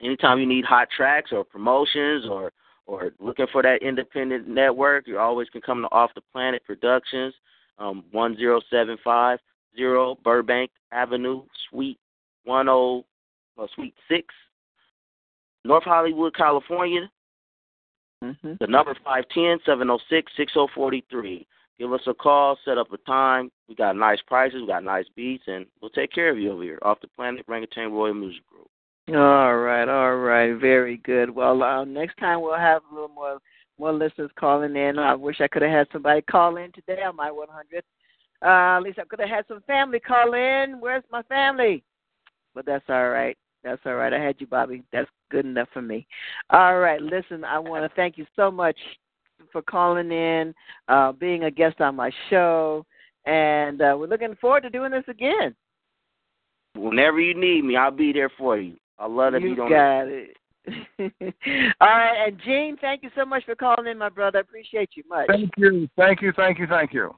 anytime 0.00 0.38
you 0.38 0.46
need 0.46 0.64
hot 0.64 0.88
tracks 0.94 1.30
or 1.32 1.44
promotions 1.44 2.26
or 2.30 2.52
or 2.88 3.10
looking 3.18 3.48
for 3.50 3.62
that 3.62 3.82
independent 3.82 4.46
network, 4.46 5.08
you 5.08 5.18
always 5.18 5.48
can 5.48 5.60
come 5.60 5.82
to 5.82 5.88
Off 5.88 6.12
the 6.14 6.20
Planet 6.32 6.62
Productions, 6.64 7.34
um, 7.78 8.04
one 8.12 8.36
zero 8.36 8.60
seven 8.70 8.96
five 9.02 9.40
zero 9.76 10.16
Burbank 10.24 10.70
Avenue, 10.92 11.42
Suite 11.68 11.98
one 12.44 12.68
oh, 12.68 13.04
well, 13.56 13.68
Suite 13.74 13.94
six, 14.08 14.26
North 15.64 15.84
Hollywood, 15.84 16.34
California. 16.34 17.10
Mm-hmm. 18.24 18.52
The 18.60 18.66
number 18.66 18.96
five 19.04 19.24
ten 19.34 19.58
seven 19.66 19.88
zero 19.88 19.98
six 20.08 20.32
six 20.36 20.52
zero 20.54 20.68
forty 20.74 21.04
three. 21.10 21.46
Give 21.78 21.92
us 21.92 22.00
a 22.06 22.14
call, 22.14 22.56
set 22.64 22.78
up 22.78 22.90
a 22.92 22.96
time. 22.98 23.50
We 23.68 23.74
got 23.74 23.96
nice 23.96 24.20
prices, 24.26 24.60
we 24.62 24.66
got 24.66 24.84
nice 24.84 25.04
beats, 25.14 25.44
and 25.46 25.66
we'll 25.82 25.90
take 25.90 26.12
care 26.12 26.30
of 26.30 26.38
you 26.38 26.52
over 26.52 26.62
here. 26.62 26.78
Off 26.82 27.00
the 27.02 27.08
Planet 27.08 27.46
Rangatang 27.46 27.92
Royal 27.92 28.14
Music 28.14 28.46
Group. 28.46 28.68
All 29.08 29.56
right, 29.58 29.86
all 29.88 30.16
right, 30.16 30.58
very 30.58 30.96
good. 30.96 31.30
Well, 31.30 31.62
uh, 31.62 31.84
next 31.84 32.16
time 32.16 32.40
we'll 32.40 32.56
have 32.56 32.82
a 32.90 32.94
little 32.94 33.10
more 33.10 33.38
more 33.78 33.92
listeners 33.92 34.30
calling 34.38 34.74
in. 34.74 34.98
I 34.98 35.14
wish 35.14 35.40
I 35.40 35.48
could 35.48 35.62
have 35.62 35.70
had 35.70 35.86
somebody 35.92 36.22
call 36.22 36.56
in 36.56 36.72
today 36.72 37.02
on 37.02 37.14
my 37.14 37.30
100. 37.30 37.84
Uh, 38.44 38.76
at 38.76 38.80
least 38.80 38.98
I 38.98 39.04
could 39.04 39.20
have 39.20 39.28
had 39.28 39.44
some 39.48 39.62
family 39.66 40.00
call 40.00 40.34
in. 40.34 40.76
Where's 40.80 41.04
my 41.10 41.22
family? 41.22 41.82
But 42.54 42.66
that's 42.66 42.84
all 42.88 43.10
right. 43.10 43.36
That's 43.64 43.80
all 43.84 43.94
right. 43.94 44.12
I 44.12 44.20
had 44.20 44.36
you, 44.38 44.46
Bobbie. 44.46 44.82
That's 44.92 45.08
good 45.30 45.44
enough 45.44 45.68
for 45.72 45.82
me. 45.82 46.06
All 46.50 46.78
right. 46.78 47.00
Listen, 47.00 47.44
I 47.44 47.58
want 47.58 47.88
to 47.88 47.96
thank 47.96 48.16
you 48.16 48.26
so 48.36 48.50
much 48.50 48.76
for 49.52 49.62
calling 49.62 50.10
in, 50.10 50.54
uh, 50.88 51.12
being 51.12 51.44
a 51.44 51.50
guest 51.50 51.80
on 51.80 51.96
my 51.96 52.10
show, 52.30 52.84
and 53.24 53.80
uh, 53.80 53.96
we're 53.98 54.06
looking 54.06 54.36
forward 54.40 54.62
to 54.62 54.70
doing 54.70 54.90
this 54.90 55.04
again. 55.08 55.54
Whenever 56.74 57.20
you 57.20 57.34
need 57.34 57.64
me, 57.64 57.76
I'll 57.76 57.90
be 57.90 58.12
there 58.12 58.30
for 58.38 58.58
you. 58.58 58.76
I 58.98 59.06
love 59.06 59.32
to 59.32 59.40
you 59.40 59.54
be 59.54 59.60
on. 59.60 59.70
got 59.70 60.08
it. 60.08 60.36
All 61.80 61.88
right, 61.88 62.26
and 62.26 62.40
Gene, 62.44 62.76
thank 62.80 63.02
you 63.02 63.10
so 63.14 63.24
much 63.24 63.44
for 63.44 63.54
calling 63.54 63.86
in, 63.86 63.98
my 63.98 64.08
brother. 64.08 64.38
I 64.38 64.40
appreciate 64.40 64.90
you 64.94 65.04
much. 65.08 65.28
Thank 65.28 65.50
you, 65.56 65.88
thank 65.96 66.22
you, 66.22 66.32
thank 66.36 66.58
you, 66.58 66.66
thank 66.66 66.92
you. 66.92 67.14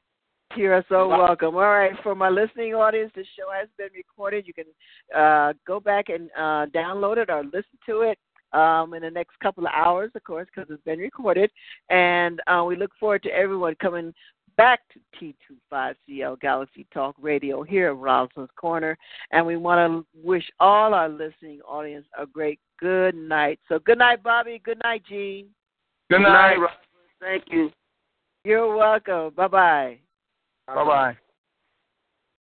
You 0.57 0.72
are 0.72 0.84
so 0.88 1.09
welcome. 1.09 1.55
All 1.55 1.61
right, 1.61 1.92
for 2.03 2.14
my 2.14 2.28
listening 2.28 2.74
audience, 2.74 3.12
the 3.14 3.24
show 3.36 3.53
has 3.53 3.68
been 3.76 3.88
recorded. 3.94 4.46
You 4.46 4.55
can 4.55 4.64
uh, 5.14 5.53
go 5.66 5.78
back 5.78 6.09
and 6.09 6.30
uh, 6.36 6.66
download 6.74 7.18
it 7.18 7.30
or 7.30 7.44
listen 7.44 7.78
to 7.86 8.01
it 8.03 8.18
um, 8.53 8.94
in 8.94 9.03
the 9.03 9.11
next 9.11 9.38
couple 9.40 9.64
of 9.64 9.72
hours, 9.74 10.11
of 10.14 10.24
course, 10.24 10.49
because 10.53 10.70
it's 10.70 10.82
been 10.84 10.99
recorded. 10.99 11.51
And 11.90 12.40
uh, 12.46 12.64
we 12.66 12.76
look 12.76 12.90
forward 12.99 13.22
to 13.24 13.30
everyone 13.30 13.74
coming 13.76 14.14
back 14.57 14.80
to 14.92 15.34
T25CL 15.70 16.40
Galaxy 16.40 16.86
Talk 16.92 17.14
Radio 17.20 17.62
here 17.62 17.88
at 17.88 17.96
Rosalind's 17.96 18.51
Corner. 18.57 18.96
And 19.30 19.46
we 19.46 19.57
want 19.57 19.78
to 19.78 20.26
wish 20.26 20.44
all 20.61 20.94
our 20.94 21.09
listening 21.09 21.61
audience 21.68 22.07
a 22.18 22.26
great 22.26 22.59
good 22.80 23.14
night. 23.14 23.61
So, 23.68 23.78
good 23.80 23.99
night, 23.99 24.22
Bobbie. 24.22 24.61
Good 24.64 24.80
night, 24.82 25.03
Gene. 25.09 25.49
Good 26.11 26.20
night. 26.20 26.57
Thank 27.20 27.44
you. 27.51 27.70
You're 28.44 28.74
welcome. 28.74 29.34
Bye 29.34 29.49
bye. 29.49 29.99
Bye 30.69 30.85
bye. 30.85 31.19